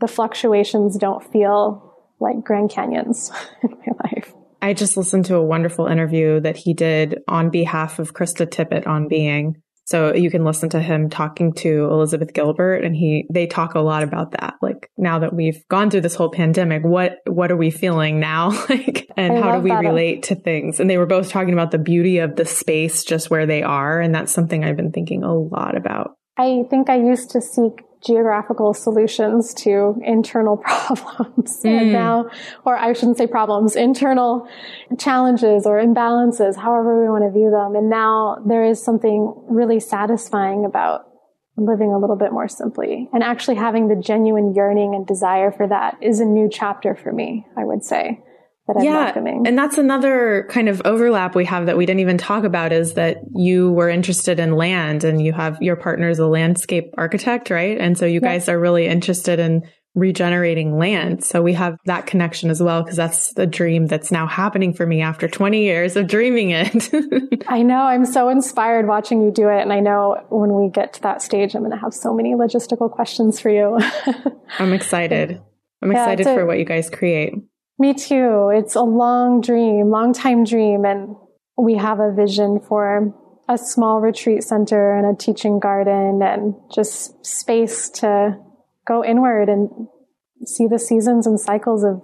the 0.00 0.08
fluctuations 0.08 0.98
don't 0.98 1.24
feel 1.32 1.96
like 2.20 2.44
Grand 2.44 2.70
Canyons 2.70 3.30
in 3.62 3.70
my 3.70 3.94
life. 4.04 4.34
I 4.62 4.74
just 4.74 4.96
listened 4.96 5.26
to 5.26 5.36
a 5.36 5.44
wonderful 5.44 5.86
interview 5.86 6.40
that 6.40 6.56
he 6.56 6.74
did 6.74 7.20
on 7.28 7.50
behalf 7.50 7.98
of 7.98 8.14
Krista 8.14 8.46
Tippett 8.46 8.86
on 8.86 9.08
Being. 9.08 9.62
So 9.84 10.14
you 10.14 10.30
can 10.30 10.44
listen 10.44 10.68
to 10.68 10.80
him 10.80 11.10
talking 11.10 11.52
to 11.54 11.88
Elizabeth 11.90 12.32
Gilbert 12.32 12.84
and 12.84 12.94
he, 12.94 13.26
they 13.28 13.48
talk 13.48 13.74
a 13.74 13.80
lot 13.80 14.04
about 14.04 14.30
that. 14.32 14.54
Like 14.62 14.88
now 14.96 15.18
that 15.18 15.34
we've 15.34 15.66
gone 15.68 15.90
through 15.90 16.02
this 16.02 16.14
whole 16.14 16.30
pandemic, 16.30 16.84
what, 16.84 17.16
what 17.26 17.50
are 17.50 17.56
we 17.56 17.72
feeling 17.72 18.20
now? 18.20 18.50
like, 18.68 19.10
and 19.16 19.36
I 19.36 19.40
how 19.40 19.56
do 19.56 19.62
we 19.62 19.72
relate 19.72 20.24
to 20.24 20.36
things? 20.36 20.78
And 20.78 20.88
they 20.88 20.96
were 20.96 21.06
both 21.06 21.30
talking 21.30 21.52
about 21.52 21.72
the 21.72 21.78
beauty 21.78 22.18
of 22.18 22.36
the 22.36 22.44
space 22.44 23.02
just 23.02 23.30
where 23.30 23.46
they 23.46 23.64
are. 23.64 24.00
And 24.00 24.14
that's 24.14 24.32
something 24.32 24.62
I've 24.62 24.76
been 24.76 24.92
thinking 24.92 25.24
a 25.24 25.34
lot 25.34 25.76
about. 25.76 26.12
I 26.38 26.62
think 26.70 26.88
I 26.88 26.96
used 26.96 27.30
to 27.30 27.40
seek 27.40 27.82
geographical 28.04 28.72
solutions 28.74 29.54
to 29.54 30.00
internal 30.04 30.56
problems. 30.64 31.62
Mm. 31.62 31.70
And 31.70 31.86
hmm. 31.88 31.92
now, 31.92 32.30
or 32.64 32.76
I 32.76 32.92
shouldn't 32.92 33.18
say 33.18 33.26
problems, 33.26 33.76
internal 33.76 34.48
challenges 34.98 35.66
or 35.66 35.80
imbalances, 35.80 36.56
however 36.56 37.02
we 37.02 37.08
want 37.10 37.24
to 37.24 37.30
view 37.30 37.50
them. 37.50 37.74
And 37.76 37.90
now 37.90 38.42
there 38.46 38.64
is 38.64 38.82
something 38.82 39.34
really 39.48 39.80
satisfying 39.80 40.64
about 40.64 41.06
living 41.56 41.92
a 41.92 41.98
little 41.98 42.16
bit 42.16 42.32
more 42.32 42.48
simply 42.48 43.08
and 43.12 43.22
actually 43.22 43.56
having 43.56 43.88
the 43.88 43.96
genuine 43.96 44.54
yearning 44.54 44.94
and 44.94 45.06
desire 45.06 45.52
for 45.52 45.68
that 45.68 45.98
is 46.00 46.20
a 46.20 46.24
new 46.24 46.48
chapter 46.50 46.94
for 46.94 47.12
me, 47.12 47.46
I 47.56 47.64
would 47.64 47.84
say 47.84 48.22
that 48.66 48.76
I'm 48.76 48.84
yeah, 48.84 49.04
welcoming. 49.04 49.46
And 49.46 49.58
that's 49.58 49.78
another 49.78 50.46
kind 50.50 50.68
of 50.68 50.82
overlap 50.84 51.34
we 51.34 51.44
have 51.46 51.66
that 51.66 51.76
we 51.76 51.86
didn't 51.86 52.00
even 52.00 52.18
talk 52.18 52.44
about 52.44 52.72
is 52.72 52.94
that 52.94 53.18
you 53.34 53.72
were 53.72 53.88
interested 53.88 54.38
in 54.38 54.56
land 54.56 55.04
and 55.04 55.22
you 55.22 55.32
have 55.32 55.60
your 55.60 55.76
partner 55.76 56.08
is 56.08 56.18
a 56.18 56.26
landscape 56.26 56.92
architect, 56.96 57.50
right? 57.50 57.78
And 57.78 57.98
so 57.98 58.06
you 58.06 58.20
guys 58.20 58.48
are 58.48 58.58
really 58.58 58.86
interested 58.86 59.38
in 59.38 59.62
regenerating 59.94 60.78
land. 60.78 61.24
So 61.24 61.42
we 61.42 61.52
have 61.54 61.76
that 61.86 62.06
connection 62.06 62.48
as 62.48 62.62
well 62.62 62.82
because 62.82 62.96
that's 62.96 63.34
the 63.34 63.46
dream 63.46 63.86
that's 63.86 64.12
now 64.12 64.26
happening 64.26 64.72
for 64.72 64.86
me 64.86 65.02
after 65.02 65.26
20 65.26 65.62
years 65.62 65.96
of 65.96 66.06
dreaming 66.06 66.50
it. 66.50 67.44
I 67.48 67.62
know. 67.62 67.82
I'm 67.82 68.06
so 68.06 68.28
inspired 68.28 68.86
watching 68.86 69.20
you 69.22 69.32
do 69.32 69.48
it. 69.48 69.62
And 69.62 69.72
I 69.72 69.80
know 69.80 70.24
when 70.30 70.54
we 70.54 70.70
get 70.70 70.92
to 70.94 71.02
that 71.02 71.22
stage, 71.22 71.54
I'm 71.54 71.62
going 71.62 71.72
to 71.72 71.78
have 71.78 71.92
so 71.92 72.14
many 72.14 72.34
logistical 72.34 72.90
questions 72.90 73.40
for 73.40 73.50
you. 73.50 73.80
I'm 74.60 74.72
excited. 74.72 75.42
I'm 75.82 75.90
excited 75.90 76.26
yeah, 76.26 76.34
for 76.34 76.46
what 76.46 76.58
you 76.58 76.64
guys 76.64 76.88
create. 76.88 77.34
Me 77.80 77.94
too. 77.94 78.50
It's 78.54 78.76
a 78.76 78.82
long 78.82 79.40
dream, 79.40 79.88
long 79.88 80.12
time 80.12 80.44
dream. 80.44 80.84
And 80.84 81.16
we 81.56 81.76
have 81.76 81.98
a 81.98 82.12
vision 82.14 82.60
for 82.60 83.14
a 83.48 83.56
small 83.56 84.02
retreat 84.02 84.44
center 84.44 84.94
and 84.96 85.06
a 85.06 85.18
teaching 85.18 85.58
garden 85.58 86.20
and 86.22 86.54
just 86.72 87.24
space 87.24 87.88
to 87.88 88.36
go 88.86 89.02
inward 89.02 89.48
and 89.48 89.70
see 90.44 90.66
the 90.66 90.78
seasons 90.78 91.26
and 91.26 91.40
cycles 91.40 91.82
of 91.82 92.02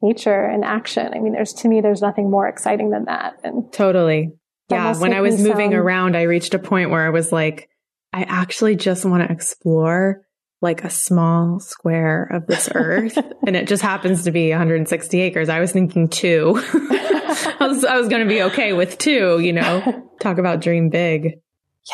nature 0.00 0.48
in 0.48 0.62
action. 0.62 1.12
I 1.12 1.18
mean, 1.18 1.32
there's 1.32 1.52
to 1.54 1.68
me, 1.68 1.80
there's 1.80 2.02
nothing 2.02 2.30
more 2.30 2.46
exciting 2.46 2.90
than 2.90 3.06
that. 3.06 3.34
And 3.42 3.72
totally. 3.72 4.32
Yeah. 4.70 4.96
When 4.96 5.12
I 5.12 5.22
was 5.22 5.40
moving 5.40 5.72
sound... 5.72 5.74
around, 5.74 6.16
I 6.16 6.22
reached 6.22 6.54
a 6.54 6.60
point 6.60 6.90
where 6.90 7.04
I 7.04 7.10
was 7.10 7.32
like, 7.32 7.68
I 8.12 8.22
actually 8.22 8.76
just 8.76 9.04
want 9.04 9.26
to 9.26 9.32
explore 9.32 10.25
like 10.60 10.84
a 10.84 10.90
small 10.90 11.60
square 11.60 12.24
of 12.32 12.46
this 12.46 12.68
earth 12.74 13.18
and 13.46 13.56
it 13.56 13.68
just 13.68 13.82
happens 13.82 14.24
to 14.24 14.30
be 14.30 14.50
160 14.50 15.20
acres. 15.20 15.48
I 15.48 15.60
was 15.60 15.72
thinking 15.72 16.08
two. 16.08 16.54
I 16.74 17.56
was, 17.60 17.84
I 17.84 17.96
was 17.96 18.08
going 18.08 18.22
to 18.22 18.28
be 18.28 18.42
okay 18.44 18.72
with 18.72 18.98
two, 18.98 19.38
you 19.40 19.52
know, 19.52 20.08
talk 20.20 20.38
about 20.38 20.60
dream 20.60 20.88
big. 20.88 21.34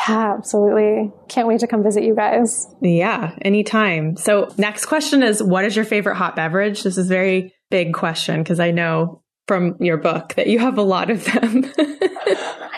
Yeah, 0.07 0.33
absolutely. 0.37 1.11
Can't 1.27 1.47
wait 1.47 1.59
to 1.59 1.67
come 1.67 1.83
visit 1.83 2.03
you 2.03 2.15
guys. 2.15 2.67
Yeah, 2.81 3.35
anytime. 3.43 4.17
So 4.17 4.51
next 4.57 4.87
question 4.87 5.21
is 5.21 5.43
what 5.43 5.65
is 5.65 5.75
your 5.75 5.85
favorite 5.85 6.15
hot 6.15 6.35
beverage? 6.35 6.81
This 6.81 6.97
is 6.97 7.07
very 7.07 7.53
big 7.69 7.93
question 7.93 8.41
because 8.41 8.59
I 8.59 8.71
know 8.71 9.21
from 9.47 9.75
your 9.79 9.97
book 9.97 10.33
that 10.35 10.47
you 10.47 10.57
have 10.59 10.77
a 10.79 10.81
lot 10.81 11.11
of 11.11 11.25
them. 11.25 11.71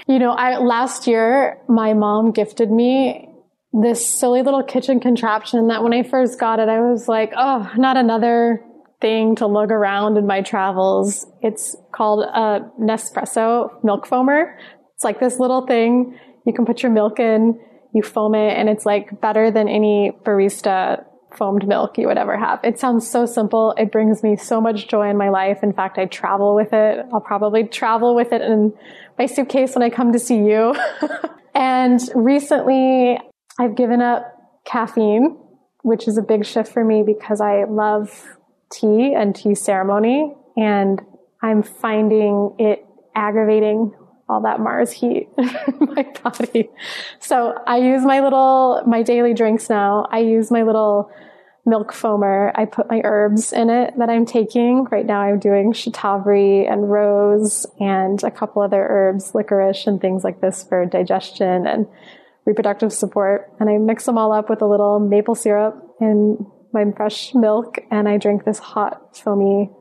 you 0.08 0.20
know, 0.20 0.32
I 0.32 0.58
last 0.58 1.08
year 1.08 1.62
my 1.70 1.94
mom 1.94 2.32
gifted 2.32 2.70
me 2.70 3.30
this 3.82 4.08
silly 4.08 4.42
little 4.42 4.64
kitchen 4.64 5.00
contraption 5.00 5.68
that 5.68 5.84
when 5.84 5.94
I 5.94 6.04
first 6.04 6.40
got 6.40 6.60
it, 6.60 6.70
I 6.70 6.80
was 6.80 7.08
like, 7.08 7.34
oh, 7.36 7.72
not 7.78 7.98
another 7.98 8.64
thing 9.02 9.36
to 9.36 9.48
lug 9.48 9.72
around 9.72 10.18
in 10.18 10.26
my 10.26 10.42
travels. 10.42 11.28
It's 11.42 11.76
called 11.92 12.24
a 12.24 12.72
Nespresso 12.80 13.84
milk 13.84 14.08
foamer. 14.08 14.56
It's 14.94 15.04
like 15.04 15.20
this 15.20 15.40
little 15.40 15.68
thing 15.68 16.18
you 16.46 16.54
can 16.54 16.66
put 16.66 16.84
your 16.84 16.92
milk 16.92 17.20
in, 17.20 17.60
you 17.94 18.02
foam 18.02 18.36
it, 18.36 18.58
and 18.58 18.70
it's 18.70 18.86
like 18.86 19.20
better 19.20 19.52
than 19.52 19.68
any 19.68 20.12
barista 20.24 21.04
foamed 21.36 21.68
milk 21.68 21.98
you 21.98 22.08
would 22.08 22.18
ever 22.18 22.38
have. 22.38 22.62
It 22.64 22.80
sounds 22.80 23.10
so 23.10 23.26
simple. 23.26 23.74
It 23.78 23.92
brings 23.92 24.24
me 24.24 24.38
so 24.38 24.62
much 24.62 24.88
joy 24.88 25.10
in 25.10 25.18
my 25.18 25.30
life. 25.30 25.64
In 25.64 25.74
fact, 25.74 25.98
I 25.98 26.06
travel 26.06 26.56
with 26.56 26.72
it. 26.72 27.06
I'll 27.14 27.20
probably 27.20 27.66
travel 27.66 28.16
with 28.16 28.32
it 28.32 28.42
in 28.42 28.74
my 29.20 29.26
suitcase 29.26 29.76
when 29.76 29.84
I 29.84 29.90
come 29.90 30.14
to 30.14 30.20
see 30.20 30.38
you. 30.38 30.74
and 31.56 32.00
recently 32.16 33.20
I've 33.60 33.76
given 33.76 34.02
up 34.02 34.32
caffeine, 34.66 35.38
which 35.84 36.08
is 36.08 36.18
a 36.18 36.22
big 36.22 36.46
shift 36.46 36.72
for 36.72 36.84
me 36.84 37.04
because 37.04 37.40
I 37.40 37.64
love 37.66 38.38
tea 38.72 39.14
and 39.14 39.36
tea 39.36 39.56
ceremony. 39.56 40.36
And 40.58 41.02
I'm 41.42 41.64
finding 41.64 42.56
it 42.60 42.86
aggravating 43.16 43.94
all 44.28 44.42
that 44.42 44.60
Mars 44.60 44.92
heat 44.92 45.30
in 45.38 45.78
my 45.80 46.06
body. 46.24 46.70
So 47.20 47.54
I 47.68 47.78
use 47.78 48.04
my 48.04 48.22
little, 48.22 48.82
my 48.88 49.04
daily 49.04 49.34
drinks 49.34 49.70
now. 49.70 50.08
I 50.10 50.20
use 50.20 50.50
my 50.50 50.64
little 50.64 51.12
milk 51.66 51.92
foamer. 51.92 52.52
I 52.56 52.66
put 52.66 52.90
my 52.90 53.02
herbs 53.04 53.52
in 53.52 53.70
it 53.70 53.94
that 53.98 54.10
I'm 54.10 54.26
taking. 54.26 54.86
Right 54.86 55.06
now 55.06 55.22
I'm 55.22 55.40
doing 55.40 55.74
shatavari 55.74 56.72
and 56.72 56.90
rose 56.92 57.66
and 57.80 58.24
a 58.24 58.32
couple 58.32 58.62
other 58.62 58.86
herbs, 58.88 59.34
licorice 59.34 59.88
and 59.88 60.00
things 60.00 60.24
like 60.24 60.42
this 60.42 60.64
for 60.64 60.86
digestion 60.86 61.66
and 61.68 61.88
reproductive 62.46 62.94
support. 62.94 63.52
And 63.60 63.70
I 63.70 63.78
mix 63.78 64.06
them 64.06 64.18
all 64.18 64.32
up 64.32 64.50
with 64.50 64.62
a 64.62 64.68
little 64.68 65.00
maple 65.00 65.36
syrup 65.36 65.76
in 66.00 66.38
my 66.74 66.84
fresh 66.96 67.34
milk 67.34 67.78
and 67.90 68.08
I 68.08 68.18
drink 68.18 68.44
this 68.44 68.60
hot, 68.60 69.18
foamy 69.18 69.72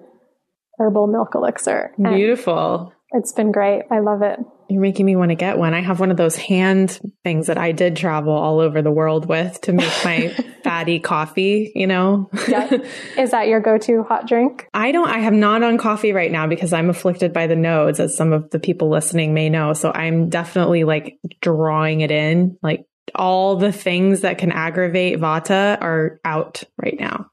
herbal 0.78 1.08
milk 1.08 1.34
elixir. 1.34 1.92
Beautiful. 1.98 2.92
It's 3.10 3.32
been 3.32 3.52
great. 3.52 3.82
I 3.90 4.00
love 4.00 4.22
it. 4.22 4.38
You're 4.68 4.80
making 4.80 5.06
me 5.06 5.16
want 5.16 5.30
to 5.30 5.34
get 5.34 5.58
one. 5.58 5.74
I 5.74 5.80
have 5.80 6.00
one 6.00 6.10
of 6.10 6.16
those 6.16 6.36
hand 6.36 7.00
things 7.22 7.48
that 7.48 7.58
I 7.58 7.72
did 7.72 7.96
travel 7.96 8.32
all 8.32 8.60
over 8.60 8.82
the 8.82 8.90
world 8.90 9.26
with 9.26 9.60
to 9.62 9.72
make 9.72 9.92
my 10.04 10.28
fatty 10.64 10.98
coffee, 10.98 11.72
you 11.74 11.86
know? 11.86 12.30
yeah. 12.48 12.70
Is 13.18 13.30
that 13.32 13.48
your 13.48 13.60
go-to 13.60 14.02
hot 14.02 14.26
drink? 14.26 14.68
I 14.74 14.92
don't, 14.92 15.08
I 15.08 15.18
have 15.18 15.32
not 15.32 15.62
on 15.62 15.78
coffee 15.78 16.12
right 16.12 16.32
now 16.32 16.46
because 16.46 16.72
I'm 16.72 16.90
afflicted 16.90 17.32
by 17.32 17.46
the 17.46 17.56
nodes, 17.56 18.00
as 18.00 18.16
some 18.16 18.32
of 18.32 18.50
the 18.50 18.58
people 18.58 18.88
listening 18.88 19.34
may 19.34 19.48
know. 19.50 19.72
So 19.72 19.92
I'm 19.92 20.28
definitely 20.28 20.84
like 20.84 21.18
drawing 21.40 22.00
it 22.00 22.10
in. 22.10 22.58
Like 22.62 22.86
all 23.14 23.56
the 23.56 23.72
things 23.72 24.22
that 24.22 24.38
can 24.38 24.52
aggravate 24.52 25.18
vata 25.18 25.80
are 25.80 26.20
out 26.24 26.62
right 26.76 26.98
now. 26.98 27.30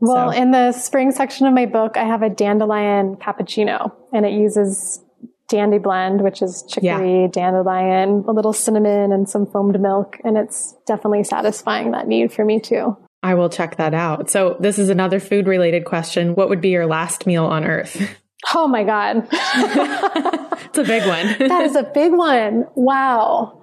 Well, 0.00 0.32
so. 0.32 0.36
in 0.36 0.50
the 0.50 0.72
spring 0.72 1.12
section 1.12 1.46
of 1.46 1.54
my 1.54 1.66
book, 1.66 1.96
I 1.96 2.04
have 2.04 2.22
a 2.22 2.28
dandelion 2.28 3.14
cappuccino 3.16 3.92
and 4.12 4.26
it 4.26 4.32
uses 4.32 5.00
dandy 5.52 5.78
blend, 5.78 6.22
which 6.22 6.40
is 6.42 6.64
chicory, 6.68 7.22
yeah. 7.22 7.28
dandelion, 7.28 8.24
a 8.26 8.32
little 8.32 8.54
cinnamon, 8.54 9.12
and 9.12 9.28
some 9.28 9.46
foamed 9.46 9.78
milk. 9.78 10.18
And 10.24 10.36
it's 10.36 10.74
definitely 10.86 11.24
satisfying 11.24 11.92
that 11.92 12.08
need 12.08 12.32
for 12.32 12.44
me 12.44 12.58
too. 12.58 12.96
I 13.22 13.34
will 13.34 13.50
check 13.50 13.76
that 13.76 13.94
out. 13.94 14.30
So, 14.30 14.56
this 14.58 14.78
is 14.78 14.88
another 14.88 15.20
food 15.20 15.46
related 15.46 15.84
question. 15.84 16.34
What 16.34 16.48
would 16.48 16.60
be 16.60 16.70
your 16.70 16.86
last 16.86 17.26
meal 17.26 17.44
on 17.44 17.64
earth? 17.64 18.18
Oh 18.54 18.66
my 18.66 18.82
God. 18.82 19.28
it's 19.30 20.78
a 20.78 20.82
big 20.82 21.06
one. 21.06 21.26
that 21.48 21.62
is 21.62 21.76
a 21.76 21.84
big 21.84 22.10
one. 22.10 22.64
Wow. 22.74 23.62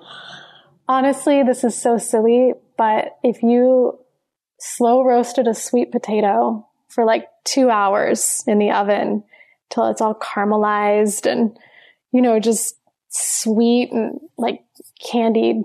Honestly, 0.88 1.44
this 1.44 1.66
is 1.66 1.76
so 1.76 1.98
silly, 1.98 2.54
but 2.78 3.18
if 3.22 3.44
you 3.44 4.00
slow 4.58 5.04
roasted 5.04 5.48
a 5.48 5.54
sweet 5.54 5.92
potato 5.92 6.66
for 6.88 7.04
like 7.04 7.26
two 7.44 7.70
hours 7.70 8.42
in 8.48 8.58
the 8.58 8.72
oven 8.72 9.26
till 9.70 9.88
it's 9.88 10.00
all 10.00 10.16
caramelized 10.16 11.30
and 11.30 11.58
you 12.12 12.22
know, 12.22 12.39
just 12.39 12.76
sweet 13.10 13.91
and 13.91 14.20
like 14.38 14.64
candied 15.12 15.64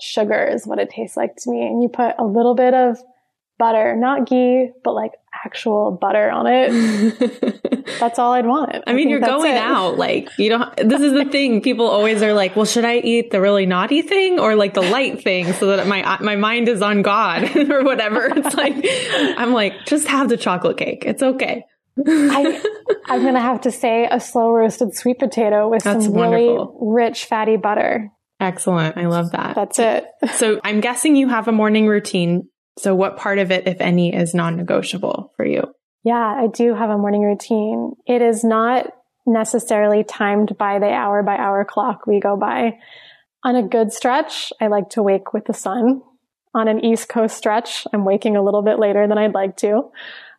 sugar 0.00 0.44
is 0.44 0.66
what 0.66 0.78
it 0.78 0.90
tastes 0.90 1.16
like 1.16 1.36
to 1.36 1.50
me. 1.50 1.66
And 1.66 1.82
you 1.82 1.88
put 1.88 2.14
a 2.18 2.24
little 2.24 2.54
bit 2.54 2.74
of 2.74 2.98
butter, 3.58 3.94
not 3.96 4.26
ghee, 4.26 4.70
but 4.82 4.94
like 4.94 5.12
actual 5.44 5.92
butter 5.92 6.30
on 6.30 6.46
it. 6.46 7.86
that's 8.00 8.18
all 8.18 8.32
I'd 8.32 8.46
want. 8.46 8.82
I 8.86 8.92
mean, 8.92 9.08
you're 9.08 9.20
going 9.20 9.52
it. 9.52 9.58
out. 9.58 9.96
Like, 9.96 10.30
you 10.38 10.48
don't, 10.48 10.76
this 10.76 11.00
is 11.00 11.12
the 11.12 11.24
thing. 11.30 11.60
People 11.60 11.86
always 11.86 12.22
are 12.22 12.32
like, 12.32 12.56
well, 12.56 12.64
should 12.64 12.84
I 12.84 12.96
eat 12.96 13.30
the 13.30 13.40
really 13.40 13.66
naughty 13.66 14.02
thing 14.02 14.38
or 14.38 14.54
like 14.56 14.74
the 14.74 14.82
light 14.82 15.22
thing 15.22 15.52
so 15.52 15.76
that 15.76 15.86
my, 15.86 16.02
uh, 16.02 16.22
my 16.22 16.36
mind 16.36 16.68
is 16.68 16.82
on 16.82 17.02
God 17.02 17.56
or 17.70 17.84
whatever? 17.84 18.26
It's 18.26 18.54
like, 18.54 18.74
I'm 19.38 19.52
like, 19.52 19.86
just 19.86 20.08
have 20.08 20.28
the 20.28 20.36
chocolate 20.36 20.76
cake. 20.76 21.04
It's 21.06 21.22
okay. 21.22 21.64
I, 21.98 22.60
am 23.08 23.22
going 23.22 23.34
to 23.34 23.40
have 23.40 23.62
to 23.62 23.70
say 23.70 24.08
a 24.10 24.18
slow 24.18 24.50
roasted 24.50 24.94
sweet 24.94 25.18
potato 25.18 25.68
with 25.68 25.84
That's 25.84 26.06
some 26.06 26.14
wonderful. 26.14 26.80
really 26.80 27.02
rich 27.02 27.26
fatty 27.26 27.56
butter. 27.56 28.10
Excellent. 28.40 28.96
I 28.96 29.06
love 29.06 29.30
that. 29.32 29.54
That's 29.54 29.78
it. 29.78 30.06
So 30.32 30.60
I'm 30.64 30.80
guessing 30.80 31.16
you 31.16 31.28
have 31.28 31.48
a 31.48 31.52
morning 31.52 31.86
routine. 31.86 32.48
So 32.78 32.94
what 32.94 33.16
part 33.16 33.38
of 33.38 33.50
it, 33.52 33.68
if 33.68 33.80
any, 33.80 34.14
is 34.14 34.34
non-negotiable 34.34 35.32
for 35.36 35.46
you? 35.46 35.62
Yeah, 36.02 36.16
I 36.16 36.48
do 36.52 36.74
have 36.74 36.90
a 36.90 36.98
morning 36.98 37.22
routine. 37.22 37.92
It 38.06 38.20
is 38.20 38.42
not 38.42 38.86
necessarily 39.26 40.04
timed 40.04 40.58
by 40.58 40.78
the 40.78 40.90
hour 40.90 41.22
by 41.22 41.36
hour 41.36 41.64
clock 41.64 42.06
we 42.06 42.20
go 42.20 42.36
by. 42.36 42.78
On 43.44 43.56
a 43.56 43.62
good 43.62 43.92
stretch, 43.92 44.52
I 44.60 44.66
like 44.66 44.90
to 44.90 45.02
wake 45.02 45.32
with 45.32 45.44
the 45.46 45.54
sun. 45.54 46.02
On 46.54 46.68
an 46.68 46.84
East 46.84 47.08
Coast 47.08 47.36
stretch, 47.36 47.86
I'm 47.92 48.04
waking 48.04 48.36
a 48.36 48.42
little 48.42 48.62
bit 48.62 48.78
later 48.78 49.06
than 49.06 49.18
I'd 49.18 49.34
like 49.34 49.56
to. 49.58 49.90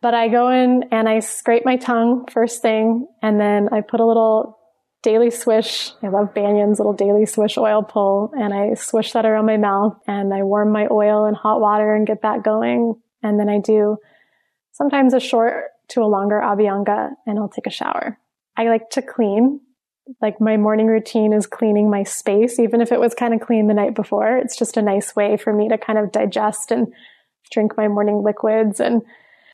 But 0.06 0.14
I 0.14 0.28
go 0.28 0.49
in 0.49 0.84
and 0.91 1.10
I 1.10 1.20
scrape 1.20 1.66
my 1.66 1.78
tongue 1.78 2.28
first 2.30 2.62
thing, 2.62 3.08
and 3.24 3.39
then 3.39 3.70
I 3.72 3.82
put 3.82 4.01
a 4.01 4.06
little 4.06 4.56
daily 5.01 5.32
swish. 5.32 5.93
I 6.03 6.10
love 6.10 6.32
Banyan's 6.36 6.78
little 6.78 6.93
daily 6.93 7.26
swish 7.26 7.58
oil 7.58 7.82
pull, 7.82 8.32
and 8.38 8.53
I 8.53 8.76
swish 8.76 9.14
that 9.14 9.26
around 9.26 9.47
my 9.47 9.58
mouth, 9.58 9.97
and 10.06 10.32
I 10.32 10.43
warm 10.43 10.72
my 10.72 10.86
oil 10.91 11.26
in 11.26 11.34
hot 11.34 11.60
water 11.60 11.95
and 11.95 12.06
get 12.06 12.22
that 12.22 12.43
going. 12.43 13.01
And 13.24 13.39
then 13.39 13.49
I 13.49 13.58
do 13.58 13.97
sometimes 14.74 15.16
a 15.16 15.20
short 15.20 15.72
to 15.88 16.03
a 16.03 16.06
longer 16.06 16.39
abhyanga, 16.39 17.10
and 17.26 17.39
I'll 17.39 17.49
take 17.49 17.66
a 17.66 17.72
shower. 17.72 18.20
I 18.56 18.66
like 18.66 18.91
to 18.91 19.01
clean. 19.01 19.60
Like 20.22 20.39
my 20.39 20.56
morning 20.56 20.86
routine 20.86 21.34
is 21.34 21.47
cleaning 21.47 21.89
my 21.89 22.03
space, 22.03 22.60
even 22.60 22.80
if 22.80 22.91
it 22.91 22.99
was 22.99 23.16
kind 23.16 23.34
of 23.34 23.41
clean 23.41 23.66
the 23.66 23.74
night 23.74 23.95
before. 23.95 24.38
It's 24.38 24.56
just 24.56 24.78
a 24.78 24.84
nice 24.84 25.16
way 25.16 25.36
for 25.36 25.51
me 25.51 25.68
to 25.70 25.80
kind 25.80 25.97
of 25.97 26.12
digest 26.12 26.70
and 26.70 26.93
drink 27.51 27.76
my 27.76 27.88
morning 27.88 28.22
liquids 28.24 28.80
and 28.80 29.01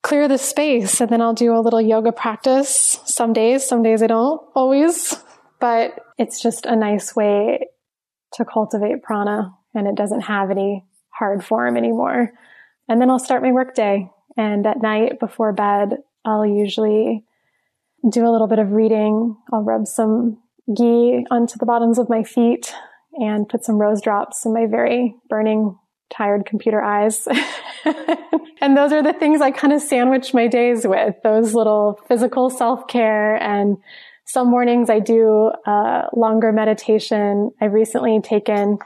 clear 0.01 0.27
the 0.27 0.37
space 0.37 0.99
and 0.99 1.09
then 1.09 1.21
I'll 1.21 1.33
do 1.33 1.55
a 1.55 1.61
little 1.61 1.81
yoga 1.81 2.11
practice 2.11 2.99
some 3.05 3.33
days, 3.33 3.67
some 3.67 3.83
days 3.83 4.01
I 4.01 4.07
don't 4.07 4.41
always, 4.55 5.15
but 5.59 5.99
it's 6.17 6.41
just 6.41 6.65
a 6.65 6.75
nice 6.75 7.15
way 7.15 7.67
to 8.33 8.45
cultivate 8.45 9.03
prana 9.03 9.53
and 9.73 9.87
it 9.87 9.95
doesn't 9.95 10.21
have 10.21 10.49
any 10.49 10.85
hard 11.09 11.43
form 11.43 11.77
anymore. 11.77 12.31
And 12.89 12.99
then 12.99 13.09
I'll 13.09 13.19
start 13.19 13.43
my 13.43 13.51
work 13.51 13.75
day 13.75 14.09
and 14.37 14.65
at 14.65 14.81
night 14.81 15.19
before 15.19 15.53
bed, 15.53 15.97
I'll 16.25 16.45
usually 16.45 17.23
do 18.09 18.25
a 18.25 18.31
little 18.31 18.47
bit 18.47 18.59
of 18.59 18.71
reading. 18.71 19.35
I'll 19.51 19.63
rub 19.63 19.87
some 19.87 20.41
ghee 20.75 21.25
onto 21.29 21.57
the 21.57 21.65
bottoms 21.65 21.99
of 21.99 22.09
my 22.09 22.23
feet 22.23 22.73
and 23.13 23.47
put 23.47 23.65
some 23.65 23.77
rose 23.77 24.01
drops 24.01 24.45
in 24.45 24.53
my 24.53 24.65
very 24.65 25.15
burning 25.29 25.77
tired 26.09 26.45
computer 26.45 26.81
eyes. 26.81 27.27
and 28.61 28.77
those 28.77 28.91
are 28.91 29.03
the 29.03 29.13
things 29.13 29.41
I 29.41 29.51
kind 29.51 29.73
of 29.73 29.81
sandwich 29.81 30.33
my 30.33 30.47
days 30.47 30.85
with, 30.85 31.15
those 31.23 31.53
little 31.53 31.99
physical 32.07 32.49
self 32.49 32.87
care. 32.87 33.35
And 33.35 33.77
some 34.25 34.49
mornings 34.49 34.89
I 34.89 34.99
do 34.99 35.51
a 35.65 36.07
longer 36.13 36.51
meditation. 36.51 37.51
I've 37.59 37.73
recently 37.73 38.21
taken, 38.21 38.77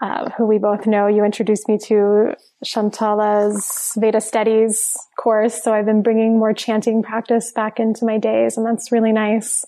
uh, 0.00 0.30
who 0.30 0.46
we 0.46 0.58
both 0.58 0.86
know, 0.86 1.06
you 1.06 1.24
introduced 1.24 1.68
me 1.68 1.78
to 1.86 2.34
Shantala's 2.64 3.92
Veda 3.96 4.20
Studies 4.20 4.96
course. 5.16 5.62
So 5.62 5.72
I've 5.72 5.86
been 5.86 6.02
bringing 6.02 6.38
more 6.38 6.52
chanting 6.52 7.02
practice 7.02 7.52
back 7.52 7.78
into 7.78 8.04
my 8.04 8.18
days, 8.18 8.56
and 8.56 8.66
that's 8.66 8.90
really 8.90 9.12
nice. 9.12 9.64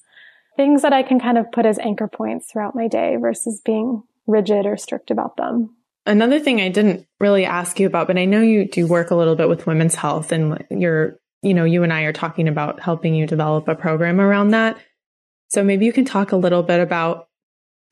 Things 0.56 0.82
that 0.82 0.92
I 0.92 1.02
can 1.02 1.20
kind 1.20 1.38
of 1.38 1.50
put 1.52 1.66
as 1.66 1.78
anchor 1.78 2.08
points 2.08 2.50
throughout 2.50 2.74
my 2.74 2.88
day 2.88 3.16
versus 3.16 3.60
being 3.64 4.02
rigid 4.26 4.66
or 4.66 4.76
strict 4.76 5.10
about 5.10 5.36
them. 5.36 5.76
Another 6.04 6.40
thing 6.40 6.60
I 6.60 6.68
didn't 6.68 7.06
really 7.20 7.44
ask 7.44 7.78
you 7.78 7.86
about, 7.86 8.08
but 8.08 8.18
I 8.18 8.24
know 8.24 8.40
you 8.40 8.68
do 8.68 8.86
work 8.86 9.10
a 9.10 9.14
little 9.14 9.36
bit 9.36 9.48
with 9.48 9.66
women's 9.66 9.94
health 9.94 10.32
and 10.32 10.64
you're, 10.70 11.18
you 11.42 11.54
know, 11.54 11.64
you 11.64 11.84
and 11.84 11.92
I 11.92 12.02
are 12.02 12.12
talking 12.12 12.48
about 12.48 12.80
helping 12.80 13.14
you 13.14 13.26
develop 13.26 13.68
a 13.68 13.74
program 13.74 14.20
around 14.20 14.48
that. 14.48 14.78
So 15.48 15.62
maybe 15.62 15.84
you 15.84 15.92
can 15.92 16.04
talk 16.04 16.32
a 16.32 16.36
little 16.36 16.62
bit 16.62 16.80
about 16.80 17.28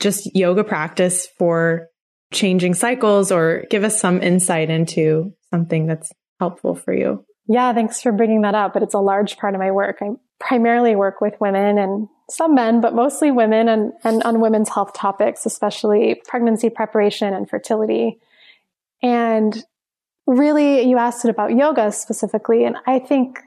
just 0.01 0.35
yoga 0.35 0.65
practice 0.65 1.29
for 1.39 1.89
changing 2.33 2.75
cycles 2.75 3.31
or 3.31 3.65
give 3.71 3.85
us 3.85 4.01
some 4.01 4.23
insight 4.23 4.71
into 4.71 5.35
something 5.53 5.87
that's 5.87 6.11
helpful 6.39 6.75
for 6.75 6.93
you. 6.93 7.25
Yeah, 7.47 7.73
thanks 7.75 8.01
for 8.01 8.13
bringing 8.13 8.43
that 8.43 8.55
up. 8.55 8.73
But 8.73 8.83
it's 8.83 8.95
a 8.95 9.01
large 9.01 9.37
part 9.37 9.55
of 9.55 9.61
my 9.61 9.71
work. 9.71 9.99
I 10.01 10.11
primarily 10.39 10.97
work 10.97 11.21
with 11.21 11.35
women 11.41 11.79
and 11.79 12.09
some 12.31 12.55
men, 12.55 12.81
but 12.81 12.95
mostly 12.95 13.31
women 13.31 13.69
and, 13.69 13.93
and 14.05 14.23
on 14.23 14.41
women's 14.41 14.69
health 14.69 14.93
topics, 14.95 15.47
especially 15.47 16.21
pregnancy 16.27 16.71
preparation 16.71 17.35
and 17.35 17.49
fertility. 17.49 18.19
And 19.03 19.63
really, 20.27 20.83
you 20.83 20.99
asked 20.99 21.25
it 21.25 21.31
about 21.31 21.57
yoga 21.57 21.93
specifically. 21.93 22.65
And 22.65 22.77
I 22.87 22.99
think 22.99 23.41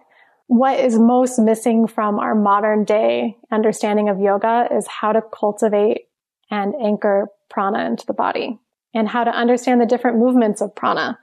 what 0.47 0.79
is 0.79 0.99
most 0.99 1.39
missing 1.39 1.87
from 1.87 2.19
our 2.19 2.35
modern 2.35 2.83
day 2.83 3.37
understanding 3.51 4.09
of 4.09 4.19
yoga 4.19 4.67
is 4.71 4.87
how 4.87 5.13
to 5.13 5.21
cultivate 5.21 6.07
and 6.51 6.75
anchor 6.75 7.27
prana 7.49 7.85
into 7.85 8.05
the 8.05 8.13
body 8.13 8.59
and 8.93 9.07
how 9.07 9.23
to 9.23 9.31
understand 9.31 9.81
the 9.81 9.85
different 9.85 10.17
movements 10.17 10.61
of 10.61 10.75
prana. 10.75 11.17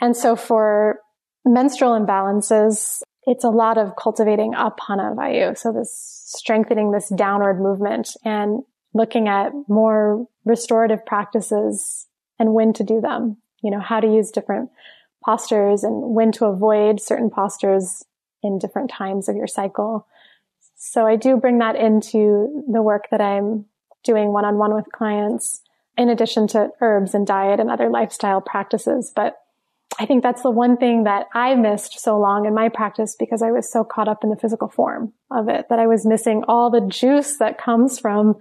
And 0.00 0.16
so 0.16 0.36
for 0.36 1.00
menstrual 1.44 1.98
imbalances, 1.98 3.00
it's 3.26 3.44
a 3.44 3.50
lot 3.50 3.76
of 3.76 3.96
cultivating 3.96 4.52
apana 4.52 5.14
vayu. 5.14 5.58
So 5.58 5.72
this 5.72 5.92
strengthening 6.26 6.92
this 6.92 7.08
downward 7.08 7.60
movement 7.60 8.16
and 8.24 8.62
looking 8.94 9.28
at 9.28 9.52
more 9.68 10.26
restorative 10.44 11.04
practices 11.04 12.06
and 12.38 12.54
when 12.54 12.72
to 12.74 12.84
do 12.84 13.00
them. 13.00 13.36
You 13.62 13.70
know, 13.70 13.80
how 13.80 14.00
to 14.00 14.06
use 14.06 14.30
different 14.30 14.70
postures 15.24 15.82
and 15.82 16.14
when 16.14 16.30
to 16.32 16.46
avoid 16.46 17.00
certain 17.00 17.30
postures 17.30 18.04
in 18.42 18.58
different 18.58 18.90
times 18.90 19.28
of 19.28 19.34
your 19.34 19.48
cycle. 19.48 20.06
So 20.76 21.06
I 21.06 21.16
do 21.16 21.36
bring 21.36 21.58
that 21.58 21.74
into 21.74 22.64
the 22.70 22.82
work 22.82 23.06
that 23.10 23.20
I'm 23.20 23.64
doing 24.04 24.32
one 24.32 24.44
on 24.44 24.56
one 24.56 24.74
with 24.74 24.92
clients 24.92 25.62
in 25.98 26.08
addition 26.08 26.46
to 26.48 26.70
herbs 26.80 27.14
and 27.14 27.26
diet 27.26 27.58
and 27.58 27.70
other 27.70 27.88
lifestyle 27.88 28.40
practices. 28.40 29.12
But 29.14 29.36
I 29.98 30.06
think 30.06 30.22
that's 30.22 30.42
the 30.42 30.50
one 30.50 30.76
thing 30.76 31.04
that 31.04 31.26
I 31.32 31.54
missed 31.54 32.00
so 32.00 32.18
long 32.18 32.44
in 32.44 32.54
my 32.54 32.68
practice 32.68 33.16
because 33.18 33.40
I 33.40 33.50
was 33.50 33.70
so 33.70 33.82
caught 33.82 34.08
up 34.08 34.22
in 34.22 34.30
the 34.30 34.36
physical 34.36 34.68
form 34.68 35.12
of 35.30 35.48
it 35.48 35.66
that 35.70 35.78
I 35.78 35.86
was 35.86 36.04
missing 36.04 36.44
all 36.48 36.70
the 36.70 36.86
juice 36.86 37.38
that 37.38 37.58
comes 37.58 37.98
from 37.98 38.34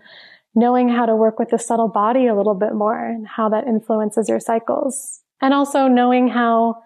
knowing 0.53 0.89
how 0.89 1.05
to 1.05 1.15
work 1.15 1.39
with 1.39 1.49
the 1.49 1.59
subtle 1.59 1.87
body 1.87 2.27
a 2.27 2.35
little 2.35 2.55
bit 2.55 2.73
more 2.73 2.97
and 2.97 3.27
how 3.27 3.49
that 3.49 3.67
influences 3.67 4.27
your 4.27 4.39
cycles. 4.39 5.21
And 5.41 5.53
also 5.53 5.87
knowing 5.87 6.27
how, 6.27 6.77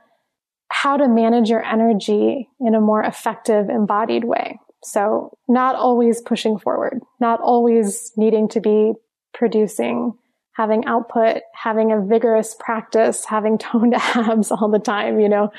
how 0.70 0.98
to 0.98 1.08
manage 1.08 1.50
your 1.50 1.64
energy 1.64 2.50
in 2.60 2.76
a 2.76 2.82
more 2.82 3.04
effective 3.04 3.70
embodied 3.70 4.24
way. 4.24 4.60
So 4.84 5.38
not 5.48 5.76
always 5.76 6.22
pushing 6.22 6.58
forward, 6.58 7.00
not 7.20 7.40
always 7.42 8.12
needing 8.18 8.48
to 8.50 8.62
be 8.62 8.94
producing 9.34 10.14
having 10.60 10.86
output, 10.88 11.42
having 11.54 11.94
a 11.94 12.02
vigorous 12.02 12.54
practice, 12.54 13.24
having 13.24 13.58
toned 13.58 13.96
abs 13.96 14.52
all 14.52 14.70
the 14.70 14.78
time, 14.78 15.22
you 15.22 15.30
know, 15.30 15.54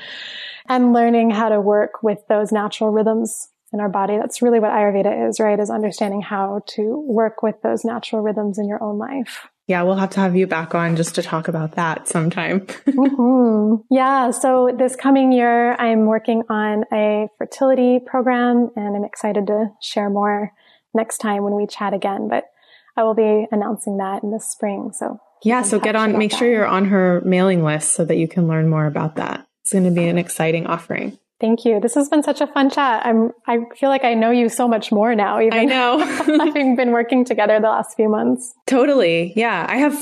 and 0.68 0.92
learning 0.92 1.30
how 1.30 1.48
to 1.48 1.58
work 1.58 2.02
with 2.02 2.18
those 2.28 2.52
natural 2.52 2.90
rhythms 2.90 3.48
in 3.72 3.80
our 3.80 3.88
body. 3.88 4.18
That's 4.18 4.42
really 4.42 4.60
what 4.60 4.72
Ayurveda 4.72 5.26
is, 5.26 5.40
right? 5.40 5.58
Is 5.58 5.70
understanding 5.70 6.20
how 6.20 6.60
to 6.74 7.02
work 7.08 7.42
with 7.42 7.54
those 7.62 7.82
natural 7.82 8.20
rhythms 8.20 8.58
in 8.58 8.68
your 8.68 8.82
own 8.82 8.98
life. 8.98 9.48
Yeah, 9.66 9.84
we'll 9.84 9.96
have 9.96 10.10
to 10.10 10.20
have 10.20 10.36
you 10.36 10.46
back 10.46 10.74
on 10.74 10.96
just 10.96 11.14
to 11.14 11.22
talk 11.22 11.48
about 11.48 11.76
that 11.76 12.06
sometime. 12.06 12.60
mm-hmm. 12.66 13.76
Yeah. 13.88 14.32
So 14.32 14.70
this 14.76 14.96
coming 14.96 15.32
year, 15.32 15.76
I'm 15.76 16.04
working 16.06 16.42
on 16.50 16.84
a 16.92 17.28
fertility 17.38 18.00
program 18.04 18.70
and 18.76 18.96
I'm 18.96 19.04
excited 19.04 19.46
to 19.46 19.68
share 19.80 20.10
more 20.10 20.52
next 20.92 21.18
time 21.18 21.42
when 21.42 21.54
we 21.54 21.66
chat 21.66 21.94
again. 21.94 22.28
But 22.28 22.50
I 22.96 23.04
will 23.04 23.14
be 23.14 23.46
announcing 23.50 23.98
that 23.98 24.22
in 24.22 24.30
the 24.30 24.40
spring. 24.40 24.92
So 24.94 25.20
yeah, 25.42 25.62
so 25.62 25.80
get 25.80 25.96
on, 25.96 26.18
make 26.18 26.32
that. 26.32 26.38
sure 26.38 26.50
you're 26.50 26.66
on 26.66 26.86
her 26.86 27.22
mailing 27.24 27.64
list 27.64 27.92
so 27.92 28.04
that 28.04 28.16
you 28.16 28.28
can 28.28 28.46
learn 28.46 28.68
more 28.68 28.86
about 28.86 29.16
that. 29.16 29.46
It's 29.62 29.72
going 29.72 29.84
to 29.84 29.90
be 29.90 30.08
an 30.08 30.18
exciting 30.18 30.66
offering. 30.66 31.18
Thank 31.40 31.64
you. 31.64 31.80
This 31.80 31.94
has 31.94 32.08
been 32.10 32.22
such 32.22 32.42
a 32.42 32.46
fun 32.46 32.68
chat. 32.68 33.04
I'm, 33.06 33.30
I 33.46 33.60
feel 33.74 33.88
like 33.88 34.04
I 34.04 34.12
know 34.12 34.30
you 34.30 34.50
so 34.50 34.68
much 34.68 34.92
more 34.92 35.14
now, 35.14 35.40
even 35.40 35.58
I 35.58 35.64
know. 35.64 35.98
having 36.44 36.76
been 36.76 36.92
working 36.92 37.24
together 37.24 37.58
the 37.58 37.68
last 37.68 37.96
few 37.96 38.10
months. 38.10 38.54
Totally. 38.66 39.32
Yeah. 39.34 39.64
I 39.66 39.78
have 39.78 39.98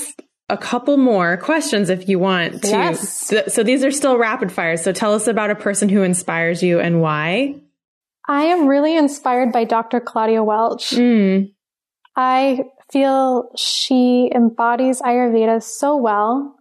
a 0.48 0.56
couple 0.56 0.96
more 0.96 1.36
questions 1.36 1.90
if 1.90 2.08
you 2.08 2.18
want 2.18 2.62
to. 2.62 2.68
Yes. 2.68 3.26
So, 3.28 3.44
so 3.46 3.62
these 3.62 3.84
are 3.84 3.92
still 3.92 4.18
rapid 4.18 4.50
fire. 4.50 4.76
So 4.76 4.92
tell 4.92 5.14
us 5.14 5.28
about 5.28 5.50
a 5.50 5.54
person 5.54 5.88
who 5.88 6.02
inspires 6.02 6.60
you 6.62 6.80
and 6.80 7.00
why. 7.00 7.54
I 8.26 8.44
am 8.44 8.66
really 8.66 8.96
inspired 8.96 9.52
by 9.52 9.64
Dr. 9.64 10.00
Claudia 10.00 10.42
Welch. 10.42 10.90
Mm. 10.90 11.52
I 12.16 12.64
feel 12.90 13.50
she 13.56 14.30
embodies 14.34 15.00
Ayurveda 15.02 15.62
so 15.62 15.96
well. 15.96 16.54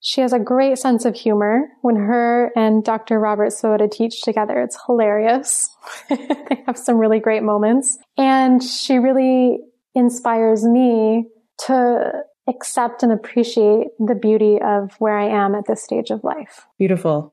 She 0.00 0.20
has 0.20 0.32
a 0.32 0.38
great 0.38 0.78
sense 0.78 1.04
of 1.04 1.14
humor. 1.14 1.68
When 1.82 1.96
her 1.96 2.50
and 2.56 2.82
Dr. 2.82 3.20
Robert 3.20 3.50
Svoboda 3.50 3.90
teach 3.90 4.22
together, 4.22 4.60
it's 4.60 4.78
hilarious. 4.86 5.70
they 6.08 6.62
have 6.66 6.76
some 6.76 6.98
really 6.98 7.20
great 7.20 7.42
moments. 7.42 7.98
And 8.18 8.62
she 8.62 8.96
really 8.98 9.58
inspires 9.94 10.64
me 10.64 11.26
to 11.66 12.12
accept 12.48 13.04
and 13.04 13.12
appreciate 13.12 13.88
the 13.98 14.16
beauty 14.16 14.58
of 14.60 14.94
where 14.98 15.16
I 15.16 15.28
am 15.28 15.54
at 15.54 15.66
this 15.68 15.84
stage 15.84 16.10
of 16.10 16.24
life. 16.24 16.66
Beautiful. 16.78 17.32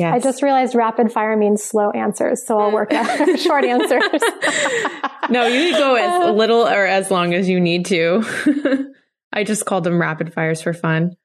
Yes. 0.00 0.14
I 0.14 0.18
just 0.18 0.42
realized 0.42 0.74
rapid 0.74 1.12
fire 1.12 1.36
means 1.36 1.62
slow 1.62 1.90
answers, 1.90 2.46
so 2.46 2.58
I'll 2.58 2.72
work 2.72 2.90
out 2.94 3.38
short 3.38 3.66
answers. 3.66 4.02
no, 5.28 5.46
you 5.46 5.70
can 5.70 5.78
go 5.78 5.94
as 5.94 6.22
uh, 6.22 6.32
little 6.32 6.66
or 6.66 6.86
as 6.86 7.10
long 7.10 7.34
as 7.34 7.50
you 7.50 7.60
need 7.60 7.84
to. 7.86 8.24
I 9.34 9.44
just 9.44 9.66
called 9.66 9.84
them 9.84 10.00
rapid 10.00 10.32
fires 10.32 10.62
for 10.62 10.72
fun. 10.72 11.16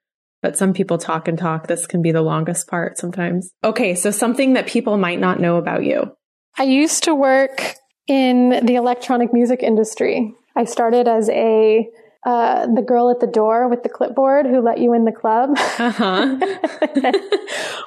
But 0.41 0.57
some 0.57 0.73
people 0.73 0.97
talk 0.97 1.29
and 1.29 1.37
talk. 1.37 1.67
This 1.67 1.87
can 1.87 2.01
be 2.01 2.11
the 2.11 2.21
longest 2.21 2.67
part 2.67 2.97
sometimes. 2.97 3.49
Okay, 3.63 3.95
so 3.95 4.11
something 4.11 4.53
that 4.53 4.67
people 4.67 4.97
might 4.97 5.21
not 5.21 5.39
know 5.39 5.55
about 5.55 5.85
you. 5.85 6.11
I 6.57 6.63
used 6.63 7.05
to 7.05 7.15
work 7.15 7.75
in 8.07 8.65
the 8.65 8.75
electronic 8.75 9.33
music 9.33 9.63
industry. 9.63 10.33
I 10.53 10.65
started 10.65 11.07
as 11.07 11.29
a 11.29 11.87
uh, 12.25 12.65
the 12.73 12.81
girl 12.81 13.11
at 13.11 13.19
the 13.19 13.27
door 13.27 13.67
with 13.67 13.83
the 13.83 13.89
clipboard 13.89 14.47
who 14.47 14.59
let 14.59 14.79
you 14.79 14.93
in 14.93 15.05
the 15.05 15.11
club. 15.11 15.51
Uh-huh. 15.77 16.37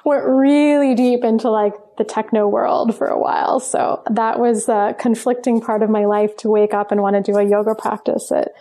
Went 0.05 0.25
really 0.25 0.95
deep 0.95 1.25
into 1.25 1.51
like 1.51 1.75
the 1.99 2.05
techno 2.05 2.47
world 2.47 2.97
for 2.97 3.09
a 3.09 3.19
while. 3.19 3.59
So 3.59 4.03
that 4.09 4.39
was 4.39 4.69
a 4.69 4.95
conflicting 4.99 5.61
part 5.61 5.83
of 5.83 5.91
my 5.91 6.05
life 6.05 6.37
to 6.39 6.49
wake 6.49 6.73
up 6.73 6.93
and 6.93 7.03
want 7.03 7.17
to 7.17 7.33
do 7.33 7.37
a 7.37 7.43
yoga 7.43 7.75
practice 7.75 8.31
at 8.31 8.53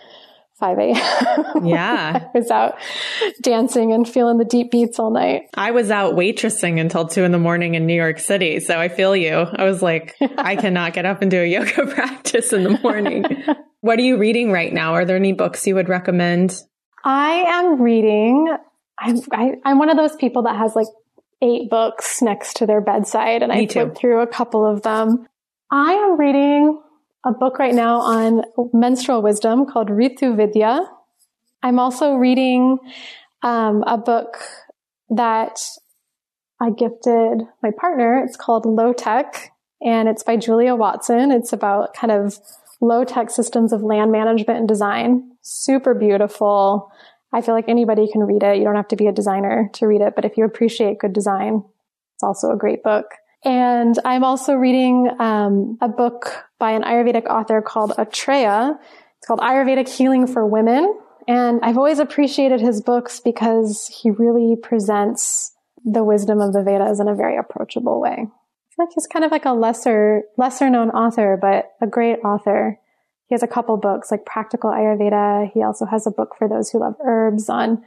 5 0.58 0.78
a.m. 0.78 0.96
Yeah. 1.64 2.26
I 2.34 2.38
was 2.38 2.50
out 2.50 2.74
dancing 3.40 3.92
and 3.92 4.08
feeling 4.08 4.38
the 4.38 4.44
deep 4.44 4.72
beats 4.72 4.98
all 4.98 5.12
night. 5.12 5.42
I 5.54 5.70
was 5.70 5.92
out 5.92 6.14
waitressing 6.14 6.80
until 6.80 7.06
two 7.06 7.22
in 7.22 7.30
the 7.30 7.38
morning 7.38 7.76
in 7.76 7.86
New 7.86 7.94
York 7.94 8.18
City. 8.18 8.58
So 8.58 8.80
I 8.80 8.88
feel 8.88 9.14
you. 9.14 9.30
I 9.30 9.62
was 9.62 9.80
like, 9.80 10.16
I 10.20 10.56
cannot 10.56 10.92
get 10.94 11.06
up 11.06 11.22
and 11.22 11.30
do 11.30 11.40
a 11.40 11.46
yoga 11.46 11.86
practice 11.94 12.52
in 12.52 12.64
the 12.64 12.78
morning. 12.82 13.24
What 13.80 13.98
are 13.98 14.02
you 14.02 14.16
reading 14.16 14.50
right 14.50 14.72
now? 14.72 14.94
Are 14.94 15.04
there 15.04 15.16
any 15.16 15.32
books 15.32 15.66
you 15.66 15.74
would 15.74 15.88
recommend? 15.88 16.60
I 17.04 17.44
am 17.46 17.80
reading. 17.80 18.54
I, 18.98 19.14
I, 19.32 19.52
I'm 19.64 19.78
one 19.78 19.90
of 19.90 19.96
those 19.96 20.16
people 20.16 20.42
that 20.42 20.56
has 20.56 20.74
like 20.74 20.88
eight 21.40 21.70
books 21.70 22.20
next 22.20 22.56
to 22.56 22.66
their 22.66 22.80
bedside 22.80 23.42
and 23.42 23.52
Me 23.52 23.64
I 23.64 23.66
flip 23.66 23.96
through 23.96 24.20
a 24.20 24.26
couple 24.26 24.66
of 24.66 24.82
them. 24.82 25.26
I 25.70 25.92
am 25.92 26.18
reading 26.18 26.82
a 27.24 27.32
book 27.32 27.58
right 27.58 27.74
now 27.74 28.00
on 28.00 28.42
menstrual 28.72 29.22
wisdom 29.22 29.66
called 29.66 29.88
Ritu 29.88 30.36
Vidya. 30.36 30.80
I'm 31.62 31.78
also 31.78 32.14
reading 32.14 32.78
um, 33.42 33.84
a 33.86 33.98
book 33.98 34.38
that 35.10 35.60
I 36.60 36.70
gifted 36.70 37.42
my 37.62 37.70
partner. 37.78 38.22
It's 38.24 38.36
called 38.36 38.66
Lo-TEK 38.66 39.50
and 39.80 40.08
it's 40.08 40.22
by 40.24 40.36
Julia 40.36 40.74
Watson. 40.74 41.30
It's 41.30 41.52
about 41.52 41.94
kind 41.94 42.10
of 42.10 42.38
low 42.80 43.04
tech 43.04 43.30
systems 43.30 43.72
of 43.72 43.82
land 43.82 44.12
management 44.12 44.58
and 44.58 44.68
design. 44.68 45.30
Super 45.42 45.94
beautiful. 45.94 46.90
I 47.32 47.40
feel 47.40 47.54
like 47.54 47.68
anybody 47.68 48.10
can 48.10 48.22
read 48.22 48.42
it. 48.42 48.58
You 48.58 48.64
don't 48.64 48.76
have 48.76 48.88
to 48.88 48.96
be 48.96 49.06
a 49.06 49.12
designer 49.12 49.68
to 49.74 49.86
read 49.86 50.00
it, 50.00 50.14
but 50.14 50.24
if 50.24 50.36
you 50.36 50.44
appreciate 50.44 50.98
good 50.98 51.12
design, 51.12 51.62
it's 52.14 52.22
also 52.22 52.50
a 52.50 52.56
great 52.56 52.82
book. 52.82 53.06
And 53.44 53.98
I'm 54.04 54.24
also 54.24 54.54
reading 54.54 55.08
um, 55.20 55.78
a 55.80 55.88
book 55.88 56.44
by 56.58 56.72
an 56.72 56.82
Ayurvedic 56.82 57.26
author 57.26 57.62
called 57.62 57.92
Atreya. 57.92 58.76
It's 59.18 59.26
called 59.26 59.40
Ayurvedic 59.40 59.88
Healing 59.88 60.26
for 60.26 60.46
Women. 60.46 60.98
And 61.28 61.60
I've 61.62 61.76
always 61.76 61.98
appreciated 61.98 62.60
his 62.60 62.80
books 62.80 63.20
because 63.20 63.86
he 64.02 64.10
really 64.10 64.56
presents 64.60 65.54
the 65.84 66.02
wisdom 66.02 66.40
of 66.40 66.52
the 66.52 66.62
Vedas 66.62 67.00
in 67.00 67.08
a 67.08 67.14
very 67.14 67.36
approachable 67.36 68.00
way. 68.00 68.26
Like 68.78 68.88
he's 68.94 69.06
kind 69.06 69.24
of 69.24 69.30
like 69.32 69.44
a 69.44 69.52
lesser, 69.52 70.22
lesser 70.36 70.70
known 70.70 70.90
author, 70.90 71.38
but 71.40 71.66
a 71.80 71.86
great 71.86 72.18
author. 72.24 72.78
He 73.26 73.34
has 73.34 73.42
a 73.42 73.48
couple 73.48 73.76
books 73.76 74.10
like 74.10 74.24
Practical 74.24 74.70
Ayurveda. 74.70 75.50
He 75.52 75.62
also 75.62 75.84
has 75.84 76.06
a 76.06 76.10
book 76.10 76.34
for 76.38 76.48
those 76.48 76.70
who 76.70 76.80
love 76.80 76.94
herbs 77.04 77.48
on 77.48 77.82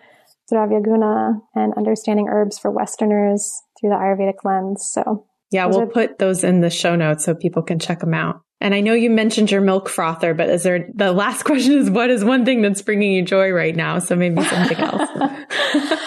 Dravya 0.51 0.83
Guna 0.83 1.39
and 1.55 1.73
understanding 1.75 2.27
herbs 2.27 2.59
for 2.59 2.69
Westerners 2.69 3.63
through 3.79 3.89
the 3.89 3.95
Ayurvedic 3.95 4.43
lens. 4.43 4.87
So 4.91 5.25
yeah, 5.51 5.65
we'll 5.65 5.87
put 5.87 6.19
those 6.19 6.43
in 6.43 6.61
the 6.61 6.69
show 6.69 6.95
notes 6.95 7.25
so 7.25 7.35
people 7.35 7.61
can 7.61 7.79
check 7.79 7.99
them 7.99 8.13
out. 8.13 8.41
And 8.61 8.75
I 8.75 8.79
know 8.79 8.93
you 8.93 9.09
mentioned 9.09 9.51
your 9.51 9.61
milk 9.61 9.89
frother, 9.89 10.33
but 10.33 10.49
is 10.49 10.63
there 10.63 10.87
the 10.93 11.11
last 11.11 11.43
question 11.45 11.73
is 11.73 11.89
what 11.89 12.09
is 12.09 12.23
one 12.23 12.45
thing 12.45 12.61
that's 12.61 12.81
bringing 12.81 13.11
you 13.11 13.23
joy 13.23 13.51
right 13.51 13.75
now? 13.75 13.99
So 13.99 14.15
maybe 14.15 14.43
something 14.43 14.77
else. 14.77 15.09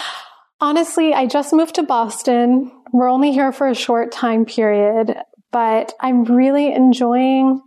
Honestly, 0.61 1.13
I 1.13 1.27
just 1.27 1.53
moved 1.53 1.75
to 1.75 1.83
Boston. 1.83 2.71
We're 2.95 3.09
only 3.09 3.33
here 3.33 3.51
for 3.51 3.67
a 3.67 3.75
short 3.75 4.13
time 4.13 4.45
period, 4.45 5.17
but 5.51 5.91
I'm 5.99 6.23
really 6.23 6.73
enjoying 6.73 7.59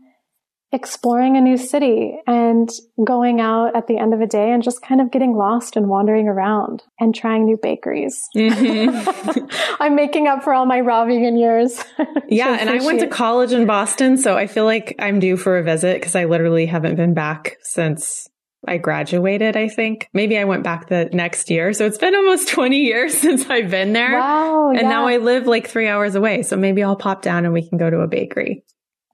exploring 0.73 1.37
a 1.37 1.41
new 1.43 1.59
city 1.59 2.17
and 2.27 2.71
going 3.05 3.39
out 3.39 3.77
at 3.77 3.89
the 3.89 3.99
end 3.99 4.15
of 4.15 4.23
a 4.23 4.27
day 4.27 4.51
and 4.51 4.63
just 4.63 4.81
kind 4.81 5.03
of 5.03 5.11
getting 5.11 5.37
lost 5.37 5.77
and 5.77 5.87
wandering 5.87 6.29
around 6.29 6.83
and 6.99 7.15
trying 7.15 7.45
new 7.45 7.59
bakeries. 7.61 8.27
Mm-hmm. 8.35 9.47
I'm 9.83 9.95
making 9.95 10.29
up 10.29 10.43
for 10.43 10.55
all 10.55 10.65
my 10.65 10.81
raw 10.81 11.05
vegan 11.05 11.37
years. 11.37 11.85
yeah. 12.31 12.57
and 12.59 12.71
I 12.71 12.83
went 12.83 13.01
to 13.01 13.07
college 13.07 13.53
in 13.53 13.67
Boston. 13.67 14.17
So 14.17 14.35
I 14.35 14.47
feel 14.47 14.65
like 14.65 14.95
I'm 14.99 15.21
due 15.21 15.37
for 15.37 15.59
a 15.59 15.63
visit 15.63 16.01
because 16.01 16.17
I 16.17 16.25
literally 16.25 16.65
haven't 16.65 16.97
been 16.97 17.13
back 17.13 17.59
since 17.61 18.31
I 18.69 18.79
graduated, 18.79 19.57
I 19.57 19.69
think. 19.69 20.09
Maybe 20.13 20.39
I 20.39 20.45
went 20.45 20.63
back 20.63 20.89
the 20.89 21.09
next 21.13 21.51
year. 21.51 21.73
So 21.73 21.87
it's 21.87 21.99
been 21.99 22.15
almost 22.15 22.49
20 22.53 22.79
years 22.79 23.17
since 23.17 23.49
I've 23.49 23.71
been 23.71 23.93
there. 23.93 24.19
Wow. 24.19 24.71
And 24.71 24.83
yeah. 24.83 24.89
now 24.89 25.07
I 25.07 25.17
live 25.17 25.47
like 25.47 25.69
three 25.69 25.89
hours 25.89 26.15
away. 26.15 26.43
So 26.43 26.57
maybe 26.57 26.83
I'll 26.83 26.97
pop 26.97 27.23
down 27.23 27.45
and 27.45 27.55
we 27.55 27.69
can 27.69 27.79
go 27.79 27.91
to 27.91 28.01
a 28.01 28.09
bakery 28.09 28.65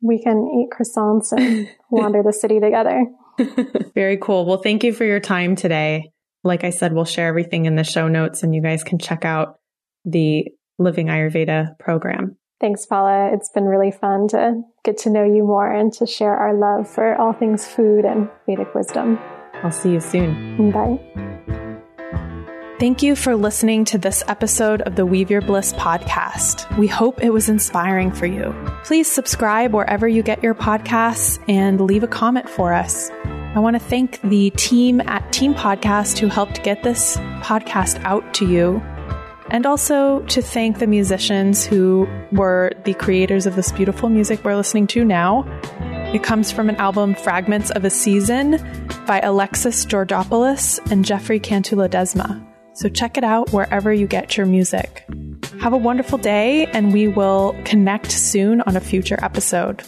we 0.04 0.22
can 0.22 0.46
eat 0.54 0.68
croissants 0.70 1.32
and 1.32 1.68
wander 1.90 2.22
the 2.22 2.32
city 2.32 2.60
together. 2.60 3.06
Very 3.94 4.18
cool. 4.18 4.44
Well, 4.44 4.58
thank 4.58 4.84
you 4.84 4.92
for 4.92 5.04
your 5.04 5.18
time 5.18 5.56
today. 5.56 6.12
Like 6.44 6.62
I 6.62 6.70
said, 6.70 6.92
we'll 6.92 7.06
share 7.06 7.26
everything 7.26 7.64
in 7.64 7.74
the 7.74 7.84
show 7.84 8.06
notes 8.06 8.42
and 8.42 8.54
you 8.54 8.62
guys 8.62 8.84
can 8.84 8.98
check 8.98 9.24
out 9.24 9.58
the 10.04 10.48
Living 10.78 11.06
Ayurveda 11.06 11.78
program. 11.78 12.36
Thanks, 12.60 12.84
Paula. 12.84 13.30
It's 13.32 13.50
been 13.50 13.64
really 13.64 13.90
fun 13.90 14.28
to 14.28 14.60
get 14.84 14.98
to 14.98 15.10
know 15.10 15.24
you 15.24 15.42
more 15.42 15.70
and 15.70 15.92
to 15.94 16.06
share 16.06 16.36
our 16.36 16.54
love 16.54 16.88
for 16.88 17.16
all 17.16 17.32
things 17.32 17.66
food 17.66 18.04
and 18.04 18.28
Vedic 18.46 18.74
wisdom. 18.74 19.18
I'll 19.64 19.72
see 19.72 19.92
you 19.92 20.00
soon. 20.00 20.70
Bye. 20.70 21.00
Thank 22.78 23.02
you 23.02 23.16
for 23.16 23.34
listening 23.34 23.84
to 23.86 23.98
this 23.98 24.22
episode 24.28 24.82
of 24.82 24.96
the 24.96 25.06
Weave 25.06 25.30
Your 25.30 25.40
Bliss 25.40 25.72
podcast. 25.72 26.76
We 26.76 26.86
hope 26.86 27.22
it 27.22 27.30
was 27.30 27.48
inspiring 27.48 28.12
for 28.12 28.26
you. 28.26 28.54
Please 28.84 29.10
subscribe 29.10 29.72
wherever 29.72 30.06
you 30.06 30.22
get 30.22 30.42
your 30.42 30.54
podcasts 30.54 31.42
and 31.48 31.80
leave 31.80 32.02
a 32.02 32.08
comment 32.08 32.48
for 32.48 32.74
us. 32.74 33.10
I 33.54 33.60
want 33.60 33.74
to 33.76 33.80
thank 33.80 34.20
the 34.22 34.50
team 34.50 35.00
at 35.02 35.32
Team 35.32 35.54
Podcast 35.54 36.18
who 36.18 36.26
helped 36.26 36.62
get 36.64 36.82
this 36.82 37.16
podcast 37.40 38.02
out 38.04 38.34
to 38.34 38.46
you. 38.46 38.82
And 39.50 39.64
also 39.64 40.20
to 40.22 40.42
thank 40.42 40.78
the 40.78 40.86
musicians 40.86 41.64
who 41.64 42.08
were 42.32 42.72
the 42.84 42.94
creators 42.94 43.46
of 43.46 43.54
this 43.54 43.70
beautiful 43.70 44.08
music 44.08 44.44
we're 44.44 44.56
listening 44.56 44.88
to 44.88 45.04
now. 45.04 45.44
It 46.14 46.22
comes 46.22 46.52
from 46.52 46.68
an 46.68 46.76
album 46.76 47.16
Fragments 47.16 47.72
of 47.72 47.84
a 47.84 47.90
Season 47.90 48.58
by 49.04 49.18
Alexis 49.18 49.84
Georgopoulos 49.84 50.78
and 50.92 51.04
Jefre 51.04 51.42
Cantu-Ledesma. 51.42 52.40
So 52.74 52.88
check 52.88 53.18
it 53.18 53.24
out 53.24 53.52
wherever 53.52 53.92
you 53.92 54.06
get 54.06 54.36
your 54.36 54.46
music. 54.46 55.04
Have 55.60 55.72
a 55.72 55.76
wonderful 55.76 56.18
day, 56.18 56.66
and 56.66 56.92
we 56.92 57.08
will 57.08 57.56
connect 57.64 58.12
soon 58.12 58.60
on 58.60 58.76
a 58.76 58.80
future 58.80 59.18
episode. 59.22 59.82